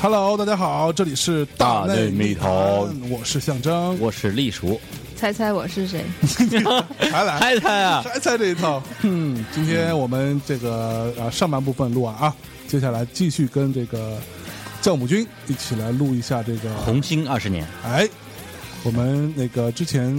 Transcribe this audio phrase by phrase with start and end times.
[0.00, 2.50] Hello，大家好，这里是大内密密谈。
[3.08, 4.78] 我是象征，我是栗鼠，
[5.24, 6.04] 猜猜我是谁？
[7.10, 8.82] 还来猜猜啊，还猜这一套。
[9.00, 12.34] 嗯，今天我们这个呃上半部分录完啊，
[12.68, 14.18] 接下来继续跟这个
[14.82, 18.06] 酵母菌一起来录一下这个红星二十年，哎，
[18.82, 20.14] 我们那个之前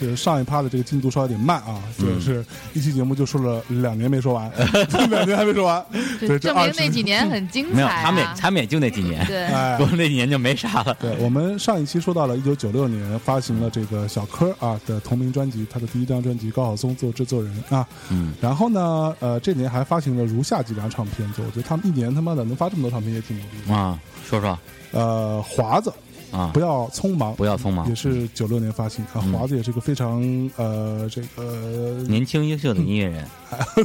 [0.00, 2.14] 就是上一趴的这个进度稍微有点慢啊，嗯。
[2.14, 2.44] 就是
[2.74, 4.50] 一期节目就说了两年没说完，
[5.10, 5.84] 两年还没说完，
[6.20, 7.88] 对，证明那几年很精彩没有！
[7.88, 9.76] 他们也他们也就那几年，对，哎。
[9.78, 10.96] 不过那几年就没啥了。
[11.00, 23.74] 对，我们上一期说到了一九九六年发行了这个小柯啊的同名专辑，他的第一张专辑高晓松做制作人啊，嗯，然后呢，呃，这年还发行了如下几张唱片，就我觉得他们一年他妈的能发这么多唱片也挺牛逼的。
[23.74, 24.58] 啊，说说。
[24.90, 25.92] 呃，华子
[26.30, 30.20] 啊不，要匆忙，不要匆忙也，是九六年发行啊，嗯华子也是个非常
[30.56, 33.26] 呃这个年轻优秀的音乐人，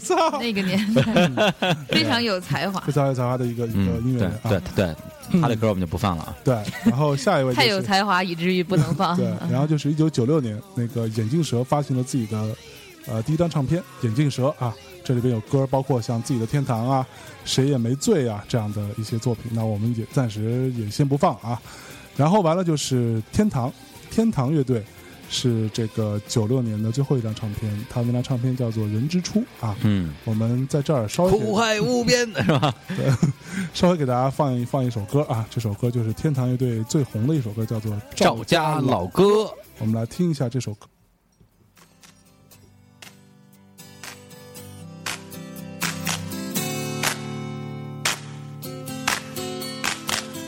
[0.01, 1.51] 操 那个年代
[1.89, 6.35] 非常有才华非，常有才华的一个一个音乐人啊，对对，他的歌我们就不放了啊。
[6.43, 9.15] 对，然后下一位就太有才华以至于不能放。
[9.15, 12.55] 对，然后就是一九九六年，那个眼镜蛇发行了自己的
[13.07, 17.05] 呃第一张唱片《眼镜蛇》啊，这里边有歌，包括像自己的天堂啊、
[17.45, 19.45] 谁也没醉啊这样的一些作品。
[19.53, 21.61] 那我们也暂时也先不放啊。
[22.15, 23.71] 然后完了就是天堂，
[24.11, 24.83] 天堂乐队
[25.29, 29.75] 是这个九六年的最后一张唱片，他们那张唱片叫做《人之初》啊。
[29.81, 32.73] 嗯，我们在这儿稍微苦海无边 是吧？
[33.73, 40.87] 稍微给大家放一放一首歌啊，这首歌就是天堂乐队最红的一首歌，叫做《赵家老歌，我们来听一下这首歌。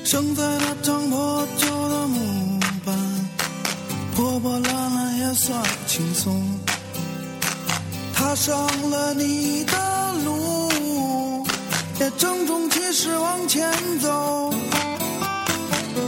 [0.06, 2.96] 生在那张破旧的木板，
[4.16, 6.40] 破破烂烂也算轻松。
[8.14, 8.56] 踏上
[8.92, 9.74] 了你的
[10.24, 11.44] 路，
[12.00, 13.68] 也郑重其事往前
[14.00, 14.54] 走。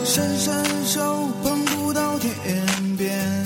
[0.06, 2.32] 伸伸手碰不到天
[2.98, 3.44] 边，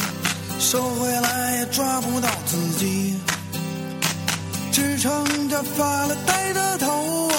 [0.59, 3.15] 收回来也抓不到自己，
[4.73, 7.31] 支撑着发了呆的头。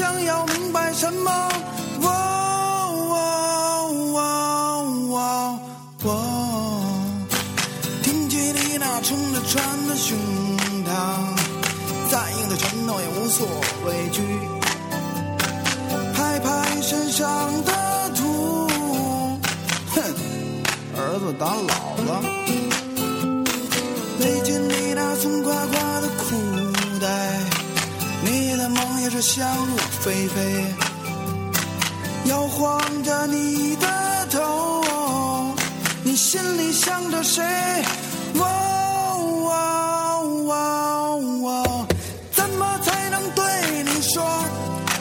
[0.00, 1.30] 想要明白什么？
[2.00, 2.08] 哦
[3.12, 3.14] 哦
[4.16, 4.18] 哦
[5.10, 5.60] 哦
[6.04, 6.08] 哦
[8.02, 10.16] 挺起你那撑着船的胸
[10.86, 10.90] 膛，
[12.10, 13.46] 再硬的拳头也无所
[13.84, 14.22] 畏惧。
[16.14, 17.28] 拍拍身上
[17.66, 17.70] 的
[18.16, 18.66] 土，
[19.94, 20.02] 哼，
[20.96, 21.74] 儿子打老
[22.08, 22.22] 了。
[24.18, 25.89] 勒紧你那松垮垮
[29.02, 30.64] 也是想入非非，
[32.26, 33.86] 摇晃着你的
[34.30, 34.82] 头，
[36.02, 37.42] 你心里想着谁？
[38.34, 38.44] 哦
[39.46, 40.52] 哦哦
[41.44, 41.86] 哦，
[42.30, 43.42] 怎么才能对
[43.84, 44.22] 你说？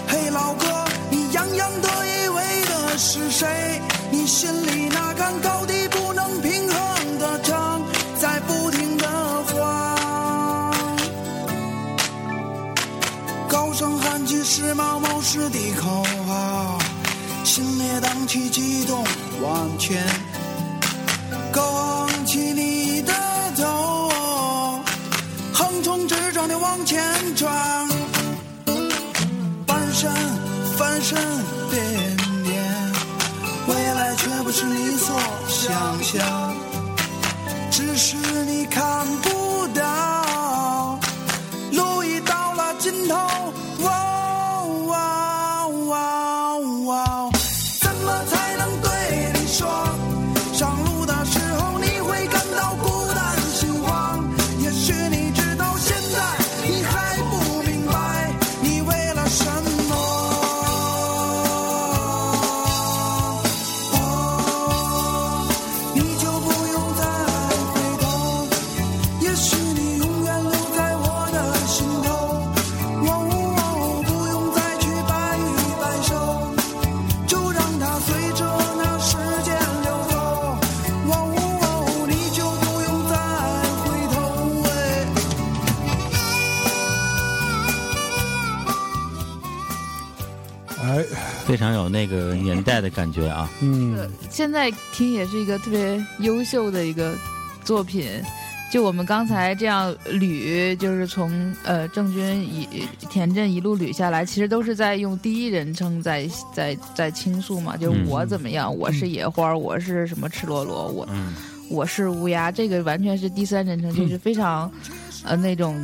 [0.07, 3.81] 嘿，老哥，你洋洋得意为的是谁？
[4.11, 5.78] 你心里那杆高低
[14.19, 16.77] 高声喊起时髦谋士的口号，
[17.45, 19.01] 心也荡起激动
[19.41, 20.03] 往前，
[21.53, 23.13] 高昂起你的
[23.55, 24.81] 头，
[25.53, 27.01] 横冲直撞的往前
[27.35, 27.87] 闯。
[29.65, 30.11] 翻身，
[30.77, 31.17] 翻身，
[31.69, 32.91] 点点，
[33.67, 36.53] 未来却不是你所想象，
[37.71, 40.25] 只是你看不到，
[91.49, 93.49] 非常有那个年代的感觉啊。
[93.59, 97.15] 嗯呃，现在听也是一个特别优秀的一个
[97.65, 98.07] 作品，
[98.71, 111.33] 就我们刚才这样捋，就是从呃郑钧一田震一路捋下来，其实都是在用第一人称在在在倾诉嘛，就是嗯我怎么样，我是野花，我是什么赤裸裸，我嗯
[111.71, 114.71] 我是乌鸦，这个完全是第三人称，就是非常。
[115.23, 115.75] 呃，那种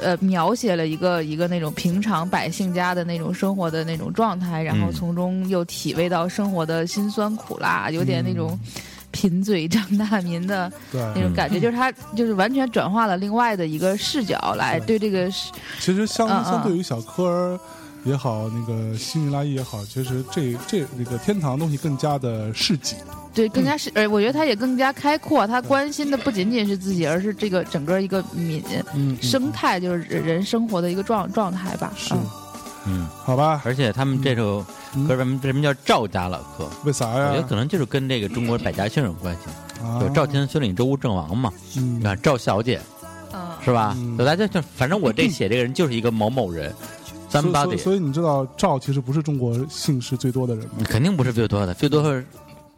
[0.00, 4.92] 呃描写了一个一个那种平常百姓家的那种生活的那种状态，然后嗯。
[4.92, 8.58] 从中又体味到生活的辛酸苦辣，有点那种
[9.10, 14.98] 贫嘴张大民的，那种感觉，就是他就是完全转化了另外的一个视角来对。
[14.98, 17.60] 这个其实相相对于小柯儿
[18.06, 22.96] 也好，那个西米拉伊也好，其实这这那个天堂的东西更加的市井，
[23.34, 28.62] 对更加是，呃，我觉得他也更加开阔，他关心的不仅仅是自己，而是这个整个一个民
[28.94, 31.92] 嗯，生态，就是人生活的一个状状态吧。
[31.96, 32.14] 是。
[32.14, 32.20] 嗯，
[32.86, 33.60] 嗯，好吧？
[33.64, 34.64] 而且他们这首
[34.94, 35.06] 嗯。
[35.06, 36.70] 歌为什么为什么叫赵家老歌？
[36.84, 37.30] 为啥呀？
[37.30, 37.42] 我觉得？
[37.42, 39.98] 可能就是跟这个中国百家姓有关系，啊。
[40.00, 41.98] 有赵钱孙李周吴郑王嘛，嗯。
[41.98, 42.80] 你看赵小姐
[43.32, 43.94] 嗯，是吧？
[43.98, 44.16] 嗯？
[44.16, 46.72] 大家就反正我这写这个人就是一个某某人
[47.28, 50.84] 所以所以，somebody，所以你知道赵其实不是中国姓氏最多的人吗？
[50.84, 52.24] 肯定不是最多的，最多是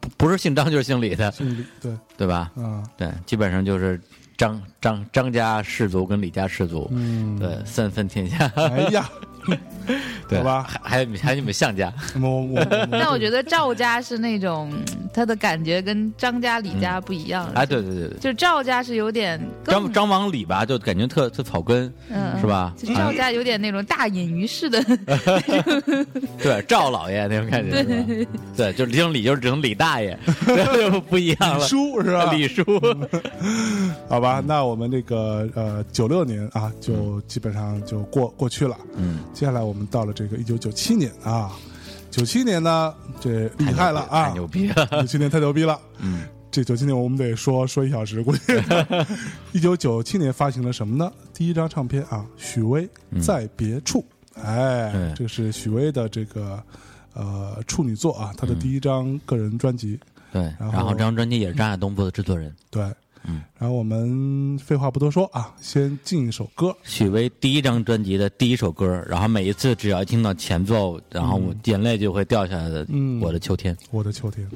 [0.00, 1.92] 不不是姓张就是姓李的，姓李，对。
[2.16, 2.50] 对吧？
[2.56, 4.00] 嗯，对，基本上就是
[4.36, 8.46] 张张张家氏族跟李家氏族，嗯，对，三分天下。
[8.56, 9.08] 哎呀，
[10.28, 14.70] 对好吧还还有还有你们项家，那 我我但我觉得赵家是那种
[15.12, 17.50] 他的感觉跟张家李家不一样。
[17.54, 22.74] 哎，对对对对，就赵家是有点更张张王李吧，就感觉特特草根，嗯是吧？
[22.76, 24.84] 就赵家有点那种大隐于市的，
[26.42, 27.82] 对，赵老爷那种感觉？
[28.56, 31.66] 对，就是姓李，就是成李大爷，这就不一样了。
[31.66, 32.30] 叔是吧？
[32.32, 32.62] 李叔，
[34.08, 38.76] 好吧，那我们这个呃九六年啊，就基本上就过过去了。
[38.96, 41.52] 嗯，接下来我们到了这个一九九七年啊，
[42.10, 45.80] 九七年呢，这厉害了啊太，牛逼了，九七年太牛逼了。
[45.98, 48.40] 嗯，这九七年我们得说说一小时，估计。
[49.54, 51.12] 一九九七年发行了什么呢？
[51.32, 54.04] 第一张唱片啊，许巍嗯在别处。
[54.42, 56.60] 哎，这是许巍的这个
[57.12, 60.00] 呃处女作啊，他的嗯第一张个人专辑。
[60.32, 62.82] 对，然后然后这张专辑也是张亚东做的制作人，对，
[63.24, 66.74] 嗯，然后我们废话不多说啊，先进一首歌。
[66.82, 73.76] 许巍第一张专辑的第一首歌，然后每一次只要听到前奏，然后我眼泪就会掉下来的，嗯我的秋天。
[73.90, 74.48] 我的秋天。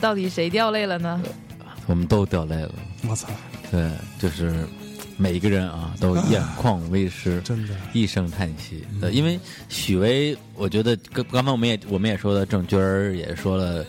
[0.00, 1.20] 到底谁掉泪了呢？
[1.86, 2.74] 我们都掉泪了。
[3.08, 3.28] 我操，
[3.70, 4.54] 对，就是
[5.16, 8.84] 每一个人啊，都眼眶微湿， 真的，一声叹息。
[9.00, 9.38] 呃，因为
[9.68, 13.84] 许巍，我觉得刚刚才我们也我们也说了，郑钧儿也说了，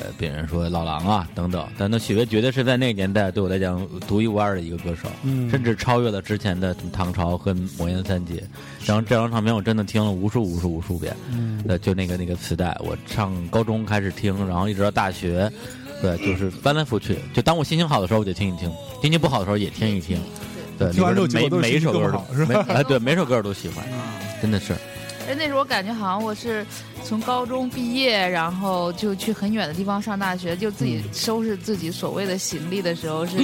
[0.00, 8.42] 呃，别人说老狼啊等等，但那许巍绝对是在那个年代对我来讲独一无二的一个歌手，嗯甚至超越了之前的唐朝和魔岩三杰。
[8.86, 15.50] 然后这张唱片我真的听了无数无数无数遍，嗯呃，就那个那个磁带，我上高中开始听，然后一直到大学，
[16.00, 17.18] 对，就是翻来覆去。
[17.34, 18.70] 就当我心情好的时候，我就听一听；
[19.02, 20.18] 心情不好的时候也听一听。
[20.78, 23.84] 对，听完之后每每一首歌心情更好是吧哎对每首歌都喜欢，
[24.40, 24.72] 真的是。
[25.28, 26.66] 哎，那时候我感觉好像我是
[27.10, 33.36] 从高中毕业，然后就去很远的地方上大学，就自己收拾自己所谓的行李的时候是。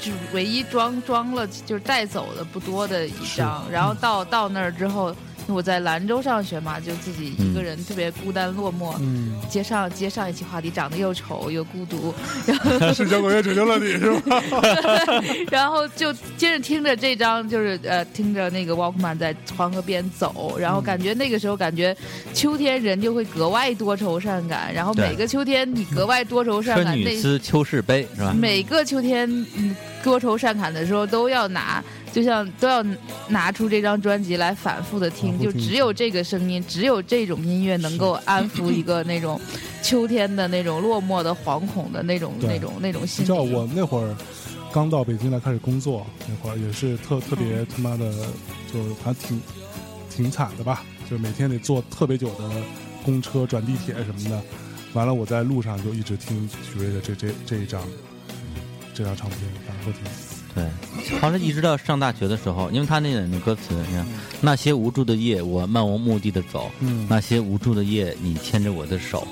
[0.00, 5.14] 就唯一装装了，就是带走的不多的一张，然后到到那儿之后，
[5.54, 8.94] 我在兰州上学嘛，就自己一个人特别孤单落寞。
[9.00, 12.12] 嗯，接上接上一期话题，长得又丑又孤独，
[12.46, 14.42] 然后 是摇滚乐拯救了你是吧？
[15.50, 21.96] 然后就接着听着这张，就是呃，听着那个 Walkman 在黄河边走，然后感觉那个时候感觉
[22.34, 28.34] 秋天人就会格外多愁善感，然后每个秋天你格外多愁善春感，那女思秋事悲是吧？
[28.36, 31.82] 每个秋天嗯多愁善感的时候都要拿，
[32.16, 32.82] 就像都要
[33.28, 39.38] 拿出这张专辑来反复的听，就只有这个声音，只有这种音乐能够安抚一个那种
[39.82, 43.42] 秋天的那种落寞的、惶恐的那种、那种、那种心你知道。
[43.42, 44.16] 我那会儿
[44.72, 48.10] 刚到北京来开始工作，那会儿也是特特别他妈的，
[48.72, 49.38] 就还挺
[50.08, 52.50] 挺惨的吧，就每天得坐特别久的
[53.04, 54.42] 公车、转地铁什么的。
[54.94, 57.82] 完了，我在路上就一直听许巍的这这这一张
[58.94, 60.00] 这张唱片，反复听。
[60.56, 64.06] 对，好像一直到上大学的时候，因为他那里的歌词，你看
[64.40, 67.06] 那些无助的夜，我漫无目的的走，嗯。
[67.10, 69.28] 那些无助的夜，你牵着我的手。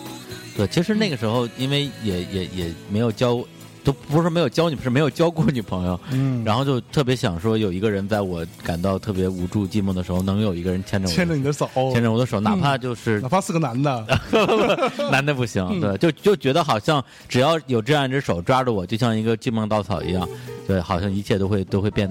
[0.55, 3.43] 对，其实那个时候，因为也也也没有交，
[3.85, 14.07] 都不是没有交女，是没有交过女朋友，嗯，然后就特别想说，有一个人在我感到特别无助、寂寞的时候，能有一个人牵着我牵着你的手，牵着我的手，哪怕就是哪怕是个男的，
[15.13, 20.27] 男的不行，对，就就觉得好像只要有这样一只手抓着我，就像一个救命稻草一样，
[20.67, 22.11] 对，好像一切都会都会变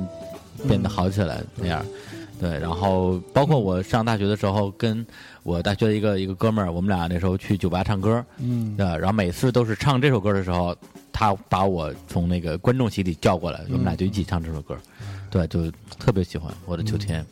[0.68, 1.84] 变得好起来那样。
[2.40, 5.06] 对，然后包括我上大学的时候，跟
[5.44, 8.76] 我大学的一个一个哥们儿，我们俩那时候去酒吧唱歌，嗯。
[8.76, 10.76] 对，然后每次都是唱这首歌的时候，
[11.14, 14.76] 他把我从那个观众席里叫过来，我们俩就一起唱这首歌，
[15.30, 17.24] 对，就特别喜欢《我的秋天》，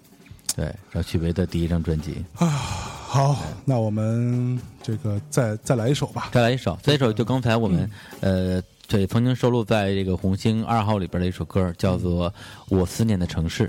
[0.56, 6.30] 对，然后许巍的第一张专辑啊，好，那我们这个再再来一首吧。
[6.32, 12.30] 再来一首，再一首就刚才我们、呃，对，曾经收录在这个红星二号里边的一首歌，叫做
[12.70, 13.68] 《我思念的城市》，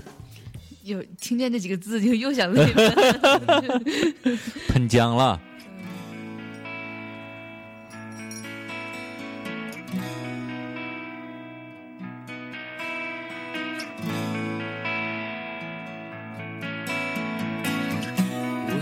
[0.83, 3.81] 有听见这几个字就又想泪了。
[4.69, 5.41] 喷浆了。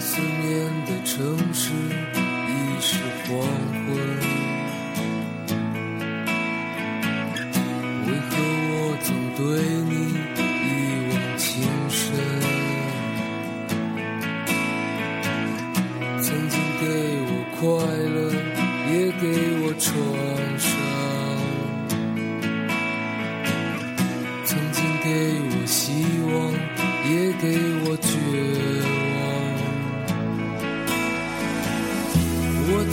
[0.04, 3.30] 思念的城市已是黄
[3.86, 3.88] 昏，
[8.08, 8.34] 为何
[8.68, 9.40] 我总对
[9.86, 9.94] 你
[10.66, 10.68] 一
[11.12, 11.46] 往情
[11.88, 12.02] 深？
[16.20, 16.84] 曾经给
[17.28, 17.62] 我快
[18.10, 18.18] 乐，
[18.92, 19.24] 也给
[19.62, 19.88] 我创
[20.58, 20.68] 伤。
[24.46, 25.08] 曾经给
[25.52, 25.80] 我希
[26.26, 26.34] 望，
[27.08, 27.46] 也给
[27.86, 28.10] 我绝
[28.66, 28.71] 望。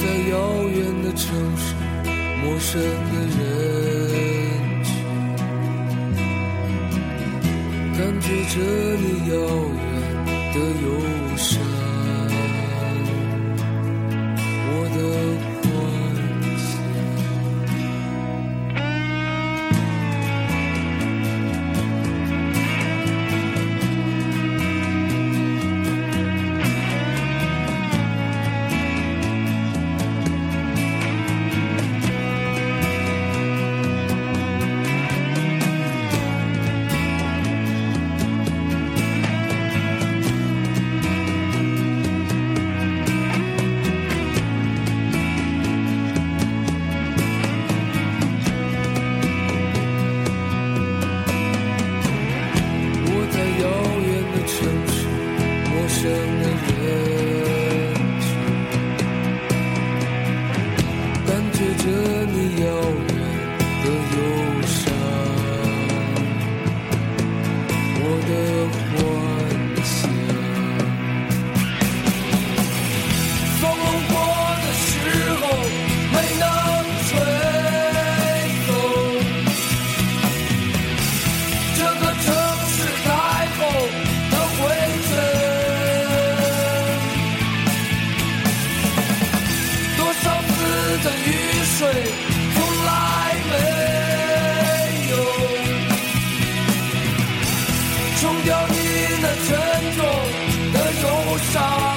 [0.08, 0.36] 在遥
[0.68, 1.74] 远的城市，
[2.42, 3.36] 陌生的人
[4.82, 4.90] 群，
[7.92, 8.56] 感觉着
[8.96, 9.34] 你遥
[9.76, 9.84] 远
[10.54, 10.86] 的忧
[11.36, 11.60] 伤，
[14.70, 14.98] 我的
[101.52, 101.88] 上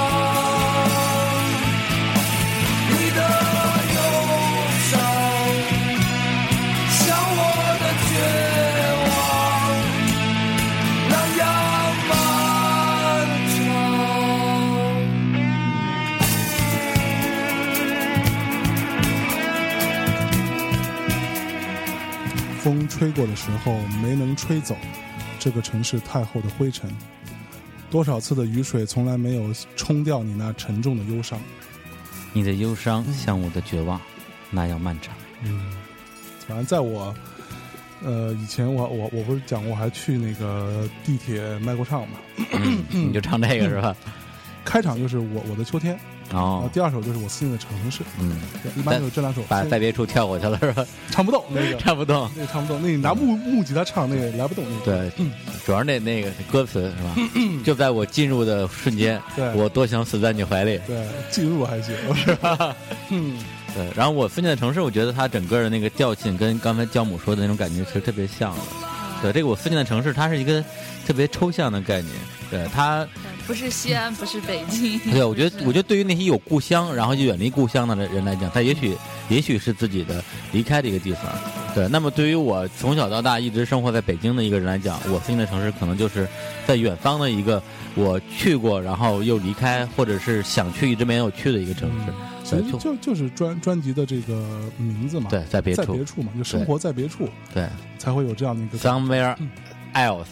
[22.64, 24.78] 风吹过的时候，没能吹走
[25.40, 26.96] 这个城市太厚的灰尘。
[27.92, 31.40] 多少次的雨水从来没有冲掉你那沉重的忧伤。
[32.34, 34.00] 你的忧伤像我的绝望，
[34.50, 35.14] 那样漫长。
[35.44, 35.74] 嗯，
[36.48, 37.14] 反正在我
[38.02, 42.18] 呃以前我我我不是讲过还去那个地铁卖过唱嘛，
[42.54, 43.94] 嗯，你就唱这个是吧？
[44.64, 46.00] 开场就是我我的秋天，
[46.32, 50.86] 然后哦，第二首就是我思念的城市，嗯，对一般就是这两首把在别处跳过去了是吧？
[51.10, 52.30] 唱不动那个，唱不动。
[52.36, 55.26] 那个唱不动，那你拿木木吉他唱那个来不动那个，对，
[55.66, 57.16] 主要是那那个歌词是吧？
[57.66, 60.80] 就在我进入的瞬间，对我多想死在你怀里。
[60.88, 62.76] 对，进入还行 是吧？
[63.10, 63.38] 嗯，
[63.76, 68.62] 对，然后我分界的城市，我觉得它整个的那个调性跟刚才教母说的那种感觉其实特别像的。
[69.22, 70.64] 对，这个我分界的城市，它是一个
[71.06, 72.14] 特别抽象的概念。
[72.52, 73.08] 对他，
[73.48, 75.00] 不是西安，不是北京。
[75.10, 78.94] 对我觉得，我觉得对于那些有故乡，然后就远离故乡的人来讲，他也许
[79.30, 81.24] 也许是自己的离开的一个地方。
[81.74, 86.28] 对，那么对于我从小到大一直生活在北京的一个人来讲，我分界的城市可能就是
[86.68, 87.64] 在远方的一个
[87.96, 92.14] 我去过，然后又离开，或者是想去一直没有去的一个城市。
[92.44, 94.44] 其实对就就是专专辑的这个
[94.78, 97.66] 名字嘛，对，在别处在别，处嘛，就生活在别处对
[97.98, 99.38] 才会有这样的一个，somewhere
[99.94, 100.26] else。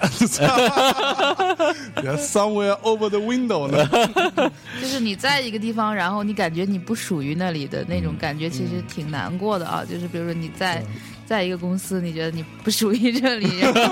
[2.18, 3.88] somewhere over the window 呢。
[4.80, 9.84] 就是你在一个地方，然后你感觉你不属于那里的那种感觉，其实挺难过的啊。
[9.88, 10.86] 就是比如说你在对
[11.26, 13.84] 在一个公司，你觉得你不属于这里， 然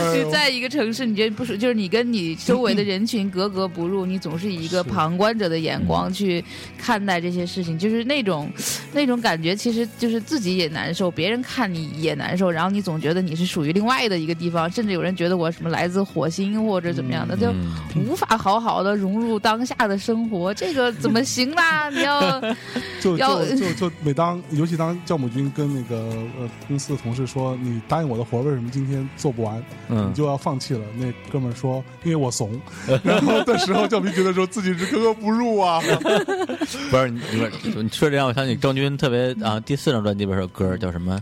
[0.00, 6.44] 后就在一个城市，你觉得不属，就是你跟你周围的人群格格不入，你总是以一个旁观者的眼光去
[6.78, 8.50] 看待这些事情，就是那种
[8.92, 17.72] 那种感觉，其实就是自己也难受，别人看你也难受，然后你总觉得你是属于另外的一个地方，甚至有人觉得我什么来自火星或者怎么样的，就嗯
[18.06, 21.88] 无法好好的融入当下的生活，这个怎么行啦？
[21.90, 22.40] 你要
[23.00, 25.96] 就要就就就每当，尤其当教母菌跟那个
[26.38, 30.80] 呃公司的同事说你答应我的活为什么今天做不完，嗯你就要放弃了。
[30.96, 32.60] 那哥们儿说因为我怂，
[33.02, 35.80] 然后的时候酵母觉得说自己是格格不入啊。
[36.90, 41.20] 不是你，不是你说这让我想起郑钧特别啊，第四张专辑里边有首歌叫什么？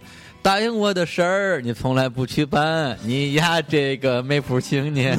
[0.48, 5.14] 答应我的事儿，你从来不去办，你呀这个没谱青年，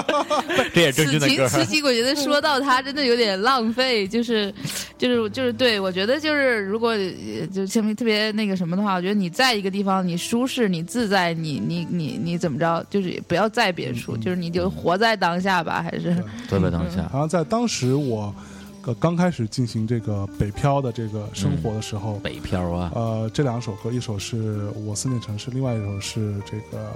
[0.72, 1.48] 这也是郑此钧的歌。
[1.50, 4.50] 情此景，我觉得说到他真的有点浪费， 就是
[4.96, 16.10] 就是就是对我觉得就是如果呃就前面特别那个什么的话，我觉得你在一个地方你舒适你自在你你你你怎么着，就是不要在别处，就是你就活在当下吧，还是
[16.48, 18.34] 活在当下，然后在当时我
[18.86, 26.94] 呃刚开始进行这个北漂的这个生活的时候，北漂啊，呃，这两首歌，一首是我思念城市，另外一首是这个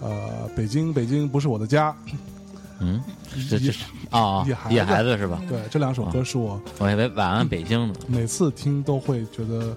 [0.00, 1.94] 呃北京，北京不是我的家。
[2.78, 3.02] 嗯，
[3.50, 5.42] 这这野是啊，野孩子野孩子是吧？
[5.48, 7.94] 对，这两首歌是我我以为晚安北京呢。
[8.06, 9.76] 每次听都会觉得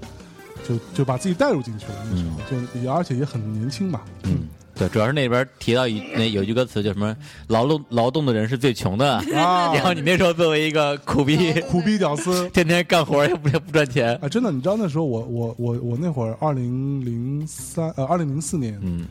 [0.68, 4.02] 就就把自己带入进去了，那时候、就也而且也很年轻嘛。
[4.24, 7.16] 嗯，对，主要是那边提到一那有一句歌词叫什么
[7.48, 12.50] “劳动劳动的人是最穷的”，啊， 然后你那时候作为一个苦逼，苦逼屌丝。
[12.50, 19.06] 天天干活也不也不赚钱，啊，真的，你知道那时候我我我我那会儿二零零三呃二零零四年嗯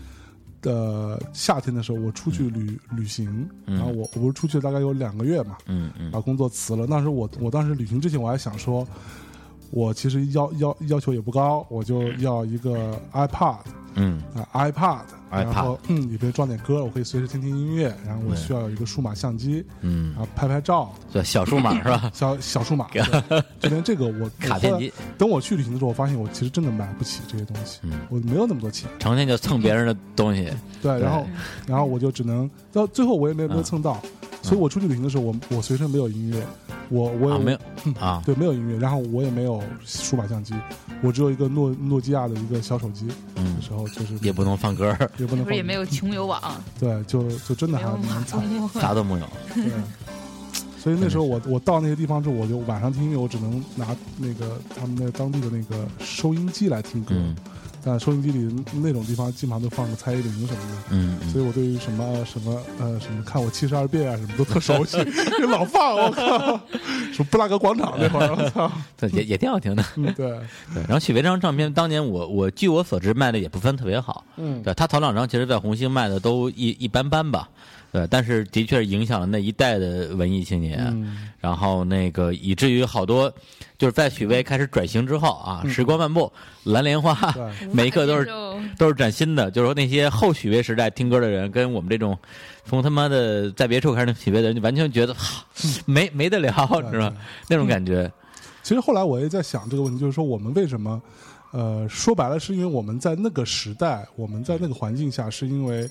[0.60, 6.86] 的夏天的时候，我出去旅、旅行，嗯然后我我不是出去大概有两个月嘛，嗯嗯把工作辞了。
[6.88, 8.86] 那时候我我当时旅行之前我还想说，
[9.72, 13.56] 我其实要要要求也不高，我就要一个 iPad
[13.94, 14.22] 嗯。
[14.34, 17.94] 啊 iPad，然后嗯里边装点歌，我可以随时听听音乐。
[18.06, 20.12] 然后我需要有一个数码相机，嗯。
[20.14, 22.10] 然，后拍拍照，对，小数码是吧？
[22.12, 24.78] 小小数码， 对就连这个我 卡片。
[24.78, 28.90] 机，等我去旅行的时候，我发现我其实真的买不起这些东西，嗯，我没有那么多钱。
[28.98, 30.48] 成天就蹭别人的东西，
[30.82, 31.26] 对，然后
[31.66, 33.98] 然后我就只能到最后我也没有没蹭到，
[34.42, 36.44] 所以我出去旅行的时候，我我随身没有音乐，
[36.88, 37.58] 我我也啊，没有
[37.98, 40.54] 啊，对没有音乐，然后我也没有数码相机，
[41.00, 46.40] 我只有一个诺诺基亚的一个小手机，嗯，时候就是也不能放歌，也不能放不是也没有穷游网，
[46.78, 48.42] 对，就就真的还没有蛮惨，
[48.80, 49.26] 啥都没有。
[49.54, 49.72] 对。
[50.82, 57.36] 所以那时候我我到那些地方之后，我就晚上听音乐，我只能拿那个他们那当地的那个收音机来听歌，嗯
[57.84, 60.54] 但收音机里那种地方基本上都放个蔡依林什么的，
[60.90, 64.96] 嗯嗯，所以我对于什么什么呃什么看我七十二变啊什么都特熟悉，
[65.38, 66.60] 这老放我靠，
[67.12, 69.84] 什么布拉格广场那会儿我 操，对，也也挺好听的。
[69.96, 70.28] 嗯对，
[70.74, 77.48] 对，然后许巍这张唱片，当年我我据我所知卖的也不算特别好，嗯对他头两张其实在红星卖的都一一般般吧，
[77.92, 81.28] 对，但是的确是影响了那一代的文艺青年，嗯。
[81.38, 83.30] 然后那个以至于好多
[83.76, 86.32] 就是在许巍开始转型之后啊，时光漫步、
[86.64, 87.14] 蓝莲花，
[87.70, 88.26] 每一刻都是
[88.78, 92.16] 都是崭新的，就是说那些后许巍时代听歌的人，跟我们这种
[92.64, 95.44] 从他妈的在别处开始听许巍的人，就完全觉得哈
[95.84, 97.12] 没没得聊，对是吧？
[97.48, 98.10] 那种感觉，
[98.62, 101.02] 其实后来我也在想这个问题，就是说我们为什么
[101.50, 105.90] 呃，说白了是因为我们在那个时代，我们在那个环境下，是因为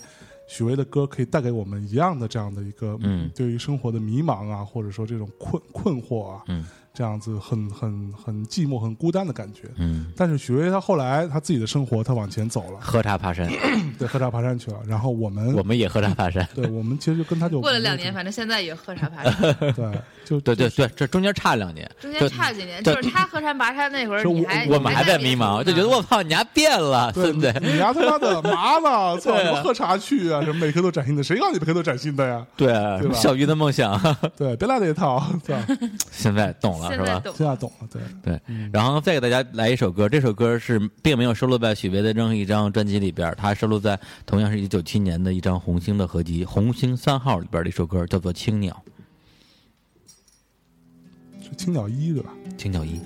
[0.51, 9.61] 许巍的歌可以带给我们一样的这样的一个，嗯对于生活的迷茫啊，或者说这种困困惑啊，嗯这样子很很很寂寞、很孤单的感觉。
[9.77, 13.47] 嗯，但是许巍他后来他自己的生活他往前走了，喝茶爬山，
[13.97, 14.77] 对，喝茶爬山去了。
[14.87, 16.47] 然后我们， 我们也喝茶爬山。
[16.53, 27.53] 对我们其实就跟他就过了两年，反正现在也喝茶爬山， 对，就对对对，这中间差两年，中间差几年，就是他喝茶爬山那会儿，我你还我们还在迷茫，就觉得我操，你丫变了，对对不对？
[27.61, 29.17] 你丫他妈的麻了？
[29.17, 30.41] 操，什么喝茶去啊？
[30.43, 31.23] 什么每天都崭新的？
[31.23, 32.45] 谁告诉你每天都崭新的呀？
[32.57, 33.97] 对啊，对吧小鱼的梦想，
[34.35, 35.65] 对，别来这一套，对吧？
[36.11, 37.21] 现在懂了是吧？
[37.35, 38.41] 现在懂了，对，对，
[38.71, 48.81] 然后再给大家来一首歌，这首歌是并没有收录在许巍的任何一张专辑里边，它收录在同样是一九七年的一张红星的合集《红星三号》里边的一首歌，叫做《青鸟
[51.41, 52.91] 是青鸟一对吧？》，青鸟一。
[52.93, 53.01] 一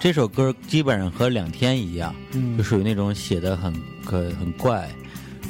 [0.00, 2.56] 这首歌基本上和两天一样，嗯。
[2.56, 3.72] 就属于那种写的很
[4.04, 4.88] 很很怪，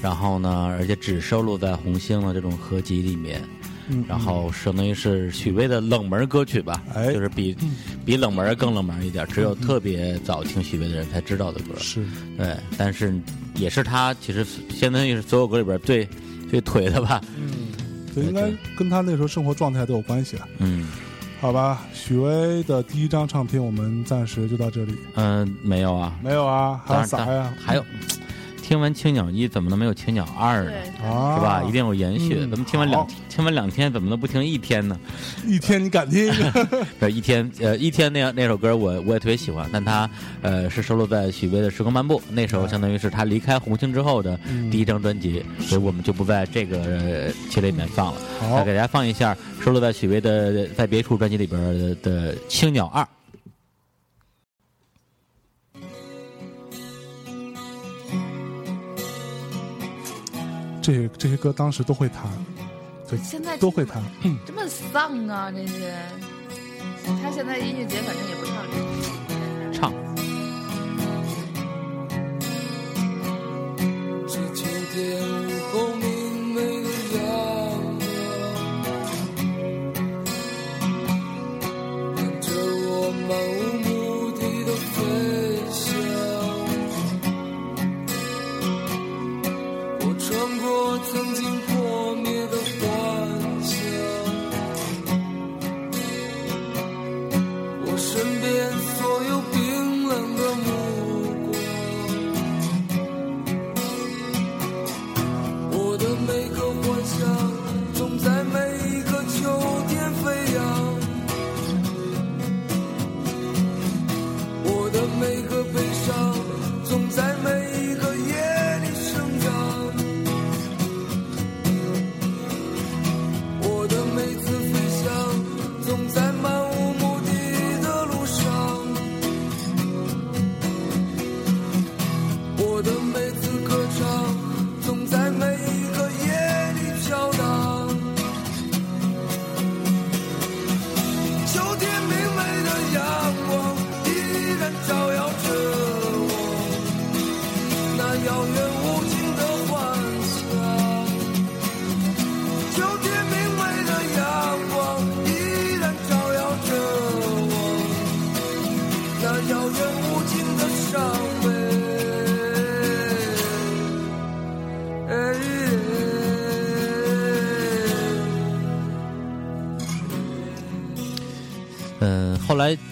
[0.03, 3.43] 然后呢，而且只收录在红星的这种合集里面，
[3.89, 7.13] 嗯然后相当于是许巍的冷门歌曲吧，哎。
[7.13, 7.57] 就是比
[8.05, 12.05] 比冷门更冷门一点，只有特别早听许巍的人才知道的歌，是。
[12.37, 13.15] 对，但是
[13.55, 16.09] 也是他其实相当于是所有歌里边最
[16.51, 17.69] 最腿的吧，嗯。
[18.15, 20.49] 这应该跟他那时候生活状态都有关系啊。
[20.59, 20.89] 嗯。
[21.41, 24.97] 好吧，许巍的第一张唱片我们暂时就到这里。
[25.17, 27.53] 嗯、没有啊，没有啊，还有啥呀？
[27.63, 27.85] 还有
[28.69, 30.73] 听完青鸟一怎么能没有青鸟二呢？
[30.85, 31.65] 是吧？
[31.67, 32.37] 一定有延续。
[32.39, 35.01] 嗯咱们听完两听完两天，怎么能不听一天呢？
[35.47, 36.31] 一天你敢听？
[37.01, 40.09] 对，一天呃一天那那首歌我我也特别喜欢，但它
[40.43, 48.21] 呃是收录在许巍的《时光漫步》，那时候相当于是他离开红星之后的嗯第一张专辑，所以我们就不在这个呃系列里面放了。
[48.67, 53.03] 给大家放一下收录在许巍的《在别处》专辑里边的的《青鸟二》。
[60.89, 62.23] 这这些歌当时都会弹，
[63.07, 64.03] 对，现在都会弹。
[64.47, 65.93] 这么丧啊，这些。
[67.23, 68.47] 他现在音乐节反正也不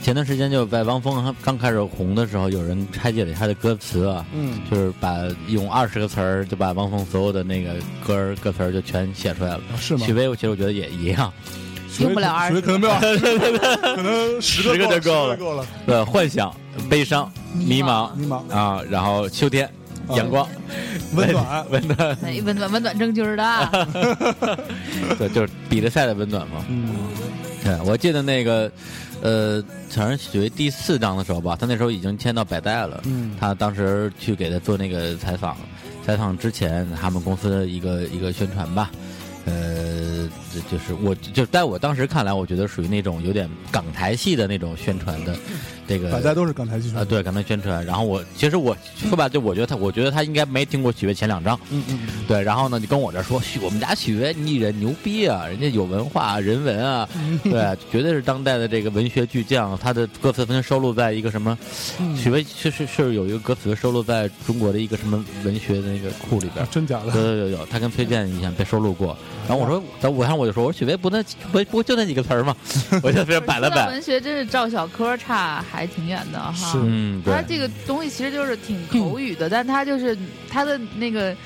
[0.07, 5.16] 前段时间就在汪峰刚开始红的时候，有人拆解了他的歌词啊，嗯，就是把
[5.49, 7.75] 用二十个词儿就把汪峰所有的那个
[8.07, 9.57] 歌儿歌词儿就全写出来了。
[9.57, 10.07] 啊是吗？
[10.07, 10.12] 许？
[10.12, 11.33] 巍，其实我觉得也一样，
[11.99, 12.95] 用不了二十可能没有，
[13.97, 15.37] 可能十十个就够了。
[15.38, 15.66] 够了。
[15.85, 16.55] 对，幻想、
[16.88, 18.49] 悲伤、迷迷茫迷茫。
[18.55, 19.66] 啊，然后秋天、
[20.07, 20.14] 啊。
[20.14, 20.49] 阳光、
[21.16, 21.66] 温暖。
[21.69, 24.57] 温暖，哎温暖温暖正军儿的，
[25.19, 26.64] 对，就是比着赛的温暖嘛。
[26.69, 26.95] 嗯，
[27.64, 28.71] 对，我记得那个，
[29.21, 29.61] 呃，
[29.97, 33.01] 好像属于第四章的时候吧，他那时候已经签到百代了。
[33.07, 35.57] 嗯他当时去给他做那个采访，
[36.05, 38.91] 采访之前他们公司的一个一个宣传吧。
[39.47, 45.37] 呃，这就是我就在我当时看来，我觉得属于那种有点港台系的那种宣传的
[45.87, 47.85] 这个大家都是港台宣传啊，，对，港台宣传。
[47.85, 51.59] 然后我其实我说白了，就我觉得他，我觉得他应该没听过许巍前两张。
[51.70, 57.09] 嗯嗯，对，然后呢，就跟我这说，许我们家许巍艺人牛逼啊，人家有文化、人文啊，
[57.44, 59.79] 对，绝对是当代的这个文学巨匠。
[59.79, 61.57] 他的歌词曾经收录在一个什么，
[62.16, 66.68] 许巍是是是有一个歌词收录在中国的一个什么文学的那个库里边啊。
[66.70, 67.16] 真假的？
[67.16, 69.16] 有有有，他跟崔健以前被收录过。
[69.49, 71.22] 然后我说，然后我看我就说，我说许巍不那
[71.53, 72.57] 不不就那几个词儿吗？
[73.03, 73.87] 我就非常摆了摆。
[73.88, 76.53] 文学真是赵小柯差还挺远的哈。
[76.53, 76.79] 是
[77.25, 80.17] 他，这个东西其实就是挺口语的，但他就是
[80.51, 81.37] 他的那个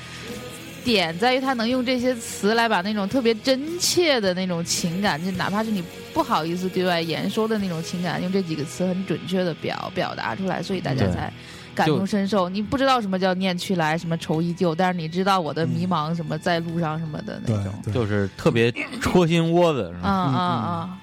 [0.83, 11.31] 点在于他能用这些词来把那种特别真切的那种情感，就哪怕是你不好意思对外言说的那种情感，用这几个词很准确的表表达出来，所以大家才。
[11.73, 17.73] 感同身受，你不知道什么叫念去来，什么愁依旧，但是你知道我的迷茫，什么在路上什么的那种。
[17.93, 20.09] 就是特别戳心窝子，是吧？
[20.09, 20.97] 啊啊啊！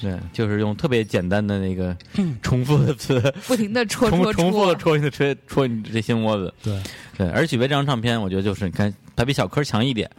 [0.00, 1.96] 对，就是用特别简单的那个
[2.42, 6.52] 重复的词， 不停的戳重戳重复的戳，戳你的戳戳你这心窝子。
[6.62, 6.80] 对，
[7.16, 10.10] 对，而许巍这张唱片，我觉得就是你看，他比小柯强一点，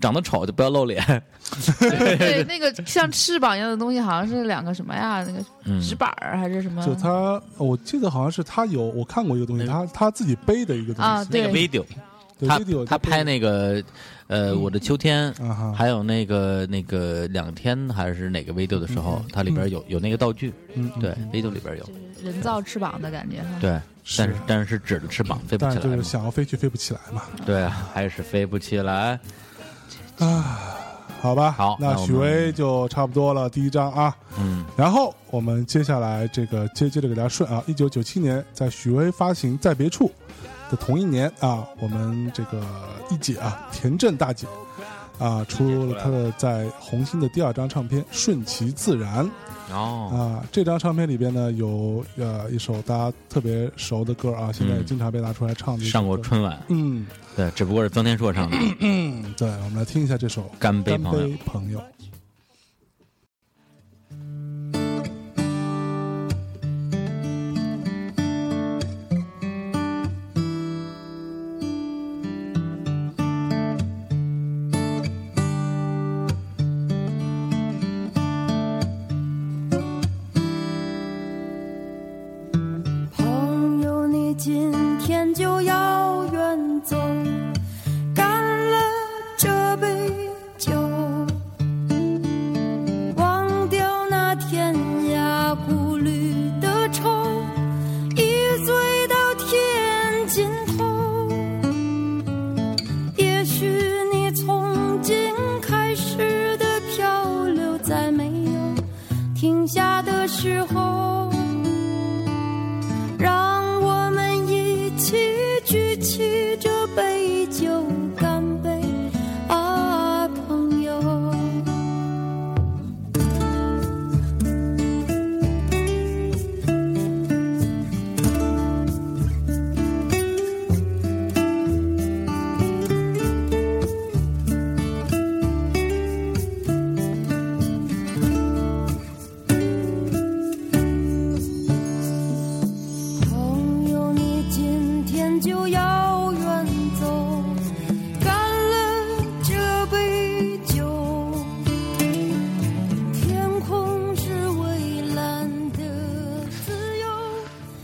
[0.00, 1.02] 长得丑就不要露脸。
[1.80, 5.24] 对，那个像翅膀一样的东西，好像是两个什么呀？
[5.26, 6.84] 那个嗯，纸板儿还是什么？
[6.84, 11.86] 就他，我记得好像是他有我看过一个东西，他他自己背的一个东西，啊那个 video，对
[12.46, 13.82] 他他拍那个
[14.26, 20.52] 呃我的秋天，啊哈，还有那个那个两天还是哪个 video 的时候，它里边有有那个道具，
[21.00, 21.88] 对，video 里边有，
[22.22, 23.44] 人造翅膀的感觉。
[23.60, 23.80] 对，
[24.18, 27.22] 但是但是是纸的翅膀飞不起来就是想要飞去飞不起来嘛。
[27.46, 29.18] 对，还是飞不起来
[30.18, 30.60] 啊。
[31.18, 34.14] 好吧，好那许巍就差不多了，第一章啊。
[34.38, 40.04] 嗯，然后我们接下来这个接接着给大家顺啊，一九九七年在许巍发行《在别处》
[40.70, 42.62] 的同一年啊，我们这个
[43.10, 44.46] 一姐啊，田震大姐
[45.18, 49.24] 啊，出了她的在红星的第二张唱片《顺其自然》
[49.72, 50.46] 哦，啊。
[50.52, 55.84] 这张唱片里边呢，有呃一首大家特别熟的歌啊，现在也经常被拿出来唱的。
[55.84, 58.56] 上过春晚，嗯对，只不过是曾天硕唱的。
[58.80, 61.02] 嗯，对，我们来听一下这首《干杯干
[61.44, 61.80] 朋友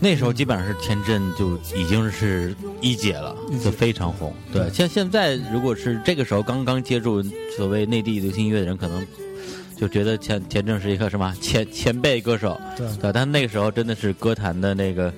[0.03, 4.35] 那时候基本上是田震就已经是一姐了，就非常红。
[4.51, 7.23] 对，像现在如果是这个时候刚刚接触
[7.55, 9.07] 所谓内地流行音乐的人，可能
[9.77, 12.85] 就觉得田田震是一个什么前前辈歌手，对。
[12.97, 15.13] 对，但那个时候真的是歌坛的那个，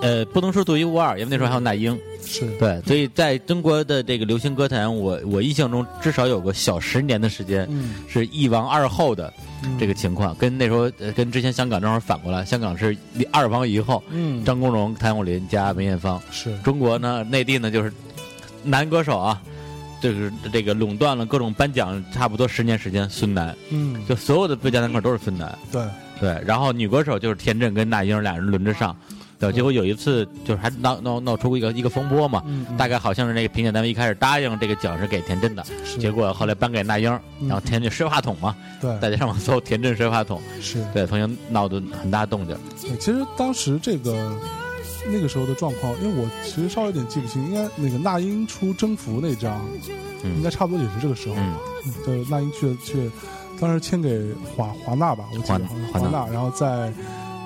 [0.00, 9.32] 呃，不能说独一无二，因为那时候还有那英，是对，所以在中国的这个流行歌坛，我我印象中至少有个小十年的时间嗯是一王二后的
[9.80, 12.96] 这个情况，跟那时候呃跟之前香港正好反过来，香港是
[13.32, 16.22] 二王一后，嗯张国荣、谭咏麟加梅艳芳。
[16.30, 17.92] 是中国呢，内地呢就是
[18.62, 19.42] 男歌手啊，
[20.00, 25.58] 这个这个垄断了各种颁奖，差不多十年时间，孙楠，嗯就所有的最佳男歌手都是孙楠。
[25.72, 25.82] 对
[26.20, 28.96] 对，然后女歌手就是田震跟那英俩人轮着上。
[29.40, 42.54] 对，结果有一次就是还闹闹闹出一个一个风波嘛，嗯嗯大概好像是那个评选单位一开始答应这个奖是给田震的，是结果后来颁给那英，然后田震摔话筒嘛，大对家上网搜田震摔话筒，是对，曾经闹得很大动静。
[42.82, 44.38] 对其实当时这个
[45.10, 49.58] 那个时候的状况，因为我其实稍微有点记不清，应该那个那英出《征服》那张，
[50.22, 51.34] 应该差不多也是这个时候。
[51.38, 51.54] 嗯，
[52.06, 53.10] 就那英去去，
[53.58, 55.58] 当时签给华华纳吧，我记得
[55.90, 56.92] 华华纳，然后在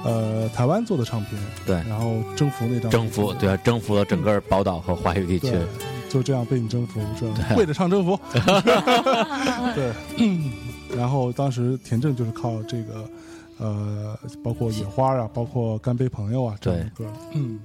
[0.04, 1.76] 呃台湾做的唱片，对。
[1.88, 5.50] 然后征服那张征服对啊，征服了整个宝岛和华语地区。
[5.50, 5.66] 对。，
[6.08, 7.54] 就这样被你征服，是吧？
[7.54, 8.18] 跪着唱征服，
[9.74, 9.92] 对。
[10.96, 13.10] 然后当时田震就是靠这个，
[13.58, 17.58] 呃，包括野花啊，包括干杯朋友啊这样的歌，嗯。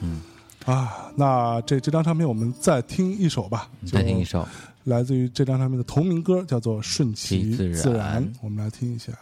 [0.00, 0.20] 嗯。
[0.64, 4.46] 啊，那这这张唱片我们再听一首吧，就再听一首，
[4.84, 9.12] 来自于这张唱片的同名歌，叫做《顺其自然我们来听一下。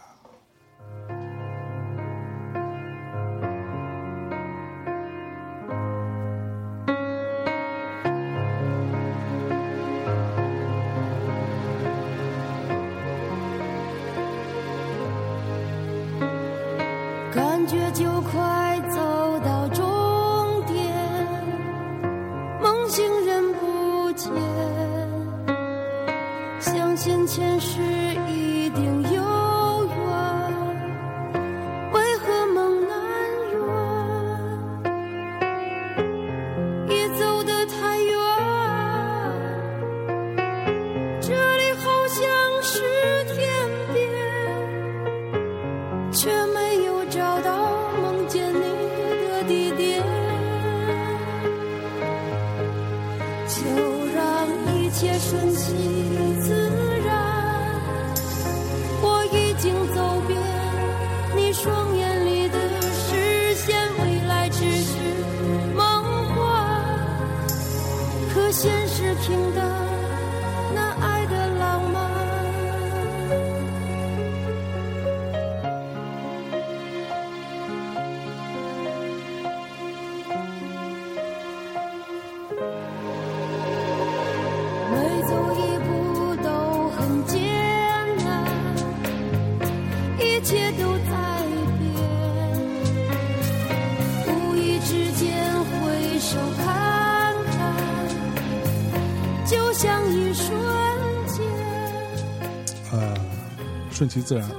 [104.11, 104.49] 其自然。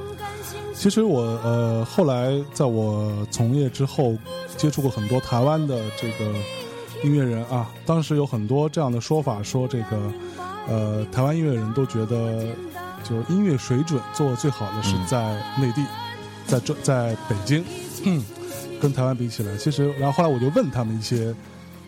[0.74, 4.16] 其实我呃后来在我从业之后，
[4.57, 6.24] 接触过很多台湾的这个
[7.05, 10.12] 音乐人啊，当时有很多这样的说法，说这个
[10.68, 12.46] 呃台湾音乐人都觉得，
[13.05, 15.84] 就是音乐水准做得最好的是嗯在内地，
[16.46, 17.62] 在这在北京，
[18.05, 18.24] 嗯，
[18.80, 21.34] 跟台湾比起来，其实然后后来我就问他们一些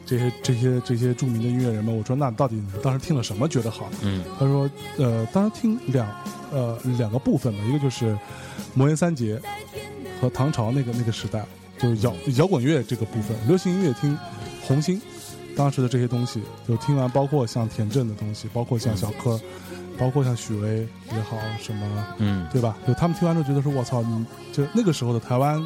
[0.07, 3.89] 这些这些这些著名的音乐人们，我说那到底你当时听了什么觉得好？
[4.03, 6.07] 嗯他说，呃，当时听两
[6.53, 8.17] 呃两个部分吧，一个就是
[8.75, 9.41] 魔岩三杰
[10.21, 11.45] 和唐朝那个那个时代，
[11.79, 14.17] 就是摇摇滚乐这个部分，流行音乐听
[14.63, 15.01] 红星
[15.57, 19.41] 当时的这些东西，就听完，包括像田震的东西，包括像小柯，
[19.97, 22.77] 包括像许巍也好，什么嗯，对吧？
[22.87, 25.65] 就他们听完之后觉得说，我操，你就那个时候的台湾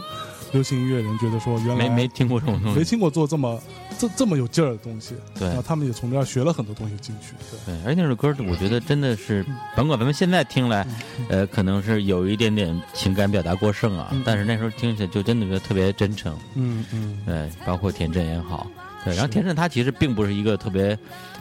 [0.53, 3.61] 流行音乐人觉得说，原来没没听过这种东西，没听过做这么
[3.99, 5.49] 这这么有劲儿的东西，对。
[5.49, 7.75] 然后他们也从这儿学了很多东西进去，对。
[7.75, 9.45] 对，而且那首歌我觉得真的是，
[9.77, 10.87] 甭管咱们现在听来，
[11.29, 14.23] 呃，可能是有一点点情感表达过剩啊，嗯。
[14.25, 16.37] 但是那时候听起来就真的觉得特别真诚。
[16.55, 17.19] 嗯嗯。
[17.27, 18.67] 对，包括田震也好，
[19.05, 20.99] 对，然后田震他其实并不是一个特别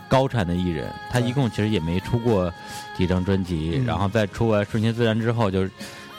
[0.09, 2.51] 高产的艺人，他一共其实也没出过
[2.97, 3.85] 几张专辑，嗯。
[3.85, 5.67] 然后在出完《顺其自然》之后就，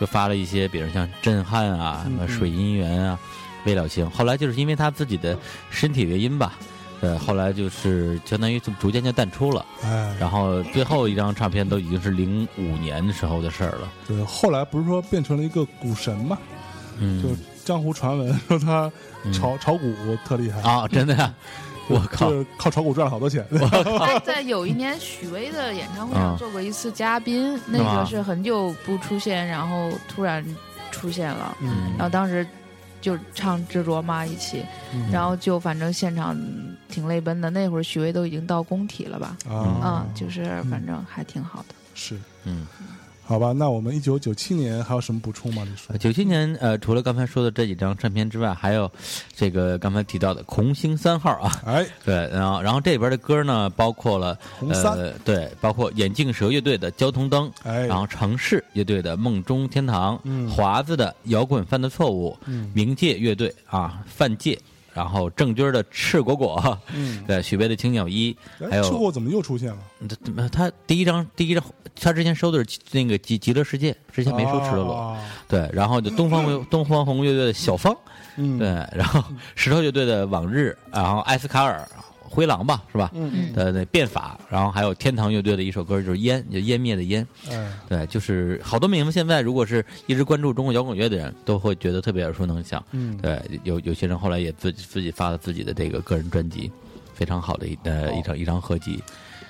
[0.00, 3.18] 就发了一些，比如像《震撼》啊、什么水姻缘》啊、
[3.66, 5.36] 《未了情》，后来就是因为他自己的
[5.70, 6.52] 身体原因吧。
[7.00, 13.88] 呃，后来就是相当于就逐渐就淡出了，哎，然后最后一张唱片都已经是零五年的时候的事儿了。
[14.04, 16.36] 对，后来不是说变成了一个股神嘛？
[16.98, 17.28] 嗯，就
[17.64, 18.90] 江湖传闻说他
[19.22, 19.94] 嗯炒炒股
[20.26, 21.32] 特厉害，啊，真的呀，
[21.94, 23.44] 我靠就，是靠炒股赚了好多钱。
[24.00, 30.44] 在 在有一年许巍的演唱会啊上做过一次嘉宾，那吗个是很久不出现，然后突然
[30.90, 32.46] 出现了，嗯然后当时
[33.00, 36.36] 就唱《执着》嘛一起，嗯然后就反正现场
[36.88, 37.48] 挺泪奔的。
[37.50, 39.36] 那会儿许巍都已经到工体了吧？
[39.48, 41.74] 啊嗯，，就是反正还挺好的。
[41.94, 42.66] 是嗯。
[43.28, 43.52] 好吧？
[43.52, 45.62] 那我们一九九七年还有什么补充吗？
[45.62, 45.92] 李叔？
[45.98, 48.90] 九七年，呃，除了刚才说的这几张唱片之外，还有
[49.36, 64.58] 这个刚才提到的《红星三号》啊，哎， 对，然后然后这里边的歌呢，包括了红三呃，对，包括眼镜蛇乐队的《交通灯》，哎，然后城市乐队的《梦中天堂》，嗯华子的《摇滚犯的错误》，嗯冥界乐队啊，犯界，
[64.98, 66.60] 然后郑钧的《赤果果》，
[66.92, 68.36] 嗯，对，许巍的《青鸟一》，
[68.68, 69.78] 还哎，有赤果怎么又出现了？
[70.08, 71.62] 他他他第一张第一张，
[72.00, 75.16] 他之前收的是那个极极乐世界，之前没收赤裸裸，啊。
[75.46, 77.96] 对，然后就东方嗯 东方红乐队的小芳，
[78.34, 79.22] 嗯，对，然后
[79.54, 81.88] 石头乐队的往日，然后艾斯卡尔
[82.28, 83.10] 灰狼吧，是吧？
[83.14, 89.10] 嗯嗯的那变法，然后还有天堂乐队的一首歌就是烟，就湮灭的烟，嗯，对，就是好多名字。
[89.10, 92.84] 现在如果是一直关注中国摇滚乐的人，都会觉得特别耳熟能详。
[92.92, 96.70] 嗯，对，有有些人后来也自己自己发了自己的这个个人专辑，
[97.14, 99.02] 非常好的一呃一张一张合集。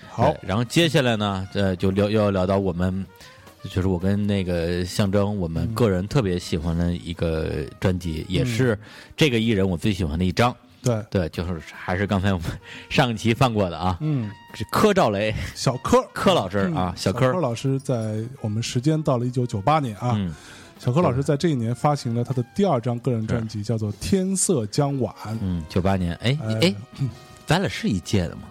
[0.09, 3.07] 好，然后接下来呢，呃，就聊又要聊到我们，
[3.71, 8.77] 就是我跟那个象征，我们个人特别喜欢的一个专辑，也是
[9.17, 10.55] 这个艺人我最喜欢的一张。
[10.83, 12.49] 对，对，就是还是刚才我们
[12.89, 20.35] 上一期放过的啊，嗯，是柯兆雷小柯 柯老师啊，小柯，老师在我们时间到了一九九八年啊，嗯，
[20.79, 25.13] 小柯老师在这一年发行了他的第二张个人专辑，叫做《天色将晚》。
[25.41, 26.75] 嗯，九八年，哎哎哎，
[27.47, 28.43] 咱俩是一届的吗？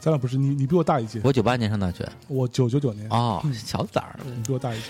[0.00, 4.84] 咱俩不是你，你比我大一届，我九八年上大学，我九九九年，哦，小崽儿，你比我大一届。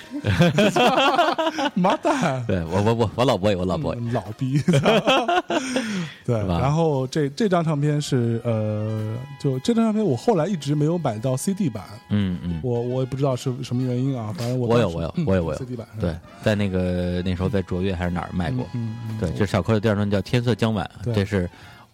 [1.74, 2.45] 妈蛋！
[2.47, 4.61] 对我我我我老 boy，我老 boy，嗯老逼，
[6.24, 6.45] 对。
[6.47, 21.49] 吧然后这这张唱片是呃，就这张唱片我后来一直没有买到 CD 版，嗯嗯，我我也不知道是什么原因啊，反正我我有我有嗯我有我有 CD 版，对，在那个那时候在卓越还是哪儿卖过，嗯嗯，对，这是小柯的第二张叫《天色将晚》，对这是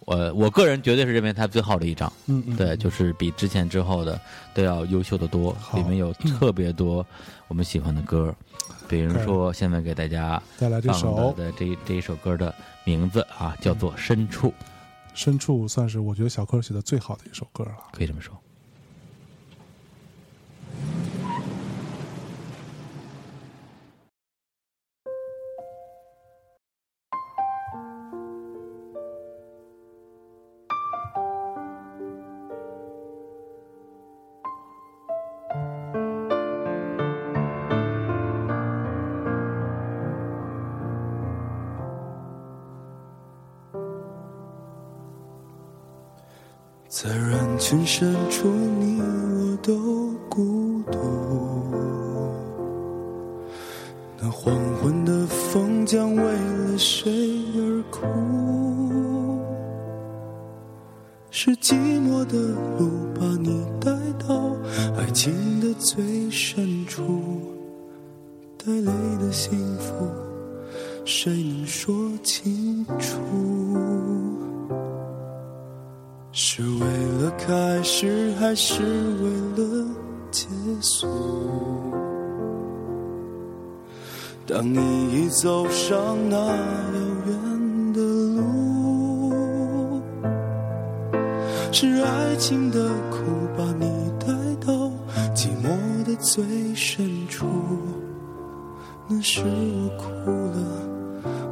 [0.05, 4.19] 我我个人绝对是认为他最好的一张，嗯嗯，对，就是比之前之后的
[4.53, 7.05] 都要优秀的多，里面有特别多
[7.47, 8.33] 我们喜欢的歌，
[8.87, 12.53] 比如说现在给大家带来这首的的这这一首歌的
[12.83, 14.49] 名字啊，叫做《深处》，
[15.15, 17.71] 《深处》，算是我觉得小柯写的最好的一首歌了。
[17.91, 18.39] 可以这么说。
[46.97, 50.97] 在人群深处，你我都孤独。
[54.17, 57.11] 那黄昏的风将为了谁
[57.57, 57.99] 而哭？
[61.29, 61.75] 是寂
[85.45, 86.43] 走上那遥
[87.27, 90.01] 远的路，
[91.71, 93.17] 是爱情的苦
[93.55, 93.85] 把你
[94.19, 94.25] 带
[94.65, 94.73] 到
[95.35, 95.69] 寂寞
[96.03, 96.43] 的最
[96.73, 97.45] 深处。
[99.07, 100.09] 那时我哭
[100.49, 100.57] 了，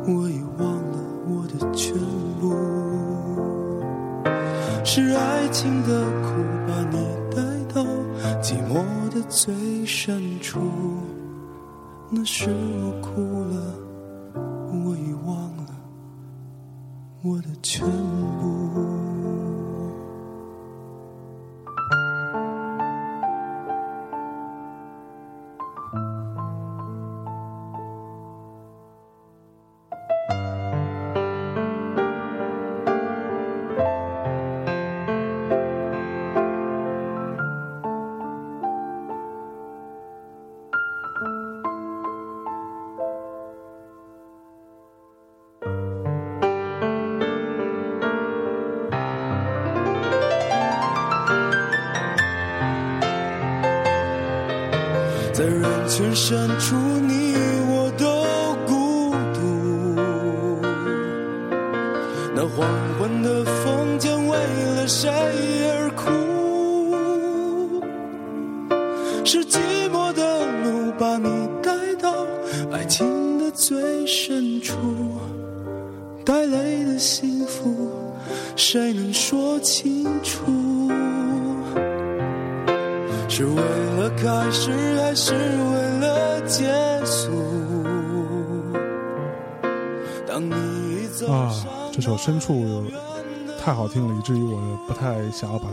[0.07, 1.93] 我已忘了我的全
[2.41, 2.51] 部。
[4.83, 6.33] 是爱情的苦
[6.67, 6.97] 把你
[7.29, 7.85] 带到
[8.41, 8.83] 寂寞
[9.13, 10.59] 的最深处。
[12.15, 12.51] 那时
[12.83, 13.32] 我哭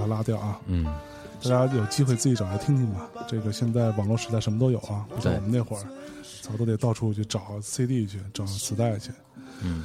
[0.01, 0.59] 它拉掉啊。
[0.67, 0.85] 嗯，
[1.45, 3.09] 大家有机会自己找来听听吧。
[3.29, 5.83] 这个现在网络时代什么都有啊，不像我们那会儿，
[6.43, 9.11] 早都得到处去找 CD 去，找磁带去。
[9.63, 9.85] 嗯，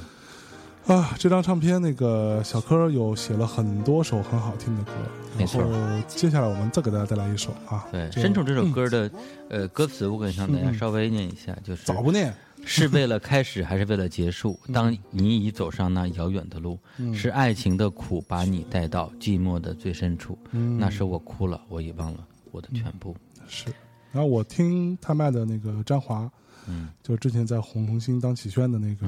[0.86, 4.92] 啊，这张唱片那个小柯有写了很多首很好听的歌，
[5.32, 5.70] 然没错后
[6.08, 9.10] 接下来我们再给大家带来一首啊，对，这深处这首歌的
[9.50, 12.34] 呃歌词，我可以向大家稍微念一下，就是早不念，
[12.64, 14.58] 是为了开始还是为了结束？
[14.72, 16.78] 当你已走上那遥远的路，
[17.14, 20.38] 是爱情的苦把你带到寂寞的最深处。
[20.50, 23.16] 那时我哭了，我也忘了我的全部。
[23.46, 23.66] 是。
[24.12, 26.30] 然后我听他卖的那个张华，
[26.66, 29.06] 嗯，就是之前在红红星当启轩的那个，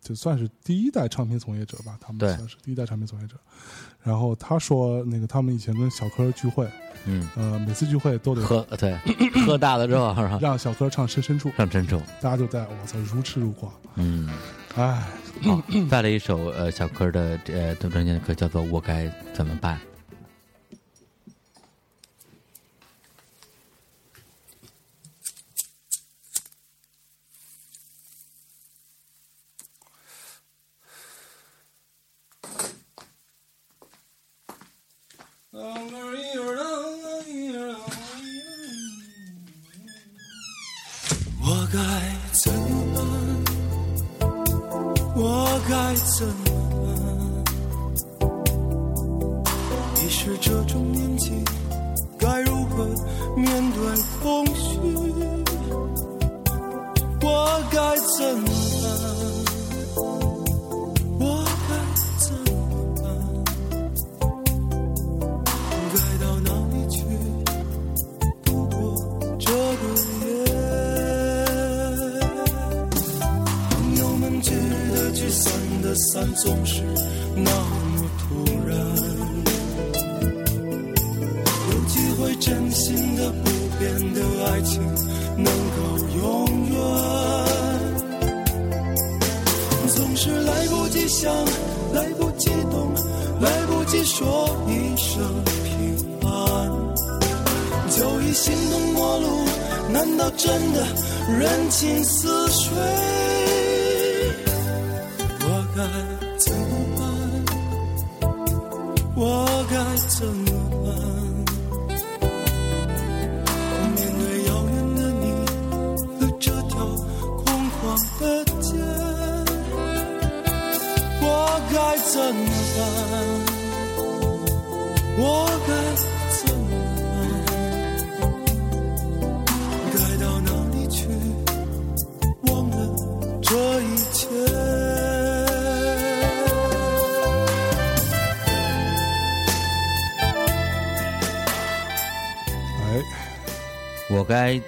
[0.00, 3.36] 就算是第一代唱片从业者吧，他们对算是第一代唱片从业者。
[4.02, 6.66] 然后他说，那个他们以前跟小柯聚会，
[7.06, 8.96] 嗯，呃，每次聚会都得喝对，
[9.46, 10.38] 喝大了之后是吧？
[10.40, 13.72] 让小柯唱《深深处》，唱深处，大家就在我操如痴如狂。
[13.96, 14.28] 嗯，
[14.76, 15.02] 哎，
[15.42, 19.76] 好，带了一首呃小柯的呃邓专辑的歌，叫做《我该怎么办》。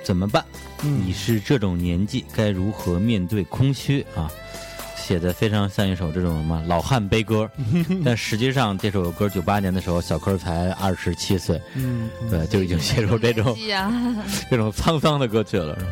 [0.04, 0.44] 怎么办？
[0.82, 4.30] 嗯你是这种年纪，该如何面对空虚啊？
[4.96, 7.50] 写的非常像一首这种什么老汉悲歌，
[8.04, 11.60] 但实际上这首歌九八年的时候，小柯才二十七岁，
[12.30, 13.54] 对，就已经写出这种
[14.50, 15.90] 这种沧桑的歌曲了，是吧？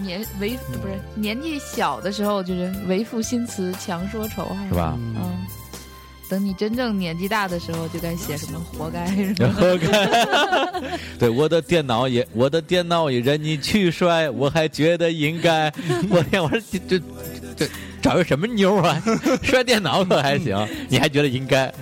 [0.00, 4.74] 年为不是年纪小的时候，就是为赋新词强说愁，是？
[4.74, 4.94] 吧？
[4.96, 5.27] 嗯，
[6.28, 9.34] 等你真正年纪大的时候，就该写什么活该 什么。
[9.38, 10.82] 然后看，
[11.18, 15.72] 对我的电脑也，我的电脑也任你去摔，我还觉得应该。
[16.10, 17.02] 我天，我说这这
[17.56, 17.68] 这
[18.02, 19.02] 找个什么妞啊？
[19.42, 20.54] 摔电脑可还行，
[20.88, 21.72] 你还觉得应该？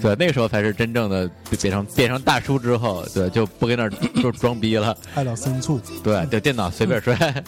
[0.00, 1.28] 对，那个时候才是真正的
[1.60, 3.90] 变成变成大叔之后，对，就不跟那儿
[4.22, 4.96] 就装逼了。
[5.14, 5.78] 爱到深处。
[6.02, 7.14] 对，就电脑随便摔。
[7.14, 7.44] 哎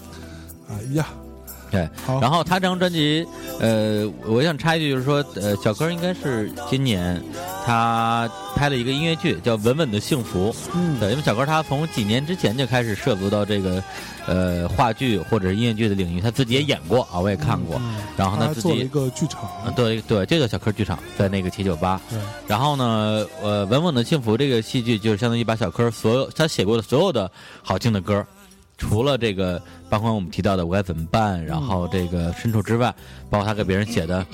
[0.93, 1.07] 呀，
[1.73, 3.27] 对，好，然后他这张专辑，
[3.59, 7.19] 呃，我想插一句，就是说，呃，小柯应该是今年
[7.65, 10.53] 他拍了一个音乐剧，叫《稳稳的幸福》。
[10.75, 13.83] 嗯对，因为小柯他从几年之前就开始涉足到这个
[14.27, 17.79] 呃话剧或者是音乐剧的领域，他自己也演过啊，我也看过。
[17.79, 21.99] 嗯然后呢，自己做了一个剧场，啊，对对，就叫小柯剧场，在那个七九八。
[22.11, 27.31] 对，然后呢，呃，《稳稳的幸福》这个戏剧就是相当于把小柯所有他写过的所有的
[27.63, 28.25] 好听的歌，
[28.83, 32.93] 除了这个，包括我们提到的《我该怎么办》，然后这个《深处》之外，
[33.33, 34.25] 包括他给别人写的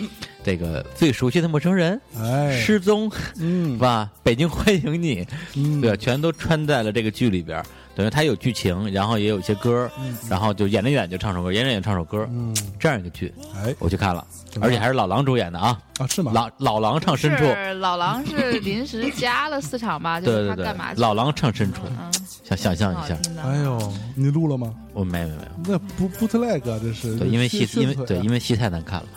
[0.43, 4.11] 这个最熟悉的陌生人、哎，失踪，嗯是吧？
[4.25, 5.25] 北京欢迎你，
[5.55, 7.65] 嗯，对，全都穿在了这个剧里边儿。
[7.95, 9.89] 等于他有剧情，然后也有一些歌，
[10.29, 14.25] 然后就演着演就唱首歌，演着演唱首歌，嗯，这样一个剧，哎，我去看了，
[14.61, 16.33] 而且还是老狼主演的啊，啊，是吗？
[16.33, 20.19] 老老狼唱深处，是老狼是临时加了四场吧？
[20.23, 21.01] 就是对对对他干嘛，去？
[21.01, 22.11] 老狼唱深处，嗯，
[22.45, 24.73] 想想象一下，哎呦，你录了吗？
[24.99, 25.43] 我没没没。
[25.43, 25.49] 有。
[25.67, 29.09] 那不 bootleg 啊，这是对，因为戏，因为对，因为为戏太难看了，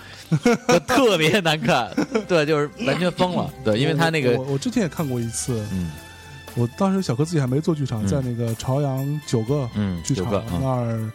[0.68, 1.92] 就特别难看，
[2.28, 5.92] 对，就是完全疯了，对，因为他那个我，我之前也看过一次，嗯。
[6.54, 10.30] 我当时小柯自己还没做剧场，嗯在那个朝阳九个嗯，剧场
[10.60, 11.12] 那儿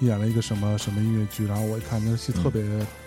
[0.00, 2.62] 演了一个什么什么音乐剧，然后我一看那戏特别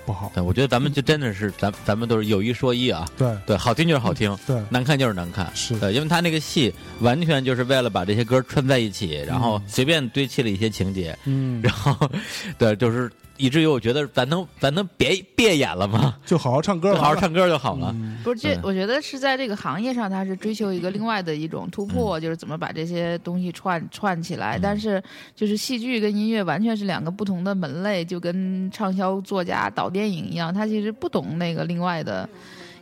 [0.06, 3.38] 不好，对，我觉得咱们就真的是咱咱们都是有一说一啊，对。
[3.46, 5.78] 对，好听就是好听，对，难看就是难看，是。
[5.80, 12.10] 对，因为他那个戏完全就是为了把这些歌串在一起，然后随便堆砌了一些情节，嗯，然后
[12.58, 16.16] 对，就是以至于我觉得咱能咱能别别演了吗？
[16.26, 17.92] 就好好唱歌好好唱歌就好了。
[17.96, 24.60] 嗯不是这，我觉得是在这个行业上，他是追求一个另外的一种突嗯破，就是怎么把这些东西串串起来。
[24.62, 25.02] 但是，
[25.36, 32.28] 就是戏剧跟音乐完全是两个不同的门类，就跟畅销作家导电影一样，他其实不懂那个另外的。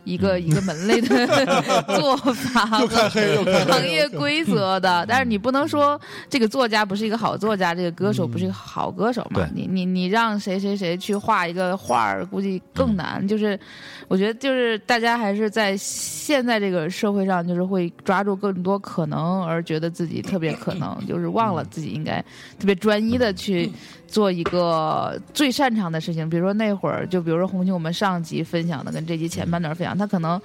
[0.06, 1.26] 一个一个门类的
[1.98, 6.00] 做法又看黑又看行业规则的，但是你不能说
[6.30, 9.40] 这个作家不是一个好作家，这个歌手不是一个好歌手嘛。
[9.40, 9.48] 对？
[9.52, 13.26] 你你你让谁谁谁去画一个画儿，估计更难。
[13.26, 13.58] 就是
[14.08, 22.20] 我觉得，就是大家还是在现在这个社会上，就是会抓住更多可能，而觉得自己特别可能，就是忘了自己应该
[22.58, 23.70] 特别专一的去
[24.06, 26.28] 做一个最擅长的事情。
[26.30, 30.40] 比如说那会儿，就比如说红星，我们上集分享的跟这集前半段分享，他可能。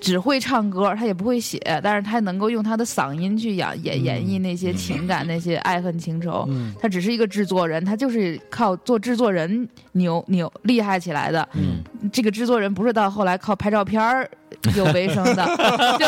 [0.00, 6.44] 只会唱歌，他也不会写，但是他能够用他的嗓音去演演演绎那些情感、那些爱恨情仇。
[6.48, 11.48] 嗯他只是一个制作人，他就是靠做制作人牛牛厉害起来的。
[11.54, 11.82] 嗯，
[12.12, 14.28] 这个制作人不是到后来靠拍照片儿
[14.76, 15.44] 有为生的，
[15.98, 16.06] 就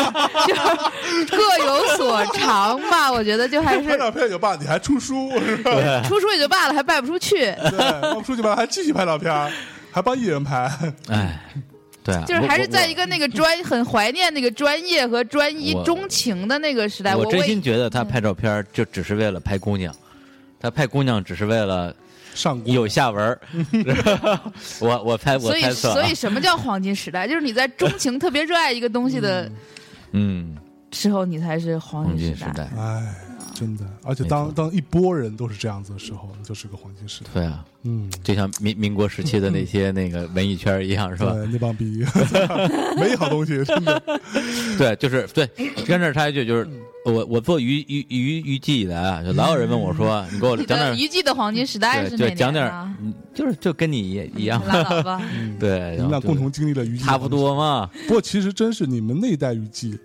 [0.52, 3.10] 就各有所长吧。
[3.12, 5.70] 我觉得就还是拍照片就罢，你还出书是吧？
[6.02, 7.36] 出书也就罢了，还卖不出去。
[7.36, 9.32] 对，出去吧，还继续拍照片，
[9.90, 10.70] 还帮艺人拍，
[11.08, 11.40] 哎，
[12.06, 17.16] 对啊，就是还是在一个那个专很怀念那个专业和专一钟情的那个时代。
[17.16, 19.92] 我真心觉得他拍照片就只是为了拍姑娘，
[20.60, 21.92] 他拍姑娘只是为了
[22.32, 23.40] 上有下文儿。
[24.78, 27.26] 我我猜我所以猜测啊，所以什么叫黄金时代？
[27.26, 29.50] 就是你在钟情特别热爱一个东西的
[30.12, 30.56] 嗯，
[30.92, 32.52] 时候，你才是黄黄金时代。
[32.52, 33.14] 金时代，哎，
[33.52, 37.30] 真的，而且当当一波人都是这样子的时候，就是个黄金时代。
[37.34, 41.32] 对啊，嗯，就像民民国时期的那些那个文艺圈一样，是吧？
[41.34, 42.04] 对，那帮逼
[42.98, 44.02] 没好东西，真的。
[44.76, 45.46] 对，就是对。
[45.86, 46.68] 跟这儿插一句，就是
[47.04, 52.96] 我我做娱娱娱娱记以来啊，就老有人问我说，你给我讲点儿，娱记的黄金时代对，是哪就讲点
[53.32, 55.22] 就是就跟你一样，拉倒吧。
[55.60, 57.28] 对，你们俩共同经历了娱记，差不。
[57.28, 57.90] 多嘛。
[58.06, 59.98] 不过其实真是你们那一代娱记，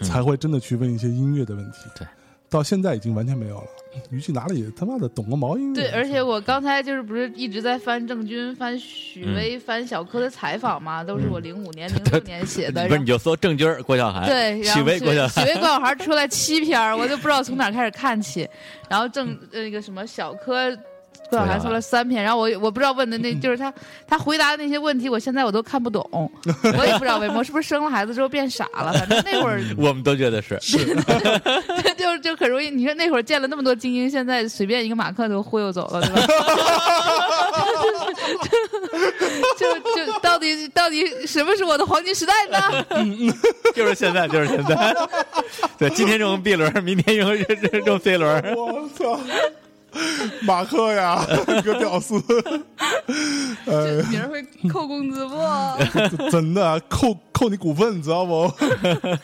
[0.00, 1.78] 才会真的去问一些音乐的问题。
[1.98, 2.06] 对，
[2.50, 3.66] 到现在已经完全没有了。
[4.10, 5.82] 你去哪里他妈的懂个毛音乐？
[5.82, 12.86] 对，而且我刚才就是不是一直在翻郑钧、翻许嗯巍、翻小柯的采访嘛，都是我零五年、 零六年写的。
[12.86, 18.48] 不是，你就搜郑钧、郭晓涵，对，许巍、郭晓涵，许巍、郭晓涵出来七篇，我就不知道从哪开始看起。
[18.88, 20.76] 然后郑呃那个什么小柯
[21.30, 23.72] 郭晓涵说了三篇，然后我我不知道问的那 就是他
[24.06, 28.92] 他回答的那些问题，我现在我都看不懂，我也不知道为什么，是不是生了孩子之后变傻了？
[28.94, 30.58] 反正那会儿 我们都觉得是，
[31.96, 32.70] 就就很容易。
[32.70, 36.20] 你说那会儿见了那么多精英，现在随便一个马克都忽悠走了，对吧？
[39.58, 42.84] 就就到底到底什么是我的黄金时代呢？
[42.90, 43.32] 嗯
[43.74, 44.94] 就是现在，就是现在。
[45.78, 47.46] 对，今天用 B 轮，明天用用
[47.86, 48.54] 用 C 轮。
[48.54, 49.18] 我操，
[50.42, 52.14] 马克呀， 你个屌丝！
[53.66, 55.36] 呃，别人会扣工资不？
[56.30, 58.52] 真的啊扣扣你股份，你知道不？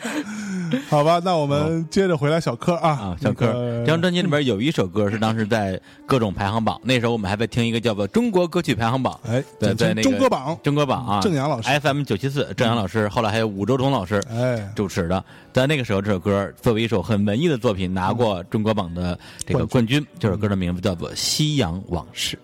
[0.89, 20.05] 好吧，那我们接着回来小柯啊啊，小柯，那个这张专辑里边有一首歌是当时在各种排行榜，那时候我们还在听一个叫做《中国歌曲排行榜》，哎，对，简称在那个中歌榜，中歌榜啊，郑阳老师 FM 九七四，郑阳老师，后来还有武周彤老师哎，主持的，在那个时候，这首歌作为一首很文艺的作品，拿过中国榜的这个冠军。
[20.21, 22.37] 这首歌的名字叫做《夕阳往事》。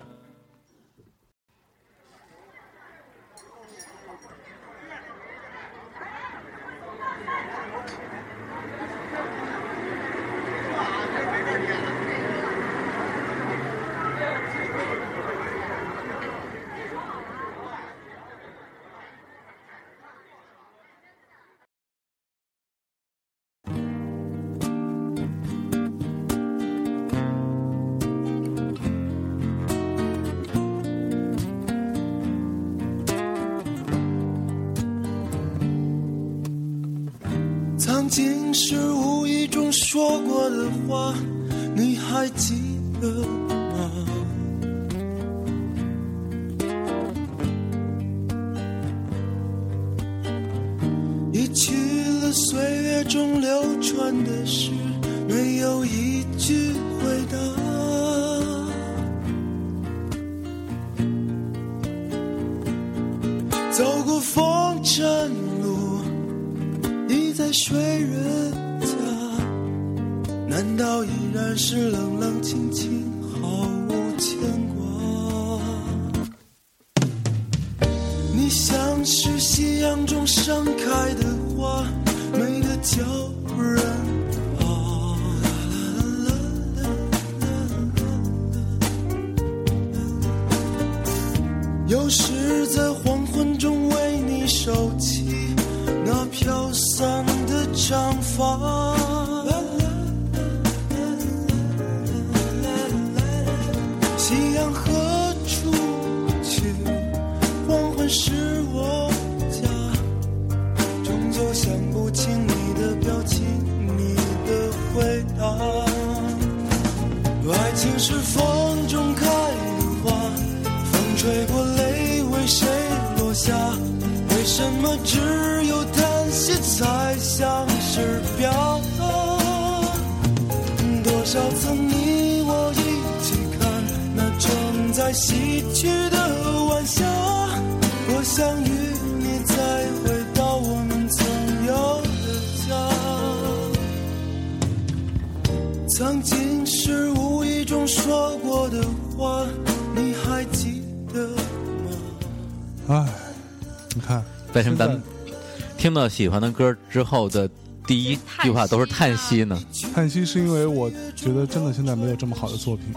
[156.20, 157.48] 喜欢的歌之后的
[157.86, 159.58] 第一句话都是叹息呢？
[159.94, 162.88] 叹息是因为我觉得真的现在没有这么好的作品，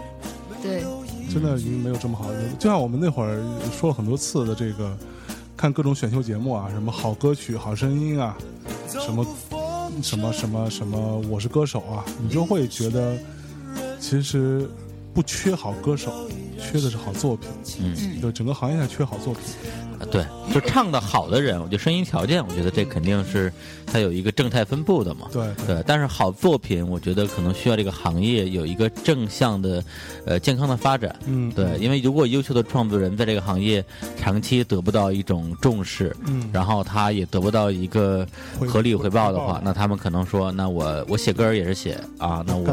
[0.62, 0.84] 对，
[1.32, 2.38] 真的已经没有这么好的。
[2.58, 3.42] 就像我们那会儿
[3.80, 4.94] 说了很多次的这个，
[5.56, 8.36] 看各种选秀节目啊，什么好歌曲、好声音啊，
[8.86, 9.26] 什么
[10.02, 13.16] 什么什么什么我是歌手啊，你就会觉得
[13.98, 14.68] 其实
[15.14, 16.28] 不缺好歌手，
[16.60, 17.48] 缺的是好作品。
[17.80, 19.42] 嗯，就整个行业上缺好作品。
[20.04, 23.52] 啊对，就唱的好的人，我觉得声音条件，我觉得这肯定是
[23.86, 25.28] 它有一个正态分布的嘛。
[25.32, 29.82] 对对，但是好作品，我觉得可能需要这个行业有一个正向的、
[30.26, 31.14] 呃健康的发展。
[31.26, 33.84] 嗯对，因为如果优秀的创作人在这个行业
[34.16, 38.26] 长期得不到一种重视，嗯然后他也得不到一个
[38.68, 42.64] 合理回报的，话那他们可能说，那我我写歌儿也是写啊，那我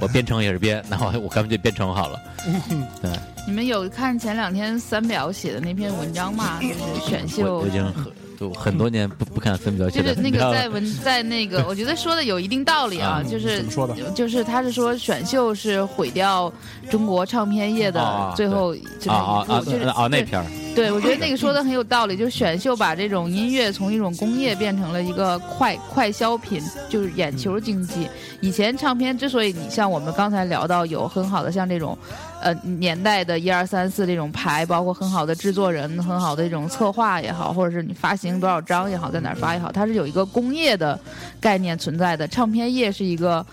[0.00, 2.20] 我编程也是编，那我我干脆编程好了。
[3.02, 3.10] 对，
[3.46, 6.58] 你们有看前两天三表写的那篇文章吗？
[6.60, 7.58] 就是选秀。
[7.58, 8.04] 我已，经很
[8.38, 16.52] 就很多年不不看三表写的，就是那个 在文在那个， 我觉得说的有一定道理啊，嗯就是怎么说的就是他是说选秀是毁掉
[16.90, 19.62] 中国唱片业啊的最后这啊啊啊
[19.94, 20.46] 啊那篇儿。
[20.74, 28.08] 对，我觉得那个说的很有道理，就是选秀把这种音乐从一种工业变成了一个快快消品，就是眼球经济。
[28.40, 31.96] 以前唱片之所以你像我们刚才聊到有很好的像这种，
[32.42, 40.98] 呃年代的一二三四这种牌，包括很好的制作人、很好的这种策划也好，或者是你发行多少张也好，在哪儿发也好，它是有一个工业的
[41.40, 42.28] 概念存在的。
[42.28, 43.44] 唱片业是一个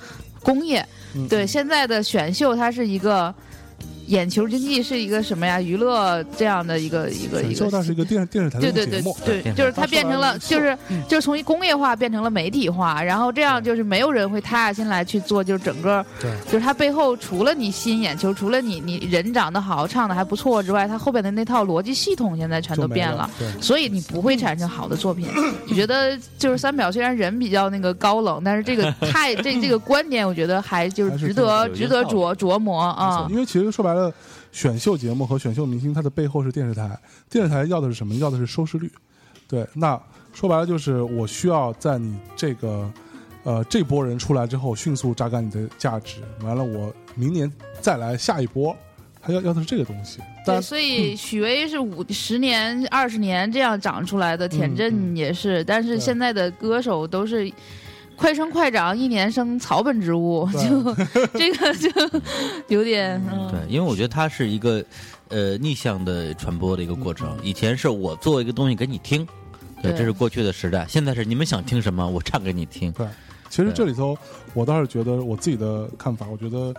[0.42, 0.86] 工业，
[1.16, 3.34] 嗯对现在的选秀，它是一个
[4.10, 5.62] 眼球经济，是一个什么呀？
[5.62, 23.30] 娱乐这样的一个一个一个它是一个电视电视台的对对对，对，就是它变成了，就是就是从一工业化变成了媒体化，然后这样就是没有人会踏下心来去做，就是整个对就是它背后除了你吸引眼球，除了你你人长得好，唱的还不错之外，它后边的那套逻辑系统现在全都变了。。
[23.38, 25.28] 对，所以你不会产生好的作品。
[25.70, 33.28] 我觉得就是三表虽然人比较那个高冷，但是这个太这这个观点，我觉得还就是值得值得琢琢磨啊。
[33.30, 33.99] 因为其实说白了，
[34.52, 38.14] 选秀节目和选秀明星，它的背后是电视台，电视台要的是什么？
[38.16, 38.92] 要的是收视率。
[39.48, 40.00] 对，那
[40.34, 42.92] 说白了就是我需要在你这个
[43.44, 48.76] 呃这波人出来之后，迅速榨干你的价值，完了我明年再来下一波，
[49.22, 50.20] 他要要的是这个东西。
[50.46, 57.52] 对，所以许巍是五十年、二十年这样长出来的，田嗯震也是，但是现在的歌手都是。
[58.20, 60.94] 快生快长，一年生草本植物，就
[61.34, 61.90] 这个就
[62.68, 64.84] 有点嗯，对，因为我觉得它是一个
[65.30, 67.38] 呃逆向的传播的一个过程。
[67.42, 69.26] 以前是我做一个东西给你听，
[69.82, 70.00] 对，对。
[70.00, 70.86] 这是过去的时代。
[70.90, 72.92] 现在是你们想听什么，我唱给你听。
[72.92, 73.08] 对，
[73.50, 74.18] 其实这里头
[74.54, 76.74] 我倒是觉得我自己的看法，我觉得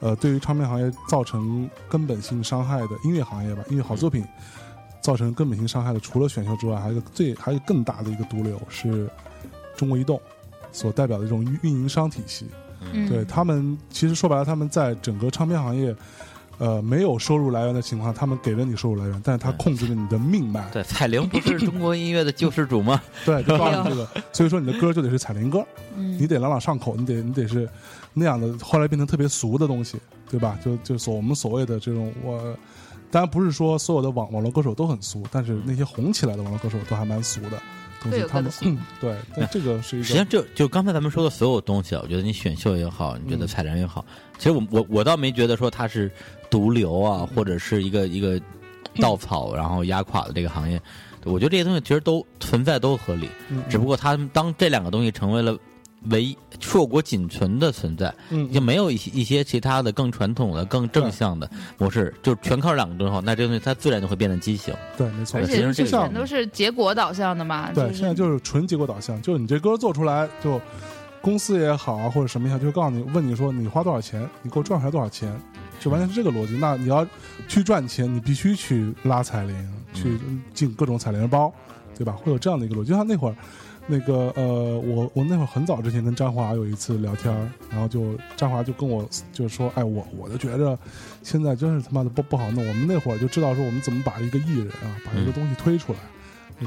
[0.00, 4.24] 呃，对于唱片行业造成根本性伤害的音乐行业吧，音乐好作品
[5.02, 9.08] 造成根本性伤害的，除了选秀之外，还有一个最还有一个更大的一个毒瘤是
[9.76, 10.18] 中国移动
[10.72, 12.46] 所代表的这种运运营商体系。
[12.92, 15.94] 嗯对他们，其实说白了，他们在整个唱片行业。
[16.58, 22.98] 呃，没有收入来源的情况下，他们给了你收入来源，但是他控制了你的命脉，对，彩铃不是中国音乐的救世主吗？
[23.26, 25.62] 对，就告诉你这个， 所以说你的歌就得是彩铃歌，
[25.98, 27.68] 嗯你得朗朗上口，你得你得是
[28.14, 29.98] 那样的，后来变成特别俗的东西，
[30.30, 30.58] 对吧？
[30.64, 32.56] 就就所我们所谓的这种我，
[33.10, 37.60] 当然不是说所有的网网络歌手都很俗，但是那些红起来的网络歌手都还蛮俗的
[38.02, 44.04] 东各有，西他们各的性对，那这个是一实际上就就就刚才咱们说的所有东西啊，我觉得你选秀也好，你觉得嗯彩铃也好，
[44.38, 46.10] 其实我我我倒没觉得说它是
[46.50, 48.40] 毒瘤啊，或者是一个一个
[49.00, 50.80] 稻草，然后压垮的这个行业。
[51.24, 55.58] 我觉得这些东西其实都存在，都合理，嗯只不过他们当这两个东西成为了
[56.10, 61.48] 唯一硕果仅存的存在，嗯就没有一些一些其他的更传统的、更正向的
[61.78, 64.74] 模式，就全靠两个之后，那这东西它自然就会变得畸形。
[64.96, 70.60] 对，没错而，且之前都是结果导向的嘛，对，就是现在就是纯结果导向，就是你这歌做出来，就
[71.20, 75.34] 公司也好啊，或者什么也好，就告诉你，问你说你花多少钱，你给我赚回来多少钱，
[75.80, 76.56] 就完全是这个逻辑。
[76.56, 77.06] 那你要
[77.48, 80.18] 去赚钱，你必须去拉彩铃，去
[80.54, 81.52] 进各种彩铃包，
[81.96, 82.12] 对吧？
[82.12, 82.90] 会有这样的一个逻辑。
[82.90, 83.36] 就像那会儿，
[83.86, 90.76] 那个呃，我我那会儿很早之前跟张华有一次聊天儿，然后就张华就跟我就说，哎，我我就觉着
[91.22, 92.66] 现在真是他妈的不不好弄。
[92.66, 95.98] 我们那会儿就知道说我们怎么把一个艺人啊，把一个东西推出来。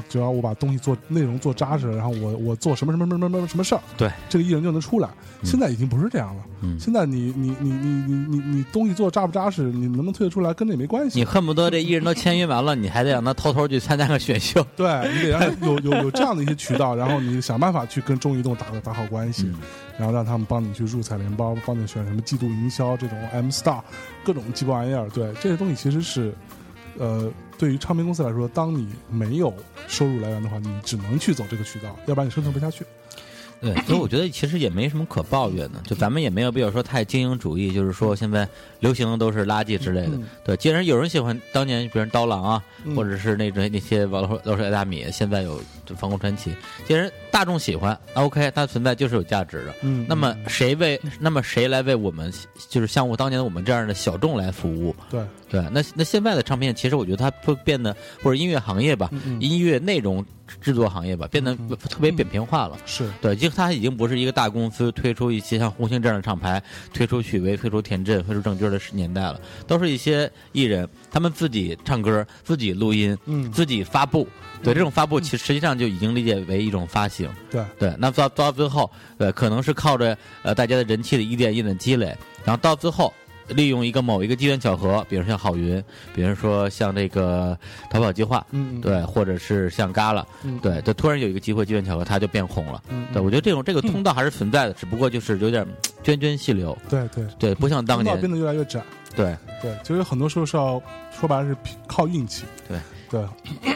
[0.08, 5.08] 只要我把东西做内容做扎实，然后我我做什么什么什么什么什么事儿，对，这个艺人就能出来。
[5.42, 6.42] 现在已经不是这样了。
[6.62, 11.18] 嗯现在你你你你你你你东西做扎不扎实，你能不能推得出来，跟这也没关系。
[11.18, 14.64] 你恨不得这艺人都签约完了，你还得让他偷偷去参加个选秀。
[14.76, 19.56] 对你得让他有有有这样的一些渠道，然后你想办法去跟中移动打个打好关系，嗯
[19.98, 23.80] 然后让他们帮你去入彩联包，帮你选什么季度营销这种 M Star
[24.24, 25.08] 各种鸡巴玩意儿。
[25.10, 26.34] 对这些东西其实是，
[26.98, 27.30] 呃，
[27.60, 29.52] 对于唱片公司来说，当你没有
[29.86, 32.86] 收入来源的话，你只能去走这个渠道，要不然你生存不下去。
[33.60, 38.48] 对，所以我觉得其实也没什么可抱怨的，就咱们也没有必要说太精英主义，就是说现在
[38.78, 40.12] 流行的都是垃圾之类的。
[40.12, 46.54] 嗯对，既然有人喜欢当年，比如刀郎啊，嗯或者是那种那些老老水大米，现在有这防空传奇，
[46.86, 49.74] 既然大众喜欢那，OK，它存在就是有价值的。
[49.82, 52.32] 嗯，那么谁为那么谁来为我们
[52.68, 54.94] 就是像我当年我们这样的小众来服务？
[55.10, 60.24] 对，对，那那现在的唱片，其实我觉得它会变得，或者音乐行业吧，音乐内容
[60.60, 62.76] 制作行业吧，变得嗯特别扁平化了。
[62.86, 74.26] 是对，就它已经不是一个大公司推出一些像红星这样的厂牌，推出许巍、推出田震、推出郑钧的年代了，都是一些艺人他们自己唱歌、自己录音、嗯自己发布。
[74.62, 77.30] 对，这种发布其实实际上就已经理解为一种发行。
[77.50, 82.06] 对对，那到到最后，呃，可能是靠着呃大家的人气的一点一点积累，
[82.44, 83.12] 然后到最后。
[83.50, 85.82] 利用一个某一个机缘巧合，比如像郝云，
[86.14, 87.56] 比如说像这个
[87.90, 88.80] 逃跑计划，嗯嗯。
[88.80, 90.58] 对，或者是像旮旯，嗯。
[90.60, 92.82] 对，就突然有一个机会，机缘巧合，他就变红了。
[92.88, 95.74] 嗯对，我觉得这种这个通道还是存在的，只不过就是有点嗯。
[96.02, 96.76] 涓涓细流。
[96.88, 98.18] 对对，对，不像当年。
[98.18, 98.82] 变，得越来越窄。
[99.14, 102.44] 对，对，就是很多时候是要说白了是靠运气。
[102.66, 102.78] 对。
[103.10, 103.20] 对，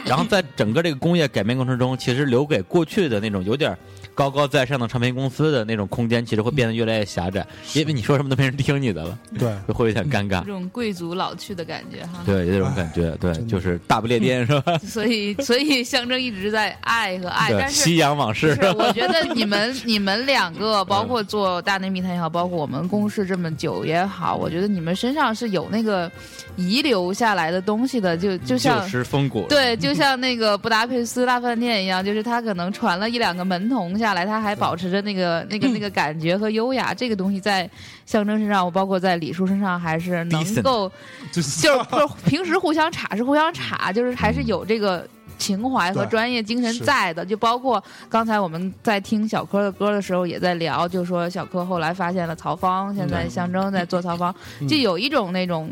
[0.05, 3.77] 然后在整个这个工业改变过程中，其实留给过去的那种有点
[4.15, 10.45] 高高在上的唱片公司的那种空间，其实会变得越来越狭窄，因为你说什么都没人听你的了，对，就会有点尴尬这。
[10.45, 12.23] 种贵族老去的感觉哈。
[12.25, 14.77] 对，有这种感觉，对，就是大不列颠是吧？
[14.87, 26.09] 所以所以象征一直在爱和爱，对，但是夕阳往事，我觉得你们 你们两个，包括做大内密探也好，包括我们共事这么久也好，我觉得你们身上是有那个
[26.55, 29.45] 遗留下来的东西的，就就像旧时风骨。
[29.49, 36.93] 对，就像那个布达佩斯大饭店一样，就是他可能传了一两个门童下来，他还保持着那个 那个那个感觉和优雅。
[36.93, 37.69] 这个东西在
[38.05, 40.91] 象征身上，我包括在李叔身上，还是能够，
[41.31, 41.85] 就是就是
[42.25, 45.07] 平时互相插是互相插， 就是还是有这个。
[45.37, 55.69] 情怀和专业精神在的，就包括刚才我们在听小柯的歌的时候，也在聊，就说小柯后来发现了曹芳，现在象征在做曹芳，嗯就有一种那种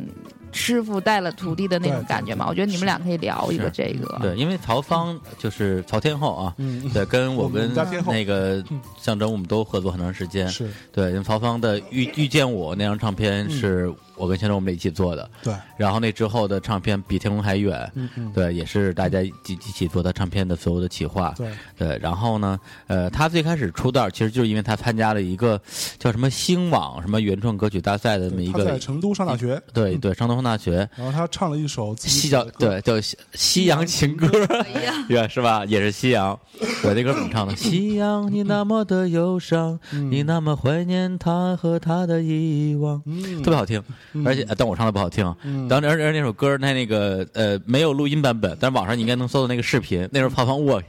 [0.53, 2.45] 师傅带了徒弟的那种感觉嘛。
[2.47, 4.19] 我觉得你们俩可以聊一个这个。
[4.21, 7.71] 对，因为曹芳就是曹天后啊，嗯，对，跟我跟
[8.05, 10.47] 那个嗯象征，我们都合作很长时间。
[10.47, 21.33] 是对，因为曹芳的《遇遇见我》那张唱片嗯是我跟先生我们一起做的，对，然后那之后的唱片《比天空还远》，嗯嗯，对，也是大家一起一起做的唱片的所有的企划。
[21.37, 25.59] 对，对，然后呢，呃，他最开始出道其实就是因为他参加了一个
[25.97, 30.87] 叫什么星网什么原创歌曲大赛的这么一个，他在成都上大学，对对，上东上大学。
[30.95, 34.27] 然后他唱了一首西叫对叫西西洋情歌，
[35.07, 35.65] 对是吧？
[35.65, 36.39] 也是西洋，
[36.81, 37.55] 对，那歌怎么唱的？
[37.57, 43.41] 夕阳，你那么的忧伤，你那么怀念他和他的遗忘，嗯。
[43.41, 43.81] 特别好听。
[44.25, 45.23] 而且，呃但我唱的不好听。
[45.43, 50.07] 嗯当时，而且那首歌，那那个呃没有录音版本，但网上你应该能搜到那个视频。
[50.11, 50.81] 那时候曹芳哇，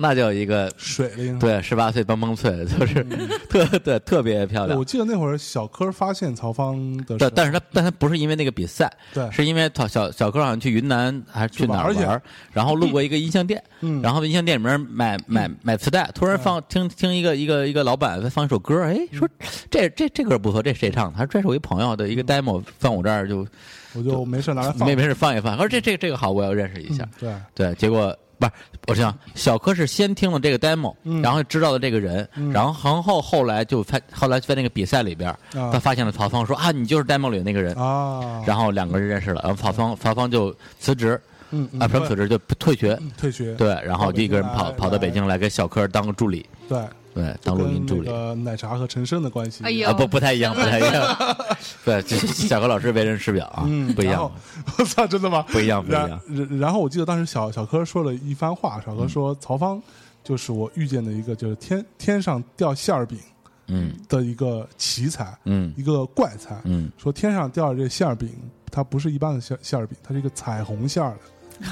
[0.00, 1.38] 那叫一个水灵。
[1.38, 3.04] 对十八岁蹦蹦脆，就是
[3.48, 4.84] 特对特别漂亮我。
[4.84, 12.22] 记得那会儿小柯发现曹芳的时但是他但他不是因为那个比赛，对是因为他小小柯好像去云南还是去哪儿玩玩，
[12.52, 19.28] 然后路过一个音像店，嗯然后音像店里面买买买磁带，突然放听听一个一个一个老板在放一首歌，哎，说
[19.70, 21.18] 这这这歌不错，这谁唱的？
[21.18, 23.46] 他说这是我一朋友的一个 demo，放我这儿就
[23.94, 24.88] 我就没事拿来放。
[24.88, 25.56] 没没事放一放。
[25.56, 27.06] 他说这这这个好，我要认识一下。
[27.18, 28.52] 对，对，结果不是
[28.88, 31.20] 我这样，小柯是先听了这个 demo，、嗯。
[31.20, 35.70] 然后知道了这个人，然后然后后来就发，后来在那个比赛里边，啊。
[35.70, 41.20] 他发现了曹芳，说啊，你就是 demo 里的那个人，啊，然后两个人认识了，然后曹芳曹芳就辞职，
[41.78, 46.78] 啊，不是辞职就退学，退学，对，然后就一个人跑跑到北京来给小柯当个助理，对，
[47.14, 48.28] 对，当录音助理跟那。
[48.28, 51.36] 个奶茶和陈升的关系，啊，不不太一样，不太一样。
[51.84, 54.30] 对，这小柯老师为人师表啊，嗯，不一样。
[54.78, 55.44] 我操，真的吗？
[55.48, 59.82] 不一样不一样然然然后我记得当时小小柯说了一番话，小柯说曹芳
[60.22, 63.18] 就是我遇见的一个就是天天上掉馅儿饼
[63.66, 66.60] 嗯的一个奇才，嗯一个怪才。
[66.64, 68.30] 嗯，说天上掉的这馅儿饼，
[68.70, 71.18] 它不是一般的馅馅儿饼，它是一个彩虹馅儿的